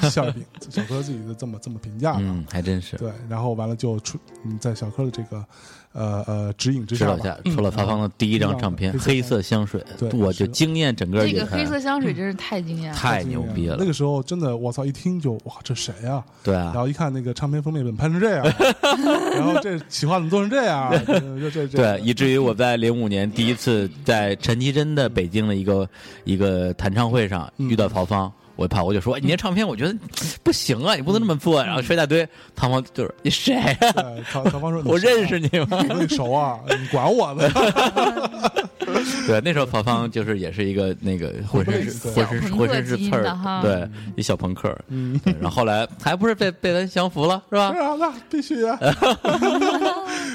[0.09, 0.43] 馅儿饼。
[0.69, 2.19] 小柯自己的这么这么评价嘛。
[2.23, 2.97] 嗯，还真是。
[2.97, 5.43] 对，然后完了就出，嗯，在小柯的这个
[5.91, 12.97] 呃呃指引之下吧，指导下出了曹芳的第一张唱片《嗯黑色香水对》，我就惊艳整个这个，黑色香水真是太惊艳了。
[12.97, 13.85] 太牛逼了那。
[13.85, 14.85] 个时候真的，我操！
[14.85, 18.45] 一听就哇，这谁呀、对啊，然后一看那个唱片封面怎么拍成这样，
[19.33, 20.91] 然后这企划怎么做成这样？
[21.05, 25.89] 这这这对，以至于我在零五年第一次在陈绮贞的北京的一个
[26.23, 28.31] 一个弹唱会上嗯遇到曹芳。
[28.59, 29.95] 我怕我就说：“哎你这唱片我觉得
[30.43, 37.49] 不行啊，你不能这么做。”然后说一大堆，唐芳就是你谁呀、对曹曹芳说：“我认识你你吗你熟啊，你管我呢？
[39.27, 44.75] 对，那时候曹芳就是也是一个那个 浑身是浑身浑身是刺儿，对，一小朋克。
[44.87, 47.79] 嗯，对然后后来还不是被被咱降服了，是吧对？
[47.85, 48.77] 啊，那必须啊！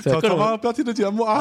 [0.02, 1.38] 对各种曹曹芳标题的节目啊，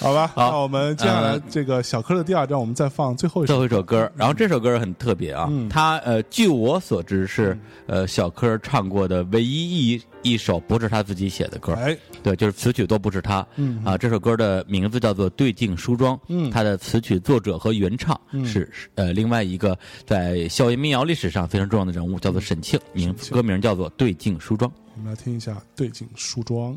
[0.00, 13.84] 好吧，好那我们接下来呃这个小柯的第二章，我们再放最后一最首后一首歌，然后这首歌很特别啊，嗯它呃，据我所知是呃小柯唱过的唯一一一首不是他自己写的歌，哎，对，就是词曲都不是他，嗯。
[13.84, 16.50] 啊，这首歌的名字叫做《对镜梳妆》，嗯。
[16.50, 18.44] 它的词曲作者和原唱嗯。
[18.46, 24.70] 是是呃另外一个在校园民谣历史上非常重要的人物，叫做沈庆，名歌名叫做《对镜梳妆》。
[24.96, 26.72] 我们来听一下《对镜梳妆》。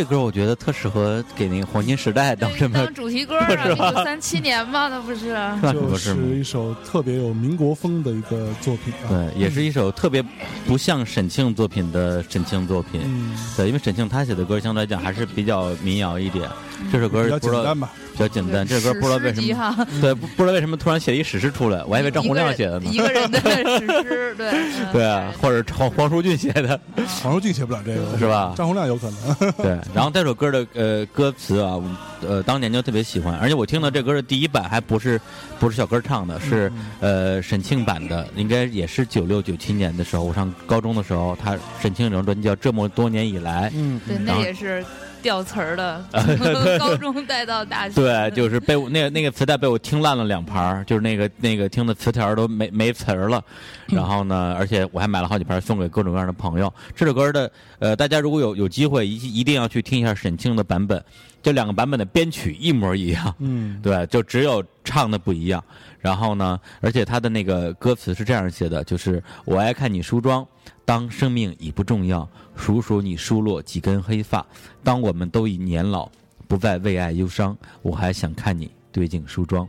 [0.00, 3.46] 这歌我觉得特适合给那个黄金时代当什么当主题歌啊？
[3.70, 5.34] 一九三七年嘛，那不是？
[5.60, 6.14] 算就不是？
[6.14, 9.08] 是一首特别有民国风的一个作品啊。
[9.10, 10.24] 对，也是一首特别
[10.66, 13.02] 不像沈庆作品的沈庆作品。
[13.04, 16.48] 嗯，对，因为沈庆他写的歌相对来讲还是比较民谣一点。
[16.90, 17.92] 这首歌比较不知道简单吧。
[18.09, 22.98] 比较简单，这首歌不知道为什么，对，不不知道为什么突然写一史诗出来，我还以为张洪亮写的呢一。
[22.98, 26.78] 个人的史诗，对 嗯对啊，或者黄黄舒骏写的，
[27.22, 29.52] 黄舒骏写不了这个，是吧张洪亮有可能。
[29.52, 29.78] 对。
[29.94, 31.80] 然后这首歌的呃歌词啊，
[32.26, 35.20] 呃当年就特别喜欢，而且我听到这歌的第一版还不是
[35.58, 36.70] 不是小哥唱的，是
[37.00, 44.84] 呃沈庆版的，应该也是九六九七年的时候，我上高中的时候，他沈庆有张专辑叫《这么多年以来》，嗯，对，那也是
[45.22, 46.04] 掉词儿的，
[46.78, 53.42] 高中带到大学，对，就是被我那个那个磁带被我听烂了两盘儿，就是那个那个听的词条都没没词儿了。
[53.86, 56.72] 然后呢，而且我还买了好几盘送给各种各样的朋友。
[56.94, 61.02] 这首歌的呃，大家如果有有机会，一一定要去听一下沈清的版本，
[61.42, 63.34] 这两个版本的编曲一模一样。
[63.38, 65.62] 嗯，对，就只有唱的不一样。
[65.98, 70.46] 然后呢，而且他的那个歌词是这样写的，就是我爱看你梳妆，
[70.90, 74.44] 当生命已不重要，数数你疏落几根黑发。
[74.82, 76.10] 当我们都已年老，
[76.48, 79.68] 不再为爱忧伤，我还想看你对镜梳妆。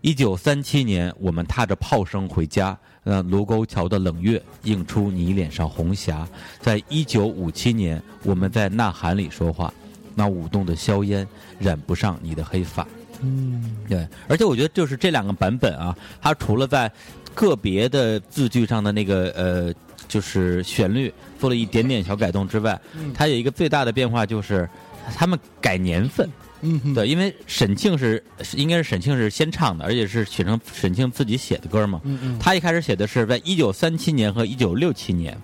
[0.00, 6.24] 一九三七年，我们踏着炮声回家，那卢沟桥的冷月映出你脸上红霞。
[6.60, 9.74] 在一九五七年，我们在呐喊里说话，
[10.14, 11.26] 那舞动的硝烟
[11.58, 12.86] 染不上你的黑发。
[13.22, 16.88] 嗯，对，而且我觉得就是这两个版本啊，它除了在
[17.34, 19.74] 个别的字句上的那个呃，
[20.08, 22.80] 就是旋律做了一点点小改动之外，
[23.14, 24.68] 它有一个最大的变化就是
[25.14, 26.28] 他们改年份。
[26.60, 32.00] 嗯，对，因为沈庆是是应该是沈庆是先唱的，而且是写成沈庆自己写的歌嘛。
[32.02, 35.40] 嗯嗯，他一开始写的是在一九三七年和一九六七年，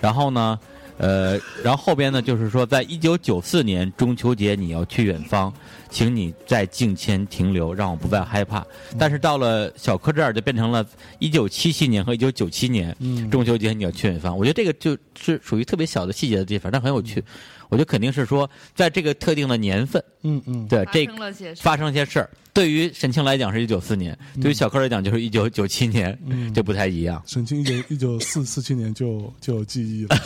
[0.00, 0.56] 然后呢，
[0.98, 1.32] 呃，
[1.64, 5.52] 然后后边呢，就是说，在一九九四年中秋节你要去远方，
[5.90, 8.64] 请你在镜前停留，让我不再害怕。
[8.98, 10.84] 但是到了小柯这儿，就变成了
[11.18, 14.36] 一九七七年和一九九七年嗯中秋节你要去远方。
[14.36, 17.22] 我觉得这个就是属于特别小的细节的地方，但很有趣。
[17.68, 22.30] 我觉得肯定是说，在这个特定的年份，嗯嗯，对这发生了些事发生了些事儿。
[22.52, 27.20] 对于沈清来讲是一九四年，对于小柯来讲就是一九九七年，嗯就不太一样。
[27.26, 30.16] 沈清一九一九四四七年就 就有记忆了，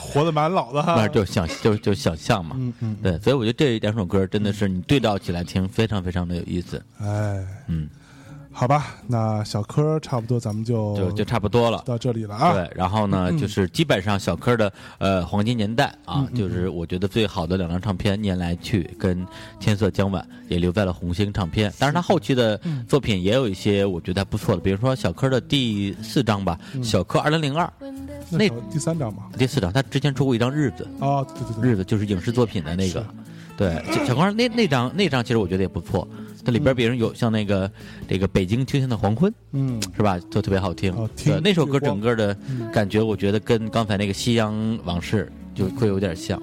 [0.00, 1.06] 活得蛮老的哈那。
[1.08, 7.88] 就想就就想象嘛，嗯嗯，对，所以我觉得这两首歌真的是你对照起来听，非常非常的有意思，哎，嗯，
[8.52, 11.82] 好吧，那小柯差不多咱们就就就差不多了。
[11.86, 12.52] 到这里了啊。
[12.52, 19.24] 对，然后呢，就是基本上小柯的呃黄金年代啊，嗯就是我觉得最好的两张唱片《念来去》跟
[19.60, 21.72] 《天色将晚》也留在了红星唱片。
[21.78, 26.82] 但是，他后期的嗯作品也有一些我觉得还不错的，比如说小柯的第四张吧，嗯。
[26.82, 27.72] 小柯二零零二
[28.30, 29.24] 那第三张嘛。
[29.38, 33.00] 第四张，他之前出过一张《日子》，哦，对对对，日子就是影视作品的那个。
[33.00, 33.06] 是，
[33.60, 36.08] 对，小小光那那张那张其实我觉得也不错，
[36.42, 37.70] 它里边别人有像那个
[38.08, 42.72] 这个北京秋天的黄昏嗯，是吧，都特别好听哦，听对，那首歌整个的嗯。
[42.72, 46.40] 感觉，我觉得跟刚才那个夕阳往事就会有点像，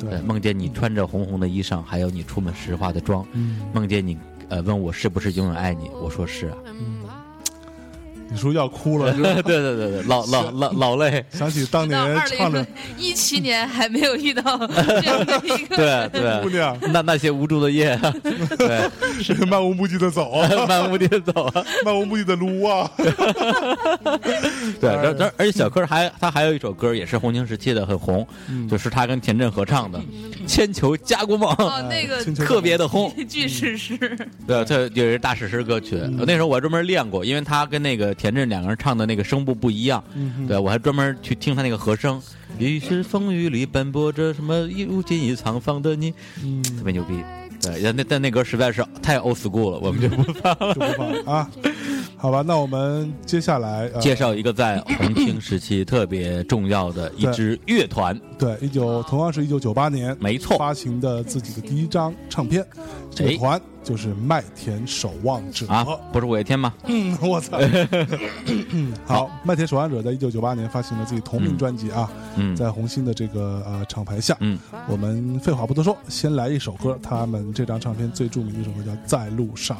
[0.00, 4.16] 对，对，梦见你穿着红红的衣裳，还有你出门时化的妆，嗯，梦见你
[4.48, 6.56] 呃问我是不是永远爱你，我说是啊，
[8.34, 12.60] 你说要哭了， 对对对对，老老老老泪，想起当年唱的
[12.96, 17.96] 零一七年还没有遇到这样的一个对对，姑娘，那那些无助的夜，
[18.58, 18.90] 对，
[19.22, 20.32] 是漫无目的的走。
[20.32, 21.44] 啊，漫无目的的走。
[21.44, 21.64] 啊。
[21.84, 22.90] 漫无目的的撸啊，
[24.80, 28.68] 对，然后然而且小柯还他还有一首歌也是红星时期的很红，嗯。
[28.68, 29.98] 就是他跟田震合唱的
[30.46, 33.14] 《千秋家国梦》，哦，那个特别的红。
[33.28, 33.96] 巨史诗，
[34.46, 36.00] 对，这也是大史诗歌曲。
[36.26, 40.02] 那时候我专门练过，因为他跟那个田震两个人唱的那个声部不一样。
[40.14, 42.18] 嗯对我还专门去听他那个和声。
[42.58, 47.22] 于是风雨里奔波着什么一如今已沧桑的你，嗯，特别牛逼。
[47.60, 50.74] 对，那但那歌实在是太 old school 了，我们就不 放了。
[50.74, 51.50] 就不放了啊。
[52.16, 62.64] 好吧，那我们接下来呃介绍一个在红星时期特别重要的一支乐团，对一九同样是一九九八年没错，发行的自己的第一张唱片，
[63.10, 66.72] 这个团就是麦田守望者啊，不是五月天吗？
[66.86, 67.58] 嗯，我操！
[69.06, 74.58] 好，麦田守望者在一九九八年发行了自己同名专辑啊，嗯在红星的这个呃厂牌下，嗯，
[74.88, 79.76] 我们废话不多说，先来一首歌，他们这张唱片最著名的一首歌叫《在路上》。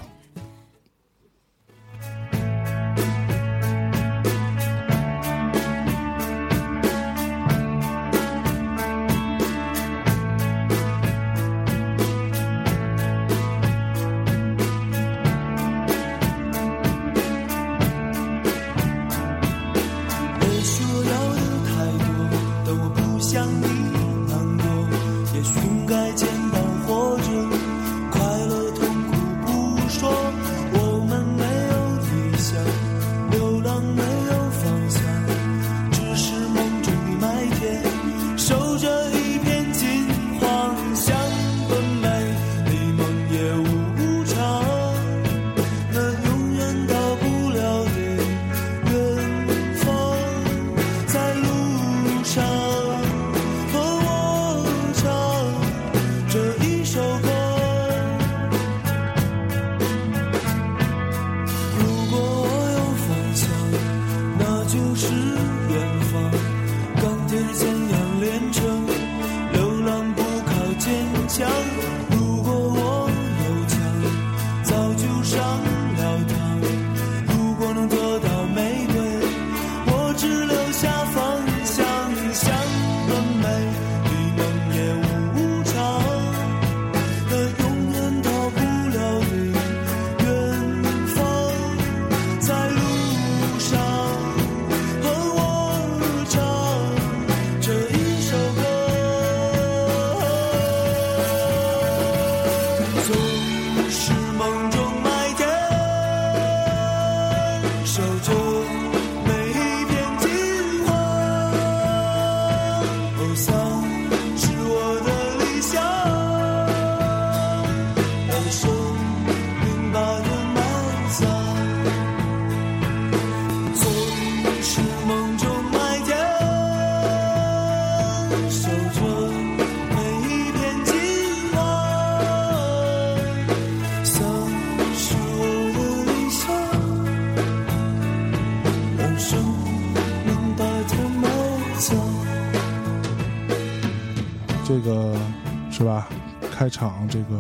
[146.65, 147.39] 开场这个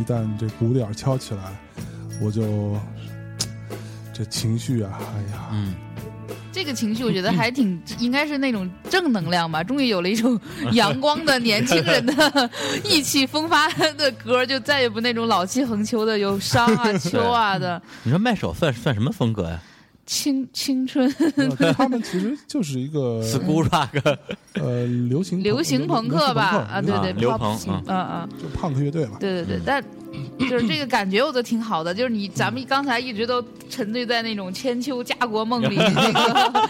[0.00, 1.42] 一旦这鼓点敲起来，
[2.20, 2.76] 我就
[4.12, 5.76] 这情绪啊，哎呀，嗯，
[6.50, 10.36] 这个情绪我觉得还挺 应该是那种正能量吧，终于有了一种
[10.72, 12.50] 阳光的年轻人的
[12.82, 17.80] 意气风发的歌，就再也不那种老气横秋的有伤啊、 秋啊的。
[18.02, 19.62] 你说麦手算算什么风格呀
[20.06, 23.22] 青青春呃他们其实就是一个？
[23.24, 24.16] school rock
[24.54, 26.66] 呃流行流行朋克吧？
[26.70, 29.16] 啊，对对，啊刘 pop 鹏嗯就 punk 乐队嘛。
[29.18, 29.82] 对对对，但
[30.38, 36.68] 就是这个感觉我都挺好的，就是你咱们刚才一直都沉醉在那种千秋家国梦里，那个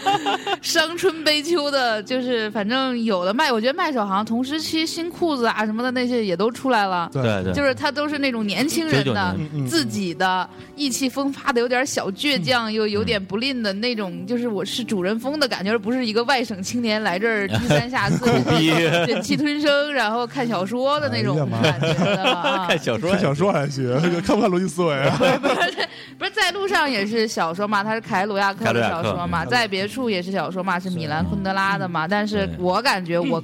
[0.61, 7.09] 伤春悲秋的，就是反正有的卖，我觉得卖手好像同时期新裤子啊什么的那些也都出来了。
[7.11, 18.25] 对对，就是他都是那种年轻人的嗯自己的意气风发的，有点小倔强，又有点不吝的那种，就是我是主人风的感觉，而不是一个外省青年来这儿低三下四、
[18.57, 21.87] 逼忍气吞声，然后看小说的那种感觉
[22.23, 22.67] 啊。
[22.67, 23.89] 看小说看小说还行，
[24.21, 25.17] 看不看逻辑思维啊？
[26.17, 32.07] 不是在路上也是小说嘛，他是凯鲁亚克的小说嘛，嗯在别处也是小说嘛，是米兰昆德拉的嘛。
[32.07, 33.43] 但是我感觉我，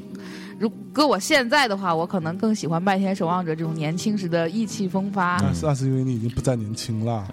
[0.57, 5.37] 如搁我现在的话，我可能更喜欢《麦田守望者》这种年轻时的意气风发。
[5.41, 7.27] 那是那是因为你已经不再年轻了。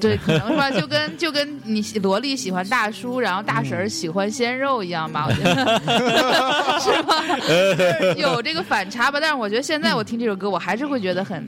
[0.00, 5.80] 对，可能是吧，就跟就跟你萝莉喜欢大叔，然后大婶儿喜欢鲜肉一样吧，我觉得
[6.80, 7.24] 是吧？
[8.16, 9.18] 有这个反差吧。
[9.20, 11.46] 但是我觉得现在我听这首歌，我还是会觉得很，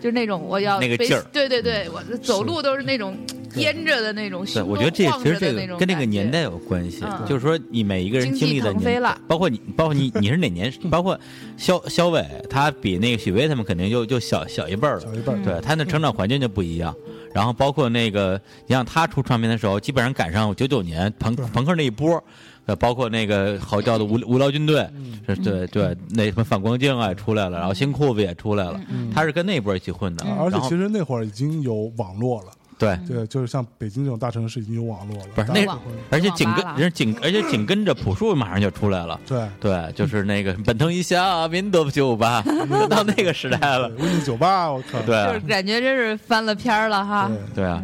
[0.00, 3.16] 就是那种我要被那个劲儿对对对，我走路都是那种
[3.54, 10.72] 颠着的那种，对，我觉得这其实这个跟这个年代有关系，嗯就是说你每一个人经历的年包括你，包括你， 你是哪年？
[10.90, 11.18] 包括
[11.56, 16.94] 肖肖伟，他比那个许巍他们肯定就就小小一辈儿了小，一辈儿，对他的成长环境就不一样。
[17.34, 22.22] 然后包括那个，你像他出唱片的时候，基本上赶上九九年朋朋克那一波，
[22.64, 28.80] 呃，包括那个嚎叫的无无聊军队，嗯对对，那什么反光镜啊也出来了，然后新裤子也出来了，
[29.14, 30.24] 他是跟那波一起混的。
[30.24, 32.48] 啊而且其实那会儿已经有网络了，
[32.78, 35.66] 对，对，就是像北京这种大城市已经有网络了，不是那
[36.10, 39.20] 而且紧跟人紧，而且紧跟着朴树马上就出来了。
[39.26, 43.88] 对对，就是那个奔腾一下民族酒吧，就 到那个时代了。
[43.98, 47.30] 温迪酒吧，我靠，对啊就是感觉真是翻了篇儿了哈。
[47.54, 47.64] 对。
[47.64, 47.82] 啊，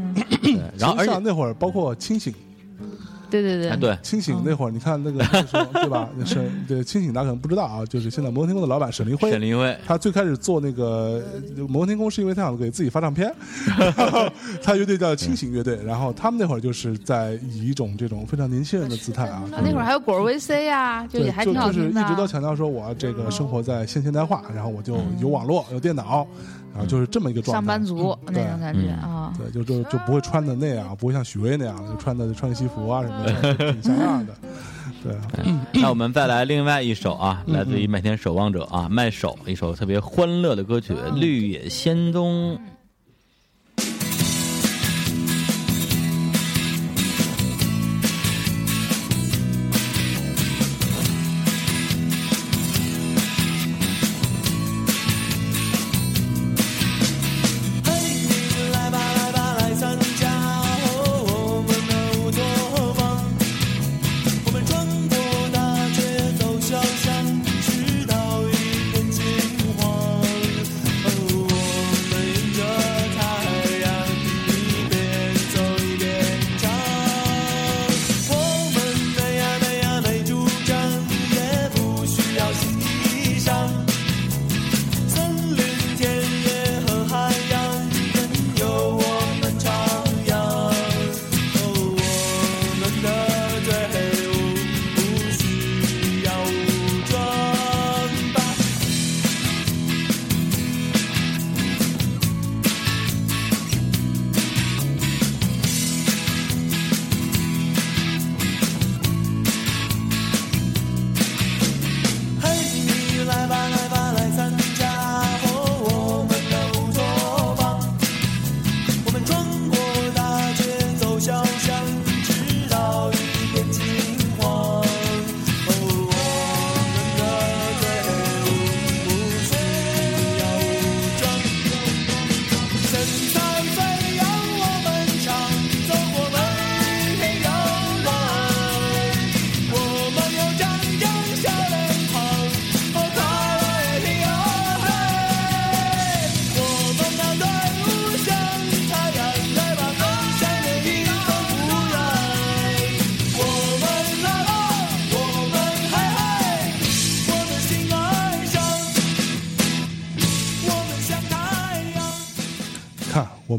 [0.79, 2.33] 然后而且那会儿，包括清醒，
[3.43, 3.71] 对对对。
[3.71, 5.19] 啊对，清醒那会儿，你看那个
[5.75, 6.09] 对吧？
[6.17, 9.77] 那沈对清醒，大家可能不知道啊，就是现在摩登天宫的老板沈林辉，沈林辉。
[9.87, 11.23] 他最开始做那个
[11.57, 13.33] 呃摩登天宫，是因为他想给自己发唱片，
[13.77, 14.29] 然 后
[14.63, 22.05] 他乐队叫清醒乐队，然后他们那会儿就是在以一种这种非常年轻人的姿态啊，啊那会儿还有果儿 VC 呀，就，也还就就是挺好就是。
[22.05, 26.27] 一直都强调说我这个生活在现现代化，然后我就有网络有电脑，
[26.75, 27.59] 然后就是这么一个状态。
[27.59, 29.33] 上班族嗯那种感觉嗯啊。
[29.39, 34.35] 对，就就就不会穿的那样，不会像许巍那样，就穿的穿个西服啊什么的，挺像样的。
[35.05, 42.55] 对啊，那我们再来另外一首啊，来自于麦田守望者啊，麦手一首特别欢乐的歌曲《绿野仙踪》。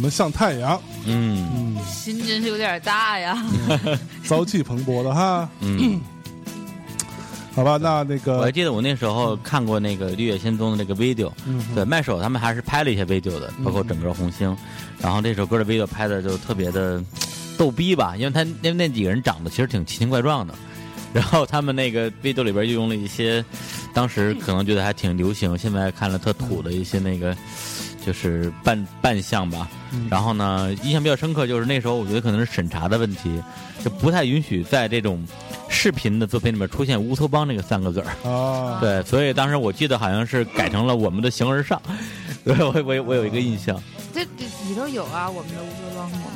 [0.06, 1.50] 们像太阳，嗯。
[1.56, 3.44] 嗯，心真是有点大呀。
[4.24, 5.50] 朝气蓬勃的哈。
[5.62, 6.00] 嗯，
[7.56, 14.56] 好吧，那那个，我还记得我那时候看过那个《绿野仙踪》的那个 video，嗯，对，麦手他们还是拍了一些 video 的，包括整个红星，
[15.00, 17.04] 然后这首歌的 video 拍的就特别的
[17.58, 20.54] 逗逼吧，因为他因为那几个人长得其实挺奇形怪状的，
[21.14, 23.44] 然后他们那个 video 里边就用了一些
[23.92, 27.36] 当时可能觉得还挺流行，现在看了特土的一些那个
[28.06, 33.42] 就是扮扮相吧，嗯然后呢，印象比较深刻就是那时候我觉得可能是审查的问题，
[33.84, 35.26] 就不太允许在这种
[35.70, 38.08] 视频的作品里面出现乌托邦这个三个字儿。
[38.24, 41.82] 哦，对，所以当时我记得好像是改成了我们的形而上，
[42.44, 43.82] 对我我我有一个印象
[44.14, 46.35] 这这里头有啊，我们的乌托邦，我们的新闻上。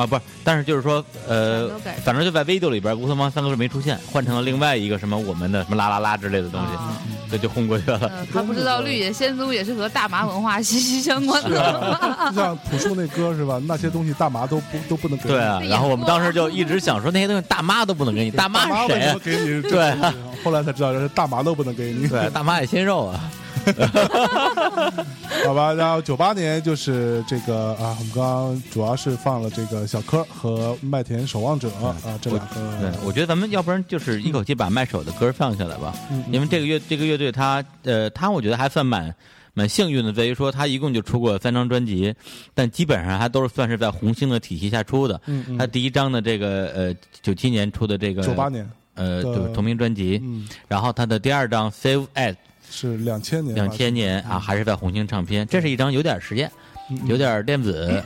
[0.00, 1.68] 啊，不是，但是就是说，呃
[2.02, 6.96] 反正就在 video 里边，乌托邦三个字没出现，换成了另外一个什么我们的什么啦啦啦之类的东西，啊
[7.30, 7.98] 这就轰过去了。
[8.00, 11.62] 呃，他不知道绿野仙踪也是和大麻文化息息相关的。
[11.62, 13.60] 啊， 就像朴树那歌是吧？
[13.66, 19.16] 那些东西大麻都不都不能给你，对啊，然后我们当时就一直想说那些东西大妈都不能给你，大妈是谁啊？
[19.22, 19.62] 给你？
[19.62, 20.12] 对啊，
[20.42, 22.08] 后来才知道，这是大麻都不能给你。
[22.08, 23.30] 对，大妈也鲜肉啊。
[25.44, 39.14] 好吧，然后九八年就是这个啊，我们刚刚主要是放了这个小柯和麦田守望者啊这两个对，，我觉得咱们要不然就是一口气把麦手的歌放下来吧，嗯因为这个乐这个乐队他呃他我觉得还算蛮
[39.54, 42.14] 蛮幸运的，在于说他一共就出过三张专辑，
[42.54, 45.20] 但基本上还都是算是在红星的体系下出的。
[45.26, 52.36] 嗯嗯他第一张的这个呃九七年出的这个九八年，呃就是同名专辑，嗯，然后他的第二张 Save at
[52.70, 56.59] 是两千年，两千年啊还是在红星唱片，这是一张有点实验、嗯
[57.06, 58.02] 有点电子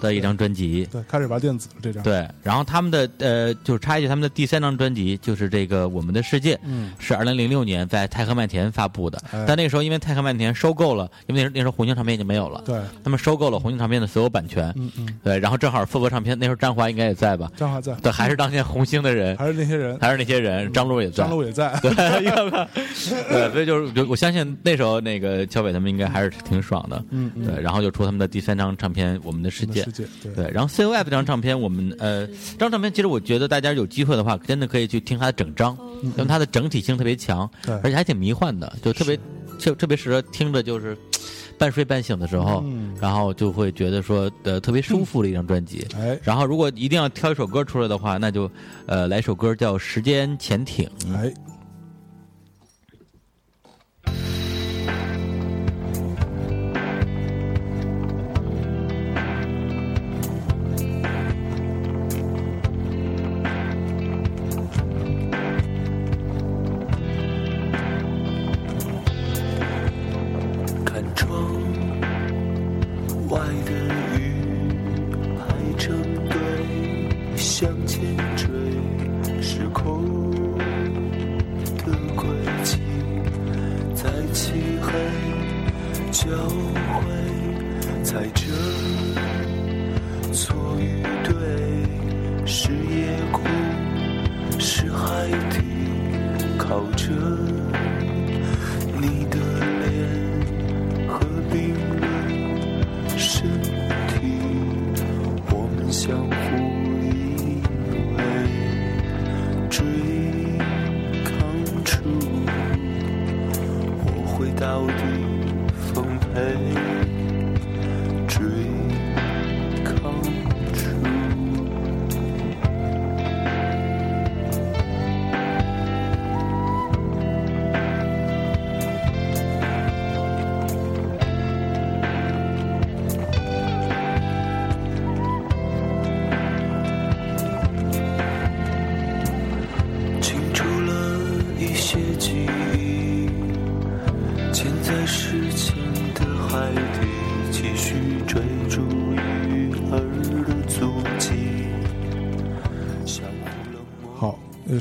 [0.00, 0.86] 的一张专辑。
[0.90, 6.92] 对，开始玩电子这张，，对，然后他们的呃，就是插一句，他们的第三张专辑就是这个《我们的世界》，嗯。
[6.98, 9.18] 是二零零六年在泰克麦田发布的。
[9.32, 9.44] 哎。
[9.46, 14.72] 但那个时候因为泰克麦田收购了，因为那时候那时候红星唱片已经没有了，对，他们收购了红星唱片的所有版权。
[14.76, 17.50] 嗯嗯，对，然后正好复活唱片那时候张华应该也在吧？
[17.56, 21.24] 张华在，对，还是当年红星的人，还是那些人，还是那些人，张璐也在。
[21.24, 21.30] 张。
[21.30, 27.04] 璐也在，对，对，所以就是就我相信那时候那个乔伟他们应该还是挺爽的。
[27.10, 29.82] 嗯嗯，对，然后就出他们的第三张唱片《我们的世界》
[30.22, 37.74] 对，对，然后 COF 这张唱片，我们呃，这张唱片其实我觉得大家有机会的话，真的可以去听它的整张，因为它的整体性特别强，对。
[37.82, 39.18] 而且还挺迷幻的，就特别
[39.58, 40.96] 就特别适合听着就是
[41.58, 42.94] 半睡半醒的时候，嗯。
[43.00, 45.86] 然后就会觉得说呃特别舒服的一张专辑。
[45.96, 46.18] 哎。
[46.22, 48.50] 然后如果一定要挑一首歌出来的话，那就
[48.86, 50.88] 呃来一首歌叫《时间潜艇》。
[51.14, 51.32] 哎，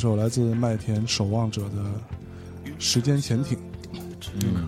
[0.05, 1.81] 首来自麦田守望者的
[2.77, 3.57] 《时间潜艇》，
[4.35, 4.67] 嗯，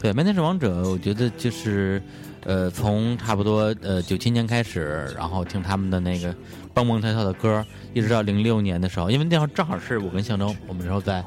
[0.00, 2.02] 对，《麦田守望者》，我觉得就是，
[2.44, 6.34] 呃，从差不多呃九七年开始，然后听他们的那个
[6.72, 7.62] 蹦蹦跳跳的歌，
[7.92, 11.22] 一直到零六年的时候，因为那时候正好是我跟象征，我们那时候在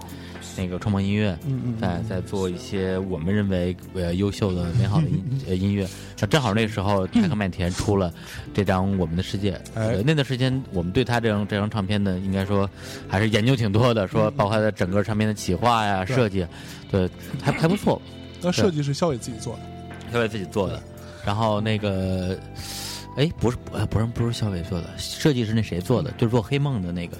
[0.58, 8.14] 那个创梦音乐，嗯嗯在在做一些我们认为呃优秀的美好的音 呃音乐，那正好那时候泰克麦田出了
[8.54, 9.60] 这张《我们的世界》，
[10.06, 12.70] 那段时间我们对他这张这张唱片呢，应该说
[13.08, 16.46] 还是研究挺多的，说包括他的整个唱片的企划呀、对设计，
[16.90, 17.10] 对，
[17.42, 18.02] 还还不错。
[18.42, 19.62] 那设计是肖伟自己做的，
[20.12, 20.82] 肖伟自己做的。
[21.26, 22.38] 然后那个，
[23.16, 26.12] 哎，不是，呃不是，不是肖伟做的，设计是那谁做的？
[26.18, 27.16] 就是做黑梦的那个，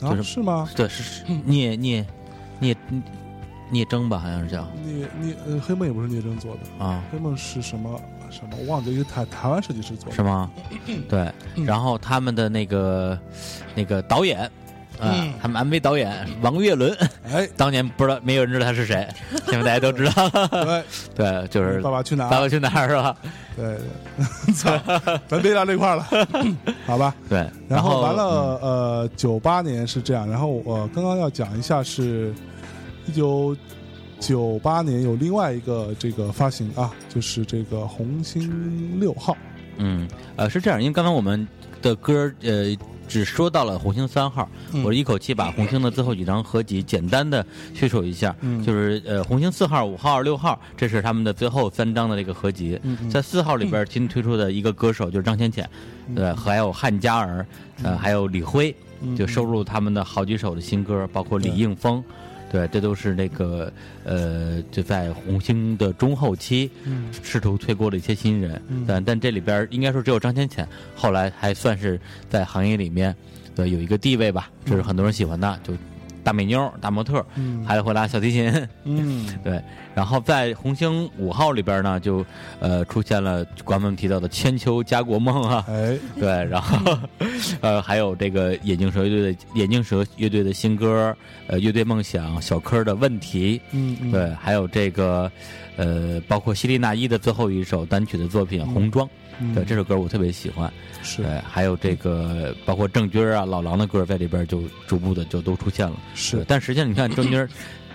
[0.00, 0.68] 啊就是是吗？
[0.76, 2.06] 对，是是聂聂
[2.60, 2.76] 聂
[3.72, 8.00] 聂征吧，好像是叫聂聂呃，黑梦也不是聂征做的，啊，黑梦是什么
[8.30, 8.56] 什么？
[8.60, 10.14] 我忘记了一个台台湾设计师做的。
[10.14, 10.50] 是吗？
[11.08, 11.30] 对，
[11.64, 13.18] 然后他们的那个
[13.74, 14.50] 那个导演。
[14.98, 16.94] 啊，他们 MV 导演王岳伦，
[17.32, 19.08] 哎，当年不知道没有人知道他是谁，
[19.46, 20.28] 现在大家都知道。
[20.52, 20.84] 对，
[21.16, 22.28] 对，就是爸爸去哪儿？
[22.30, 23.16] 爸爸去哪儿是吧？
[23.56, 23.78] 对，
[24.18, 24.78] 对操，
[25.26, 26.06] 咱别聊这块了，
[26.84, 27.14] 好吧？
[27.30, 28.24] 对，然后完嗯了，
[28.60, 32.34] 呃，九八年是这样，然后我刚刚要讲一下是，
[33.06, 33.56] 一九
[34.20, 39.36] 九八年有另外一个这个发行啊，就是这个红星六号，
[39.78, 40.06] 嗯，
[40.36, 41.48] 呃，是这样，因为刚才我们
[41.80, 42.76] 的歌呃
[43.08, 44.84] 只说到了红星三号，嗯。
[44.84, 47.44] 我一口气把红星的最后几张合集简单的
[47.74, 48.62] 叙述一下，嗯。
[48.62, 53.10] 就是呃红星四号、五号、六号，这是他们的最后三张的这个合集，嗯嗯。
[53.10, 55.68] 在四号里边新推出的一个歌手就是张浅浅，
[56.14, 57.44] 对，还有汉嘉儿，
[57.82, 62.04] 呃，还有李辉，嗯就收录他们的好几首的新歌，包括李应峰。
[62.50, 63.72] 对，这都是那个
[64.04, 70.66] 呃，就在红星的中后期，嗯试图推过的一些新人，嗯但但这里边应该说只有张浅浅，
[70.96, 71.98] 后来还算是
[72.28, 73.14] 在行业里面
[73.54, 75.72] 的有一个地位吧，这是很多人喜欢的，就
[76.22, 77.64] 大美妞、大模特，嗯。
[77.64, 79.26] 还会拉小提琴，嗯。
[79.44, 79.62] 对。
[79.94, 82.24] 然后在红星五号里边呢，就
[82.60, 86.96] 呃出现了官方提到的千秋家国梦啊，哎，对，然后
[87.60, 91.14] 呃还有这个眼镜蛇乐队的眼镜蛇乐队的新歌，
[91.48, 95.30] 呃乐队梦想小柯的问题，嗯嗯，对，还有这个，
[95.80, 99.06] 呃，包括希利娜依的最后一首单曲的作品《红妆》，
[99.40, 100.70] 嗯对这首歌我特别喜欢。
[101.02, 105.96] 是对，还有这个包括郑钧啊、老狼的歌在里边就逐步的就都出现了。
[106.14, 107.48] 是，但实际上你看郑钧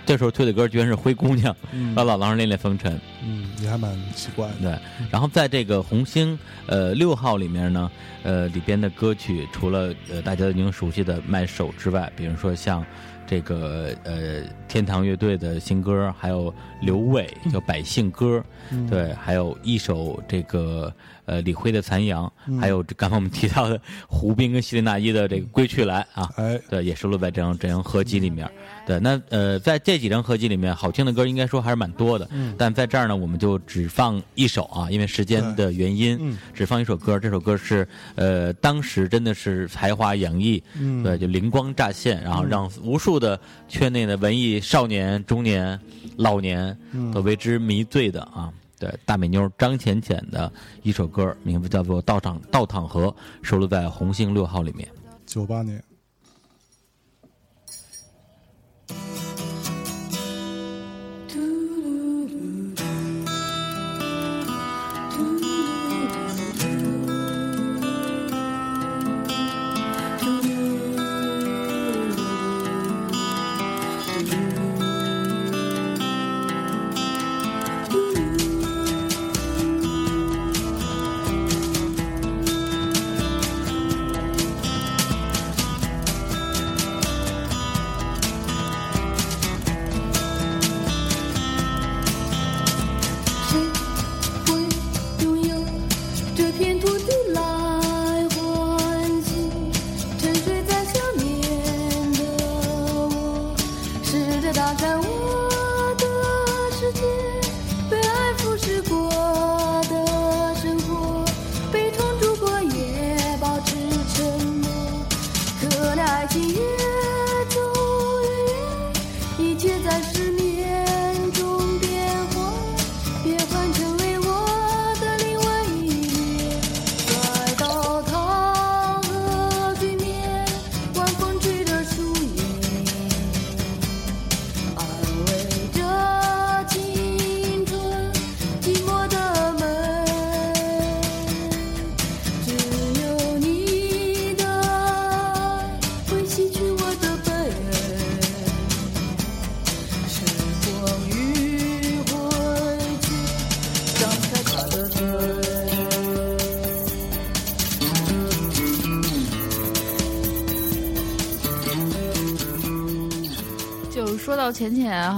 [0.04, 2.92] 这时候推的歌居然是《灰姑娘》，嗯和老狼是《恋恋风尘》。
[3.24, 6.36] 嗯，也还蛮奇怪的，对，然后在这个红星
[6.66, 7.88] 呃六号里面呢，
[8.24, 12.84] 呃里边的歌曲除了呃大家已经熟悉的《麦手》之外，比如说像
[13.26, 18.38] 这个呃天堂乐队的新歌，还有刘伟叫《百姓歌》，
[18.70, 18.88] 嗯。
[18.88, 20.92] 对，还有一首这个
[21.24, 22.58] 呃李辉的《残阳》，嗯。
[22.58, 28.48] 还有这刚才我们提到的胡兵跟希林娜依的这个《归去来》啊，哎，对，也收录在这张这张合集里面。
[28.86, 32.28] 对，那呃，在这几张合集里面，好听的歌应该说还是蛮多的。
[32.30, 37.18] 嗯但在这儿呢，我们就只放一首啊，因为时间的原因，嗯只放一首歌。
[37.18, 43.38] 这首歌是呃，当时真的是才华洋溢，嗯对，就灵光乍现，然后让无数的
[43.68, 45.78] 圈内的文艺少年、中年、
[46.16, 48.52] 老年嗯都为之迷醉的啊。
[48.78, 50.52] 对，大美妞张浅浅的
[50.82, 53.06] 一首歌，名字叫做《道场道场河》，
[53.42, 54.86] 收录在红星六号里面。
[55.24, 55.82] 九八年，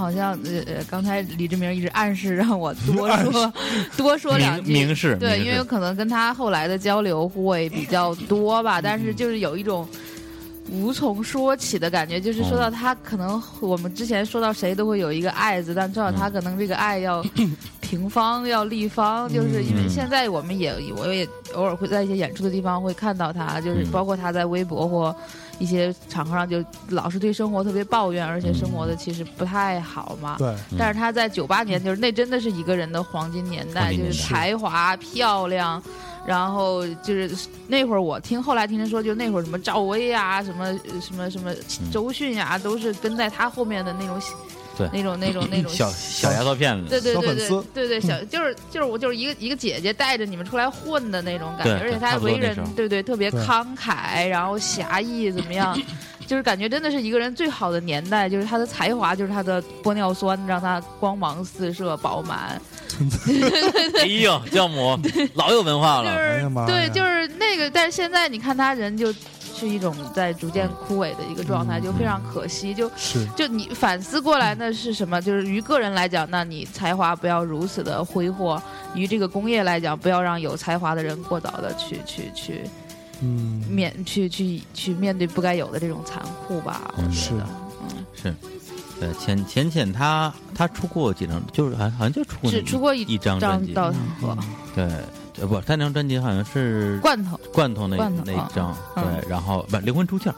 [0.08, 3.52] 好像呃呃，刚才李志明一直暗示让我多 说
[3.94, 5.44] 多说两句，明明示对，示。
[5.44, 9.86] 因为可能跟他后来的交流会比较多吧，但是就是有一种
[10.70, 17.22] 无从说起的感觉，就是说到他可能我们之前说到谁都会有一个爱字，但至少他可能这个爱要
[17.82, 19.90] 平方，要立方，就是因为嗯。
[19.90, 23.90] 现在我们也我也偶尔会在一些演出的地方会看到他，就是嗯。
[23.90, 25.14] 包括他在微博或
[25.58, 30.36] 一些场合上就老是对生活特别抱怨，而且生活的其实不太好嘛。
[30.38, 35.82] 对，但是他在九八年，就是那真的是一个人的黄金年代，年就是才华漂亮，
[36.26, 37.30] 然后就是
[37.66, 41.52] 那会儿我听后来听人说，就那会儿什么赵薇啊，什么呃什么什么
[41.92, 44.20] 周迅呀、都是跟在他后面的那种，
[44.78, 44.88] 对。
[44.92, 55.78] 那种那种那种小小丫头片子，对对对对对对，小就是就是我就是一个一个姐姐带着你们出来混的那种感觉，而且她为人对对特别慷慨，然后侠义怎么样，
[56.26, 62.60] 就是感觉真的是一个人最好的年代，就是她的才华，就是她的玻尿酸让她光芒四射饱满
[63.98, 64.98] 哎呦，教母
[65.34, 69.12] 老有文化就了，是哎呀妈呀对，就是那个，但是现在你看她人就
[69.58, 73.26] 是一种在逐渐枯萎的一个状态，嗯就非常可惜，就是。
[73.36, 75.20] 就你反思过来，那是什么？
[75.20, 78.56] 就是于个人来讲，那你才华不要如此的挥霍；
[78.94, 82.60] 于这个工业来讲，不要让有才华的人过早的去去去
[83.20, 86.92] 嗯，面去去去面对不该有的这种残酷吧。
[86.96, 87.46] 我嗯觉得，
[88.14, 88.34] 是。
[89.00, 94.38] 呃，浅浅浅他他出过几张，就是好像好像就出过只出过一一张专辑，张稻草河
[94.74, 94.88] 对，
[95.40, 100.32] 呃不，他那张专辑好像是罐头，罐头那罐头那一张，嗯对，然后不灵魂出窍，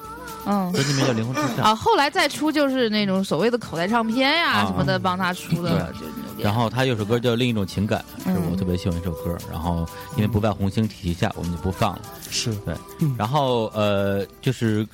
[0.46, 0.72] 嗯。
[0.72, 5.92] 专辑名叫灵魂出窍，啊，后来再出就是那种所谓的口袋唱片呀、啊什么的，帮他出的。
[6.38, 9.36] 然后他有首歌叫《另一种情感》，是嗯我特别喜欢一首歌。
[9.50, 9.86] 然后
[10.16, 12.02] 因为不在红星体系下，我们就不放了。
[12.30, 12.74] 是对
[13.18, 14.86] 然后呃，就是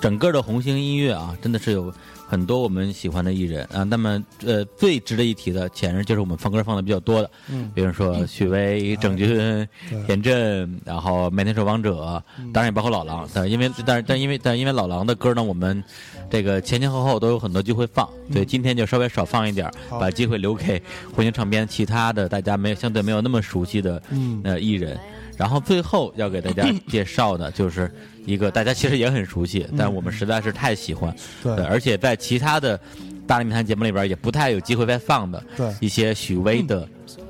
[0.00, 1.92] 整个的红星音乐啊，真的是有
[2.30, 3.82] 很多我们喜欢的艺人啊。
[3.82, 7.68] 那么呃，最值得一提的，显然就是我们放歌放的比较多的，嗯。
[7.74, 9.66] 比如说许巍、郑钧、
[10.06, 13.28] 田震，然后《麦田守望者》，当然也包括老狼。
[13.34, 15.82] 但因为但是但因为但因为老狼的歌呢，我们
[16.30, 20.80] 这个前前后后都有很多机会放，所以今天就稍微少放一点把机会留给
[21.12, 24.40] 红星唱片其他的大家没有相对没有那么熟悉的嗯。
[24.44, 24.96] 呃艺人。
[25.36, 27.90] 然后最后要给大家介绍的就是
[28.26, 31.56] 一个大家其实也很熟悉，但我们实在是太喜欢，对。
[31.56, 32.78] 对，而且在其他的
[33.26, 35.74] 大内密谈节目里边也不太有机会再放的对。
[35.80, 36.88] 一些许巍的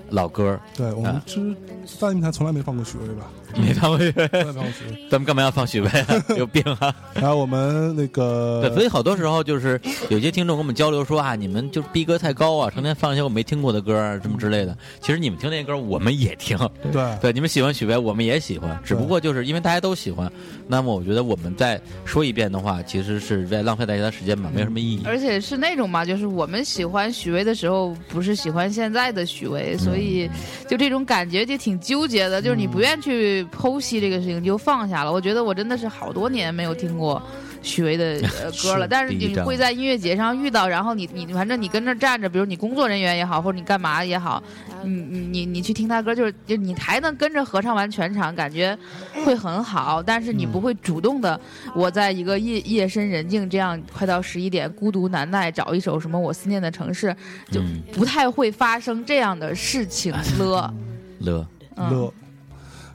[0.08, 1.22] 老歌，对，我们啊。
[1.26, 1.54] 之
[2.00, 3.30] 大内密谈从来没放过许巍吧？
[3.56, 4.98] 没放过许巍，从来没放过许巍。
[5.10, 6.24] 咱们干嘛要放许巍啊？
[6.36, 6.94] 有病啊！
[7.14, 14.76] 然后我们那个对，所以好多时候就是有些听众跟我们交流说啊，你们就是逼格太高啊，成天放一些我没听过的歌啊，什么之类的。
[15.00, 16.58] 其实你们听那些歌，我们也听。
[16.92, 20.30] 对对，你们喜欢许巍，我们也喜欢，只不过就是因为大家都喜欢，
[20.66, 25.02] 那么我觉得我们再说一遍的话，其实是在浪费大家的时间嘛，没有什么意义。
[25.04, 30.28] 而且是那种嘛，就是我们喜欢许巍的时候，不是喜欢现在的许巍，所以
[30.68, 32.40] 就这种感觉就挺纠结的。
[32.40, 35.12] 就是你不愿去剖析这个事情，就放下了。
[35.12, 37.20] 我觉得我真的是好多年没有听过
[37.62, 44.42] 许巍的呃 歌了，是但是你会在音乐节上遇到，然后你你反正你跟那站着，比如你工作人员也好，或者你干嘛也好，
[44.82, 48.76] 你你你你去听他歌，就是就你还能跟着合唱完全场，感觉
[49.24, 51.38] 会很好，但是你不会主动的，
[51.74, 57.14] 我在一个夜夜深人静这样快到十一点孤独难耐，找一首什么我思念的城市，
[57.50, 57.82] 就嗯。
[57.92, 60.72] 不太会发生这样的事情了。
[61.20, 61.46] 乐，
[61.76, 61.90] 嗯。
[61.90, 62.14] 乐，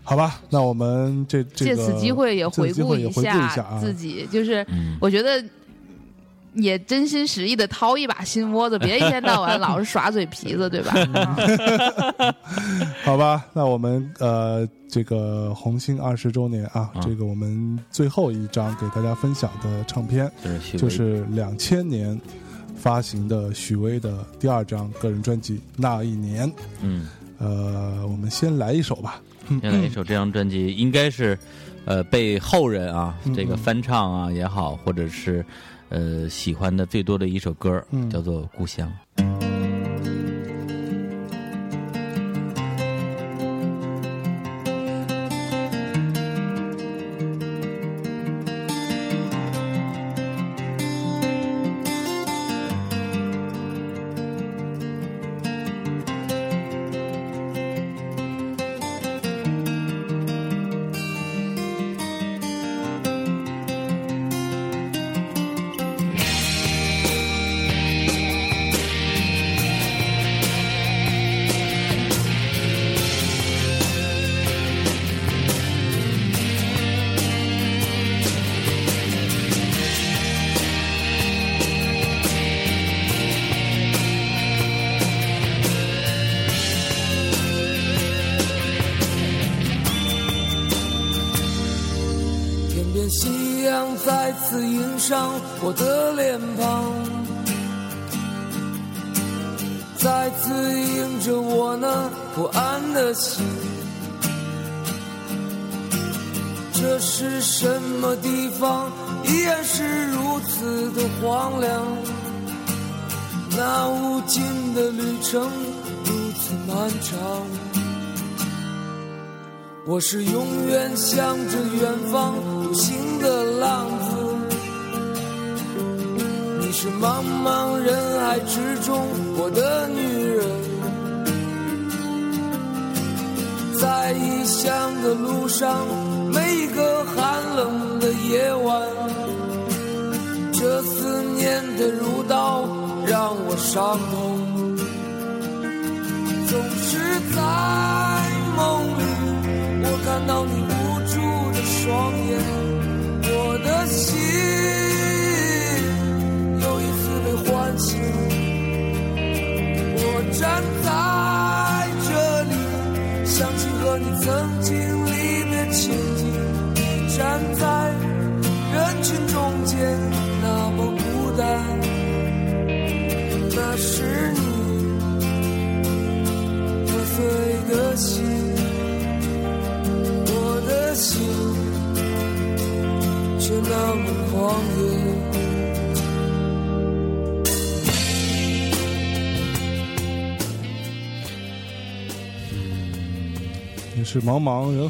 [0.06, 5.44] 好吧，那我们这这个借此机会也回顾一下啊自己，就是嗯，我觉得。
[6.58, 10.94] 也真心实意的掏一把心窝子，别一天到晚老是耍嘴皮子， 对吧？
[12.18, 12.34] 嗯
[13.04, 20.32] 好吧，那我们呃，这个红星二十周年啊，啊这个我们最后一张给大家分享的唱片，
[20.78, 22.18] 就是两千年
[22.78, 26.48] 发行的许巍的第二张个人专辑《那一年》。
[26.82, 29.22] 嗯，呃，我们先来一首吧。
[29.62, 31.38] 先来一首这张专辑，应该是
[31.86, 35.46] 呃被后人啊嗯这个翻唱啊也好，或者是
[35.90, 38.92] 呃喜欢的最多的一首歌，嗯叫做《故乡》。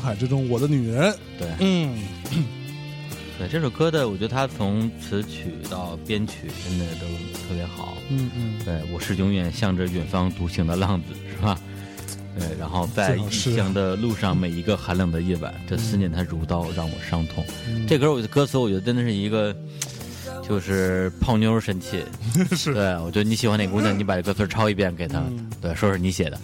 [0.05, 1.13] 海之中我的女人。
[1.39, 1.97] 对嗯，
[3.39, 6.33] 对，这首歌的，我觉得它从词曲到编曲
[6.63, 7.97] 真的都特别好。
[8.09, 11.59] 嗯嗯，对，我是永远向着远方独行的浪子，是吧？
[12.37, 17.43] 对，然后在异乡的路上，每一个寒冷的夜晚，这思念它如刀，让我伤痛。
[17.67, 19.55] 嗯这歌我的歌词，我觉得真的是一个，
[20.47, 22.03] 就是泡妞神器。
[22.55, 26.37] 是对，我觉得你喜欢哪姑娘， 你把这歌词抄一遍给她，嗯对，说是你写的。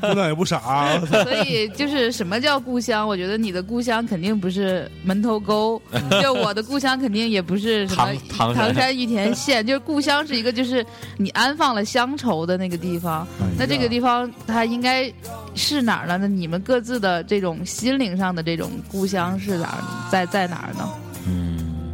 [0.00, 3.06] 姑娘也不傻，啊 所以就是什么叫故乡？
[3.06, 5.80] 我觉得你的故乡肯定不是门头沟，
[6.22, 10.84] 就我的故乡肯定也不是什么唐唐山玉田县，就是故乡是一个就是
[11.16, 13.26] 你安放了乡愁的那个地方。
[13.58, 15.12] 那这个地方它应该
[15.54, 16.18] 是哪儿呢？
[16.18, 20.10] 那你们各自的这种心灵上的这种故乡是哪儿？
[20.10, 20.88] 在在哪儿呢？
[21.26, 21.92] 嗯，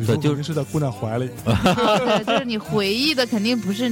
[0.00, 1.28] 就肯定是在姑娘怀里。
[2.26, 3.90] 就是你回忆的肯定不是，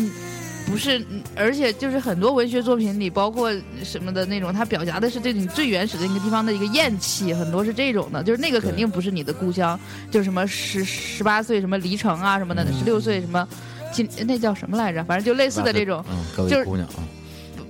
[0.71, 3.53] 不是，而且就是很多文学作品里，包括
[3.83, 9.79] 什么的那种，它表达的是对你最原始的那个地方的一个厌弃，很多是这种的，就是那个肯定不是你的故乡，
[10.11, 13.47] 就是什么十十八岁什么离城啊什么的，十六岁什么。
[13.93, 15.03] 今那叫什么来着？
[15.03, 16.05] 反正就类似的这种，
[16.37, 17.03] 就是位姑娘啊，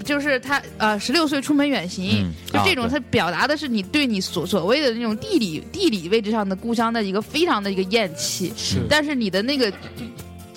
[0.05, 8.53] 就是他呃，十六岁出门远行，嗯就这种，他表达的是你对你所所谓的那种地理地理位置上的故乡的一个非常的一个厌弃。
[8.55, 9.73] 是但是你的那个，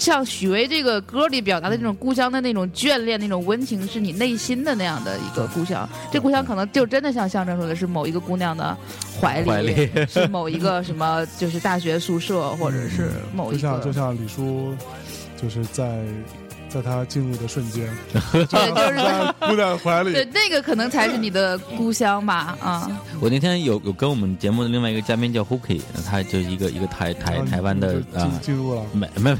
[0.03, 5.87] 像许巍这个歌里表达的那种故乡的那种眷恋、那种温情，是你内心的那样的一个故乡。
[6.11, 8.77] 这故乡可能就真的像象征说的是某一个姑娘的
[9.17, 13.59] 怀里，怀里是某一个什么，就是大学宿舍，或者是某一个。
[13.61, 14.75] 像就像李叔，
[15.41, 16.03] 就是在
[16.73, 17.87] 在他进入的瞬间，
[18.31, 22.89] 对，就是在姑娘怀里，对那个可能才是你的故乡吧，啊。
[23.19, 28.81] 我那天有有跟我们节目的另外一个嘉宾叫 Hooky，他就是一个一个台台台湾的啊进，进入了。
[28.91, 29.37] 没没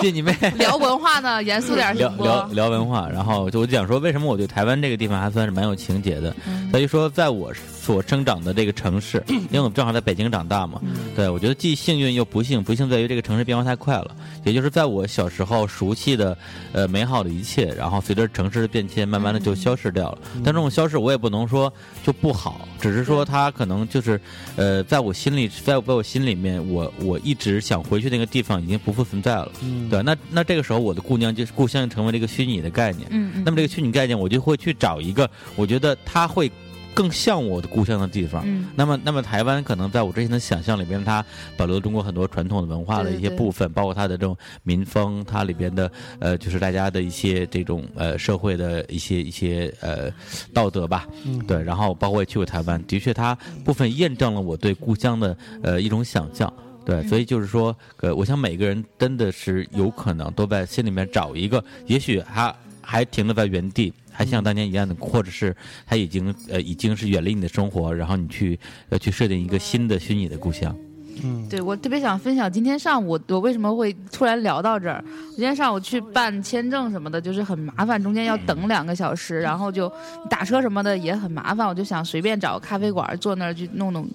[0.00, 0.36] 进你妹。
[0.56, 2.10] 聊文化呢，严肃点儿聊？
[2.18, 6.34] 聊聊文化，然后就我就想说，为什么我对台湾这个地方还算是蛮有情节的。
[6.46, 7.52] 嗯所以说，在我
[7.88, 12.62] 所生长的这个城市， 因为我们正好在北京长大嘛，嗯对我觉得既幸运又不幸。
[12.62, 16.36] 不幸在于这个城市变化太快了，也就是在我小时候熟悉的
[16.72, 20.18] 呃美好的一切，然后随着城市的变迁，慢慢的就消失掉了。
[20.44, 21.72] 但这种消失，我也不能说
[22.04, 24.20] 就不好，只是说它可能就是
[24.56, 29.50] 呃，在我心里，在我在我心里面，我我一直想回去那个地方已经不复存在了。
[29.62, 33.08] 嗯，对，那那这个时候我的故乡就是故乡成为了一个虚拟的概念。
[33.10, 33.42] 嗯嗯。
[33.46, 36.52] 那么这个虚拟概念，我就会去找一个我觉得它会
[36.98, 38.42] 更像我的故乡的地方。
[38.44, 41.24] 嗯那么，那么台湾可能在我之前的想象里边，它
[41.56, 45.88] 保留了中国很多传统的文化的一些对对部分，包括它的这种民风，它里边的
[46.18, 50.10] 呃，就是大家的一些这种呃社会的一些一些呃
[50.52, 51.06] 道德吧。
[51.24, 53.32] 嗯对，然后包括我也去过台湾，的确它
[53.64, 56.52] 部分验证了我对故乡的呃一种想象。
[56.84, 62.54] 对，所以就是说，呃，我想每个人真的是有可能都在心里面找一个，也许还
[62.90, 65.54] 还停留在原地，还像当年一样的，或者是
[65.86, 68.58] 他已经呃已经是远离你的生活，然后你去
[68.88, 70.74] 呃去设定一个新的虚拟的故乡。
[71.22, 75.04] 嗯，对，我特别想分享今天上午我为什么会突然聊到这儿。
[75.06, 79.92] 我今天上午去办签证什么的，就是很麻烦，中间要等两个小时，然后就
[80.30, 81.68] 打车什么的也很麻烦。
[81.68, 84.08] 我就想随便找个咖啡馆坐那儿去弄弄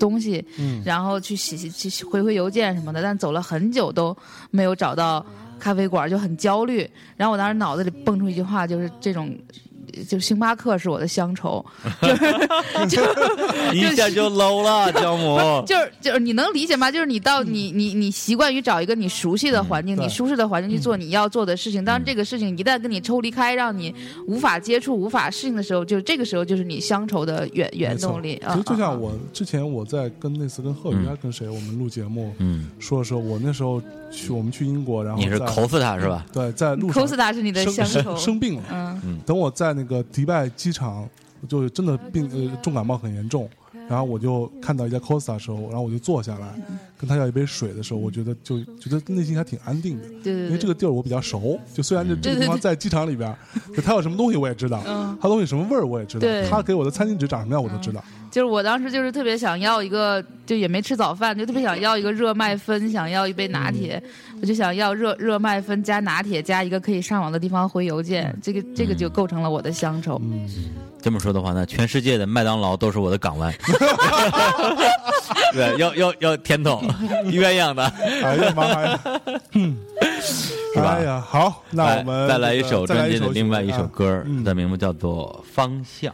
[0.00, 3.00] 东西，嗯然后去洗洗去回回邮件什么的。
[3.00, 4.16] 但走了很久都
[4.50, 5.24] 没有找到
[5.58, 6.88] 咖啡馆，就很焦虑。
[7.16, 9.36] 然后我当时脑子里蹦出一句话，就是这种。
[10.10, 11.64] 就星巴克是我的乡愁，
[12.02, 13.00] 就是
[13.70, 15.38] 就是一下就 low 了， 姜母。
[15.64, 16.90] 就是就是你能理解吗？
[16.90, 21.82] 就是你到你你你习惯于找一个你熟悉的环境、对你舒适的环境去做你要做的事情。
[21.82, 23.94] 当这个事情一旦跟你抽离开，让你
[24.26, 28.42] 无法接触、无法适应的时候，就这个时候就是你乡愁的原原没错动力。
[28.48, 33.80] 其实就啊啊啊像我之前我在跟那次跟贺宇还是跟谁我们录节目，嗯，说的时候，我那时候
[34.16, 36.24] 去我们去英国，然后你是抠死他是吧？
[36.32, 38.10] 对，在路上 Costa 是你的乡生愁。
[38.16, 38.64] 生，生病了，
[39.04, 41.06] 嗯，等我在那个迪拜机场，
[41.46, 43.48] 就真的病呃重感冒很严重，
[43.88, 46.48] 然后我就看到一家 Costa 的时候，然后我就坐下来，
[46.98, 53.32] 跟他要一杯水的时候，我觉得就觉得内心还挺安定的，对对对，因为这个地儿我比较熟，就虽然这这个地方在机场里边，
[53.76, 55.16] 就他有什么东西我也知道，嗯。
[55.20, 58.02] 它东西什么味儿我也知道，他给我的餐巾纸长什么样我都知道，
[58.36, 64.02] 就是我当时就是特别想要一个，就也没吃早饭，就特别想要一个热麦芬，想要一杯拿铁，
[64.42, 70.20] 我就想要热热麦芬加拿铁加一个可以上网的地方回邮件，这个这个就构成了我的乡愁。
[70.22, 70.46] 嗯，
[71.00, 73.50] 这么说的话呢，全世界的麦当劳都是我的港湾。
[75.54, 76.86] 对，要要要甜筒，
[77.24, 77.84] 鸳鸯的。
[78.22, 79.00] 哎呀妈呀，
[79.56, 79.78] 嗯，
[80.74, 86.12] 是吧哎呀，好，那我们再来一首专辑的另外一首啊歌，嗯它的名字叫做《方向》。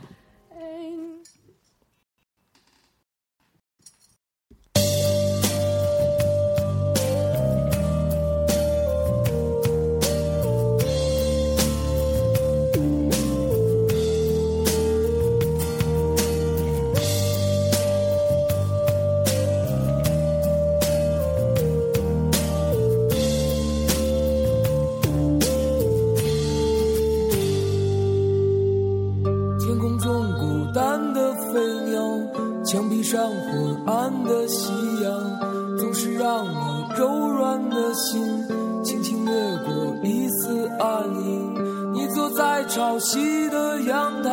[42.92, 44.30] 在潮汐的阳台，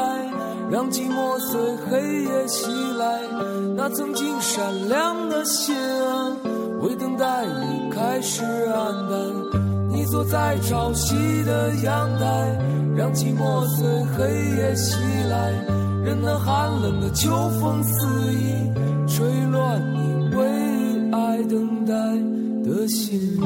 [0.70, 2.68] 让寂寞随黑夜袭
[2.98, 3.22] 来。
[3.78, 6.36] 那曾经闪亮的心啊，
[6.82, 9.18] 为等待你开始暗淡。
[9.90, 12.58] 你坐在潮汐的阳台，
[12.98, 13.88] 让寂寞随
[14.18, 14.28] 黑
[14.58, 14.98] 夜袭
[15.30, 15.52] 来，
[16.04, 17.30] 任那寒冷的秋
[17.62, 20.46] 风肆意吹乱你为
[21.14, 21.94] 爱等待
[22.70, 23.40] 的心。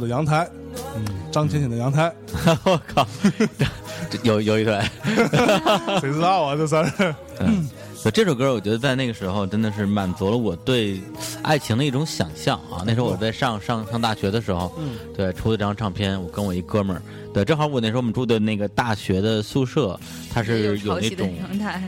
[0.00, 0.48] 的阳台，
[0.96, 2.12] 嗯，张浅浅的阳台，
[2.64, 3.06] 我靠，
[4.10, 4.80] 这有有一腿。
[6.00, 6.56] 谁知道啊？
[6.56, 7.14] 这算是，嗯，
[8.00, 11.00] 所以这首歌我觉得在那个时候真的是满足了我对
[11.42, 12.84] 爱情的一种想象啊。
[12.86, 17.02] 那时候我在上上上大学的时候，嗯对，出的这张唱片，我跟我一哥们儿，
[17.34, 19.98] 对，正好我那时候我们住的那个大学的宿舍，
[20.32, 21.34] 它是有那种，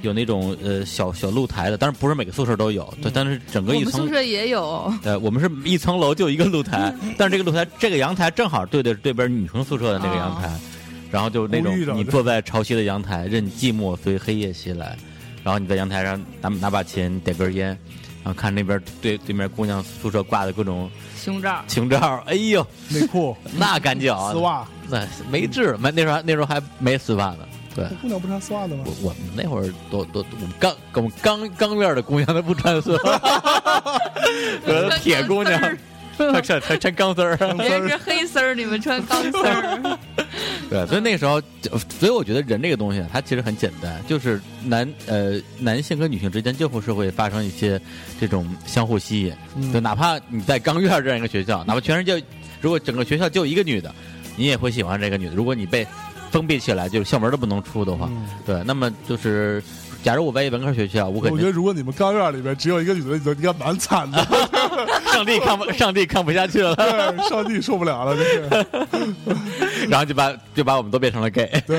[0.03, 4.01] 有那种呃小小露台的，但是不是每个宿舍都有，对，但是整个一层。
[4.01, 4.93] 宿舍也有。
[5.05, 10.51] 呃，我们是一层楼就一个露台， 但是这个露台这个阳台正好对的对边女生宿舍的那个阳台，
[11.09, 14.99] 然后就那种你坐在潮汐的阳台，任寂寞随黑夜袭来，
[15.43, 17.69] 然后你在阳台上拿拿把琴，点根烟，
[18.23, 27.39] 然后看那边对对面姑娘宿舍挂的各种胸罩，情罩，哎呦，内裤、 那干净啊，丝袜，那没治，没那时候那时候还没丝袜呢，
[27.75, 27.85] 对。
[28.03, 28.85] 姑娘不穿丝袜的吗？
[28.87, 33.13] 我我们那会儿都都我们刚我们刚刚院的姑娘都不穿丝袜，
[34.67, 35.59] 呃铁姑娘
[36.19, 39.99] 她穿穿穿钢丝儿，别人是黑丝儿，你们穿钢丝儿。
[40.71, 47.81] 对，所以那个时候，就所以我觉得人这个东西啊，它其实很简单，就是男呃男性跟女性之间就会是会发生一些
[48.21, 52.23] 这种相互吸引，嗯就哪怕你在刚院这样一个学校，哪怕全世界
[52.61, 53.93] 如果整个学校就一个女的，
[54.37, 55.35] 你也会喜欢这个女的。
[55.35, 55.85] 如果你被
[56.31, 59.61] 封闭起来，就是校门都不能出的话，嗯对，那么就是
[60.05, 64.25] 假如我在一文科学校，我肯定我觉得如果你们钢院里边只有一个女的，你应该蛮惨的。
[65.15, 71.49] 上帝看不上帝看不下去了，对，上帝受不了了，这是 然后就把就把我们都变成了 gay。
[71.67, 71.79] 对，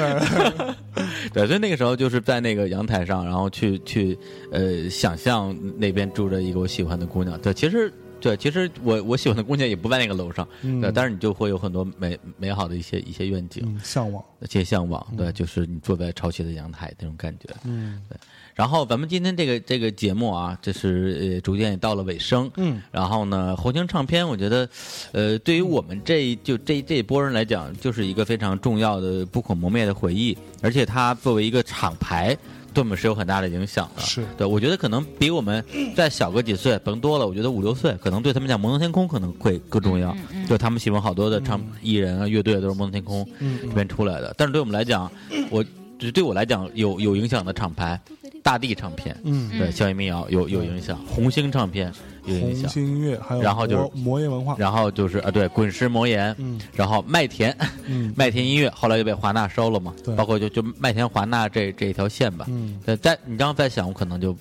[1.33, 4.17] 对，所以那个时候就是在那个阳台上，然后去去
[4.51, 7.39] 呃想象那边住着一个我喜欢的姑娘。
[7.39, 13.63] 对，其实对，其实我我喜欢的姑娘也不在那个楼上，嗯对，但是你就会有很多美美好的一些一些愿景。
[13.65, 17.49] 嗯，向往，一些向往，对，就是你坐在潮起的阳台那种感觉。
[17.63, 18.17] 嗯对。
[18.61, 22.47] 然后咱们今天这个这个节目啊，这是呃逐渐也到了尾声。
[22.57, 22.79] 嗯。
[22.91, 24.69] 然后呢，红星唱片，我觉得，
[25.13, 30.37] 呃，对于我们这就这这一波人来讲，就是一个非常重要的、不可磨灭的回忆。
[30.61, 32.37] 而且它作为一个厂牌，
[32.71, 34.03] 对我们是有很大的影响的。
[34.03, 35.65] 是对，我觉得可能比我们
[35.95, 40.15] 再小个几岁，甭多了，我觉得五六岁，可能对他们讲《摩登天空》可能会更重要。
[40.47, 44.31] 就他们喜欢好多的唱艺人啊、乐队都是摩登天空嗯这边出来的。
[44.37, 45.11] 但是对我们来讲，
[45.49, 45.65] 我
[45.97, 47.99] 只对我来讲有有影响的厂牌，
[48.43, 51.91] 大地唱片，嗯，对，校园民谣有有影响，红星唱片
[52.25, 56.59] 有影红响，星音乐，还有然后就是魔魔岩文化，然后就是啊，对，滚石魔岩，嗯。
[56.73, 57.55] 然后麦田，
[57.85, 58.13] 嗯。
[58.17, 62.45] 麦田音乐后来就被华纳收了嘛对，包括就就麦田华纳这这一条线吧。
[62.49, 62.79] 嗯。
[62.85, 64.35] 对，在你这样再想，我可能就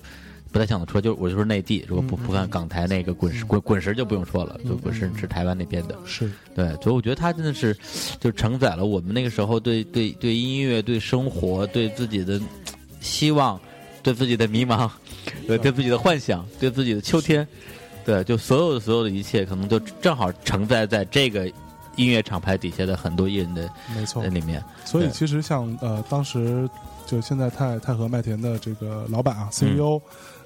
[0.51, 5.97] 不太想得出来，就我就说内地，如果不不看港台那个滚石滚滚石就不用说了，就滚石是台湾那边的。
[6.05, 7.75] 是，对，所以我觉得它真的是
[8.19, 12.39] 就承载了我们那个时候对对对音乐、对生活、对自己的
[12.99, 13.59] 希望、
[14.03, 14.89] 对自己的迷茫、
[15.47, 17.47] 对对自己的幻想、对自己的秋天，
[18.05, 21.47] 对，就所有的所有的一切，可能就正好承载在这个
[21.95, 24.29] 音乐厂牌底下的很多艺人的没错在。
[24.29, 24.63] 里面。
[24.85, 26.69] 所以其实像呃，当时
[27.05, 30.01] 就现在太太和麦田的这个老板啊，CEO，、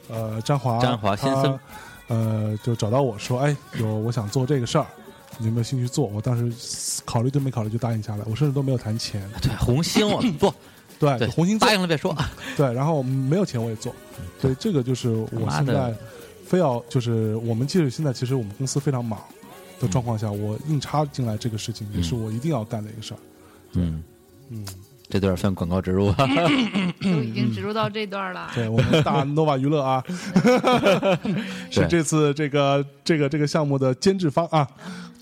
[0.10, 1.60] 呃，张华，嗯詹华先生，
[2.08, 4.86] 呃，就找到我说，哎，有我想做这个事儿，
[5.38, 6.08] 你有没有兴趣做？
[6.08, 10.54] 我当时考虑都没考虑就答应下来，我甚至都没有谈钱，对，红星我做，
[11.06, 12.16] 对，对，红星做答，应了再说。
[12.58, 13.94] 对，然后没有钱我也做，
[14.40, 15.94] 所以这个就是我现在
[16.46, 19.20] 非要就是我们即使现在其实我们公司非常忙
[19.80, 23.18] 的状况下，我硬插进来这个事情，也是我一定要干的一个事儿。
[23.74, 24.04] 嗯，
[24.50, 24.66] 嗯，
[25.10, 26.16] 这段算广告植入啊。
[27.02, 28.50] 都已经植入到这段了。
[28.56, 30.04] 对我们大 nova 娱乐啊，
[31.70, 34.68] 是这次这个这个这个项目的监制方啊。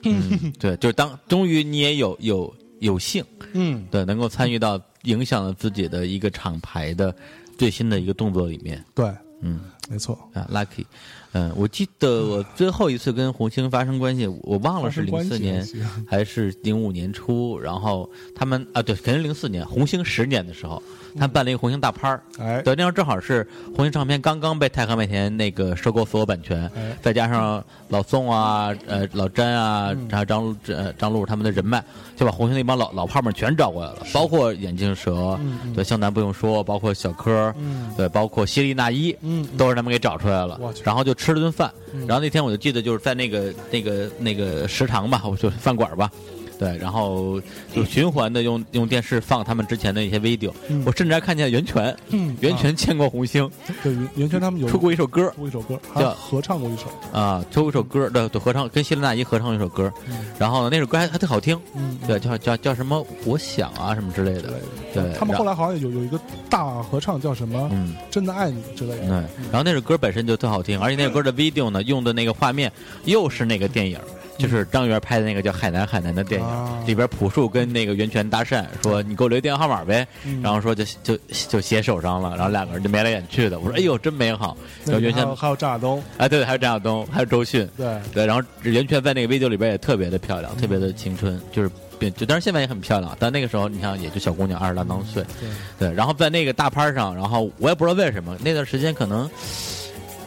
[0.03, 3.23] 嗯对，就是当终于你也有有有幸，
[3.53, 7.15] 嗯，对，能够参与到影响了自己的一个厂牌的
[7.57, 9.05] 最新的一个动作里面，对，
[9.41, 9.59] 嗯。
[9.89, 10.85] 没错，啊，lucky，
[11.33, 15.67] 嗯，我记得我最后一次跟红星发生关系，我忘了是零四年
[16.07, 20.81] 还是零五年初，然后他们啊，对，肯定零四年，红星十年的时候，
[21.19, 22.21] 他办了一个红星大趴儿。
[22.39, 26.97] 哎，对，那时候正好是红星唱片刚刚被泰和麦田那个收购所有版权，哎。
[27.01, 30.07] 再加上老宋啊、呃老詹啊，嗯。
[30.11, 30.55] 还有张
[30.97, 31.83] 张璐他们的人脉，
[32.15, 35.39] 就把红星那帮老老炮们全找过来了，包括眼镜蛇，
[35.75, 37.91] 对，向南不用说，包括小柯，嗯。
[37.97, 42.05] 对，包括希利娜依，嗯都是他们给找出来了，然后就吃了顿饭，嗯。
[42.07, 46.11] 然后那天我就记得就是在那个那个那个食堂吧，我就饭馆吧。
[46.59, 47.41] 对，然后
[47.73, 50.83] 就循环的用用电视放他们之前的一些 video，、嗯。
[50.85, 53.49] 我甚至还看见袁泉，嗯袁泉见过红星，
[53.81, 55.29] 对袁袁泉他们有出过一首歌。
[55.31, 56.83] 出过一首歌，叫合唱过一首。
[57.11, 59.91] 啊，出过一首歌，对对，合唱跟希利娜依合唱一首歌，
[60.37, 64.53] 然后呢那首歌还还特好听，嗯，对，叫叫叫什么我想啊什么之类的，
[64.93, 66.19] 对，他们后来好像有有一个
[66.49, 67.95] 大合唱叫什么嗯。
[68.11, 69.07] “真的爱你”之类的。
[69.07, 69.09] 对，
[69.51, 72.71] 然后那首歌本身就特好听，而且那首歌的 video 呢，用的那个画面
[73.05, 73.99] 又是那个电影，
[74.37, 80.41] 就是张元拍的那个叫《海南海南》的电影，啊里边朴树跟那个袁泉搭讪，说你给我留电话号码呗，嗯。
[80.41, 81.17] 然后说就就
[81.49, 91.69] 就写手上了，然后两个人就眉来眼去的，我说哎呦真美好，然后袁泉还有张亚东，哎对对，还有张亚东，还有周迅，对，对，然后袁泉在那个 video 里边也特别的漂亮，特别的青春，就是
[91.99, 95.49] 变就但是现在也很漂亮，但那个时候你像也就小姑娘二十郎当岁，对，
[95.87, 99.29] 对，然后在那个大拍上，然后我也不知道为什么那段时间可能，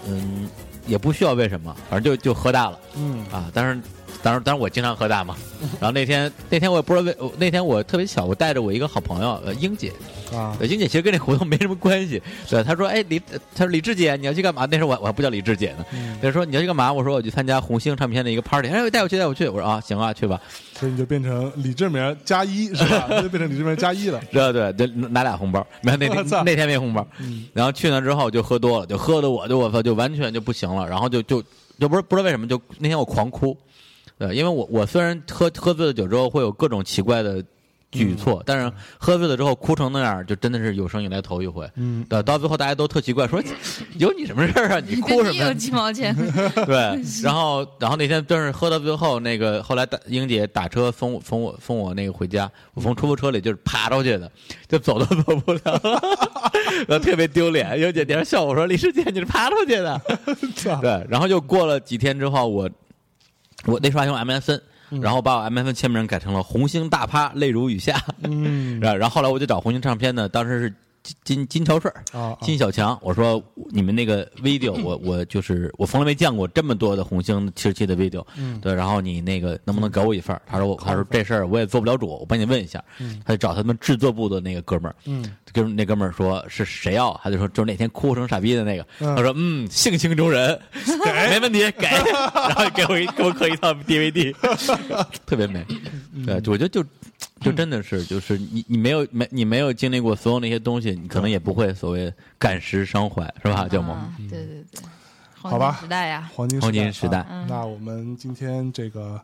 [0.06, 0.48] 嗯，
[0.86, 3.26] 也不需要为什么，反正就就喝大了嗯。
[3.32, 3.50] 啊。
[3.52, 3.82] 当然，
[4.26, 5.36] 当时，当时我经常喝大嘛。
[5.78, 9.92] 然后那天那天我也不知道为，那天我特别巧，我带着我一个好朋友，呃，英姐，
[10.32, 12.20] 啊呃，英姐其实跟这活动没什么关系。
[12.48, 13.20] 对，她说，哎，李，
[13.54, 14.66] 她说李志姐，你要去干嘛？
[14.68, 15.86] 那时候我我还不叫李志姐呢。
[15.92, 16.92] 嗯，她说你要去干嘛？
[16.92, 18.68] 我说我去参加红星唱片的一个 party。
[18.68, 19.48] 哎，带我去，带我去。
[19.48, 20.40] 我说啊，行啊，去吧。
[20.74, 23.06] 所以你就变成李志明加一是吧？
[23.16, 24.20] 你就变成李志明加一了。
[24.32, 31.42] 对对对，拿俩红包，没有那天那天没红包，嗯然后去那之后就喝多了，就喝的我就我操就完全就不行了，然后就就
[31.78, 33.56] 就不是不知道为什么就那天我狂哭，
[34.18, 37.44] 对，因为我我虽然喝喝醉了酒之后会有各种奇怪的
[37.92, 41.70] 举措，但是喝醉了之后哭成那样，就真的是有生以来头一回。
[41.76, 43.42] 嗯，对，到最后大家都特奇怪，说
[43.98, 44.80] 有你什么事儿啊？
[44.86, 45.54] 你哭什么你有？
[45.54, 46.14] 鸡毛钱？
[46.66, 54.30] 对， 然后然后那天真是喝到最后，那个后来打英姐打车送我送我送我那个回家，我从出租车里就是爬出去的，
[54.66, 56.00] 就走都走不了了，
[56.88, 57.78] 然 后特别丢脸。
[57.80, 60.00] 英姐在那笑我说：“李师姐，你是爬出去的。”
[60.82, 62.68] 对，然后又过了几天之后，我
[63.66, 64.60] 我那时候还用 MSN，、
[65.02, 68.78] 然后把我 MSN 签名改成了“红星大趴，泪如雨下”，嗯。
[68.82, 70.74] 然后然后后来我就找红星唱片呢，当时是
[71.24, 71.92] 金金乔顺
[72.40, 78.60] 金小强，我说你们那个 video，我我就是我从来没见过这么多的红星七十七的 video，嗯。
[78.60, 80.42] 对，然后你那个能不能给我一份儿？
[80.46, 82.82] 他说我他说这事儿我也做不了主，我帮你问一下，
[83.24, 85.24] 他就找他们制作部的那个哥们儿，嗯。
[85.52, 89.16] 跟那哥们儿说是谁要，他就说就是那天哭成傻逼的那个，嗯。
[89.16, 90.58] 他说嗯性情中人，
[91.30, 91.86] 没问题给，
[92.34, 94.34] 然后给我一给我刻一套 DVD，
[95.24, 95.64] 特别美，
[96.12, 96.26] 嗯。
[96.26, 96.84] 对，我觉得就
[97.40, 103.92] 就真的是就是你你没有没你没有经历过所有那些东西，你可能也不会所谓感时伤怀，是吧，舅母？
[103.92, 104.82] 啊对对对，
[105.34, 109.20] 好吧黄金时代呀，黄金黄金时代啊那我们今天这个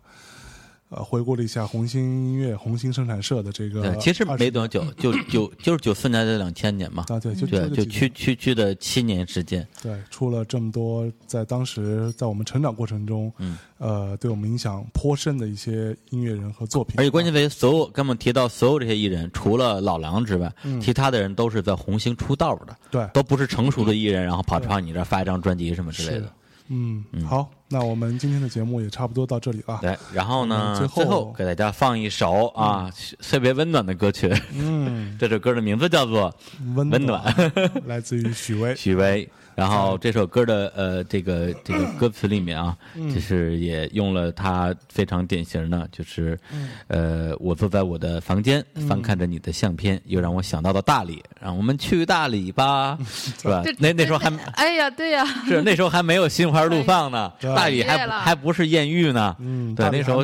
[0.94, 26.31] 呃回顾了一下红星音乐、红星生产社的这个对，其实没多久，就九就是九四年到两千年嘛，啊，对，就对，就区区区的七年时间，对，出了这么多，在当时在我们成长过程中，嗯，呃，对我们影响颇深的一些音乐人和作品，而且关键在于所有刚刚提到所有这些艺人，除了老狼之外，其他的人都是在红星出道的，对，都不是成熟的艺人，然后跑跑你这儿发一张专辑什么之类的。
[26.74, 29.78] 嗯，好，那我们今天的节目也差不多到这里了。
[29.82, 32.90] 对，然后呢，嗯最后最后给大家放一首啊
[33.20, 36.35] 特别温暖的歌曲，嗯， 这首歌的名字叫做
[36.74, 37.23] 温温暖。
[37.86, 39.28] 来自于许巍，许巍。
[39.55, 43.12] 然后这首歌的呃这个这个歌词里面啊，嗯。
[43.15, 46.70] 就是也用了他非常典型的，就是嗯。
[46.89, 53.62] 呃我坐在我的房间翻看着你的相片，又让我想到了大理，让我们去大理吧， 是吧？
[53.79, 59.37] 那那时候还哎呀，对呀，是那时候还没有心花怒放呢，大理还还不是艳遇呢，
[59.77, 60.23] 对那时候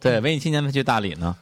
[0.00, 1.34] 对文艺青年们去大理呢，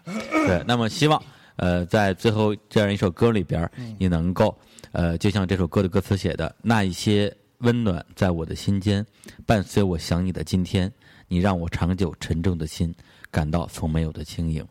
[0.46, 1.20] 对，那么希望
[1.56, 3.68] 呃在最后这样一首歌里边
[3.98, 4.56] 你能够
[4.92, 9.04] 呃就像这首歌的歌词写的，那一些温暖在我的心间，
[9.46, 10.92] 伴随我想你的今天，
[11.26, 12.94] 你让我长久沉重的心
[13.30, 14.66] 感到从没有的轻盈，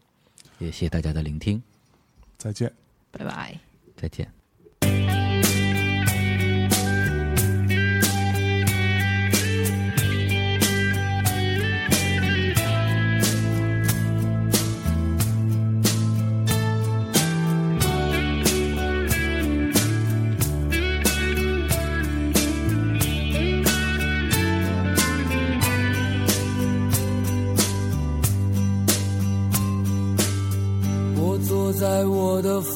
[0.60, 1.62] 也谢谢大家的聆听，
[2.38, 2.72] 再见。
[3.12, 3.60] 拜拜。
[3.96, 4.37] 再见。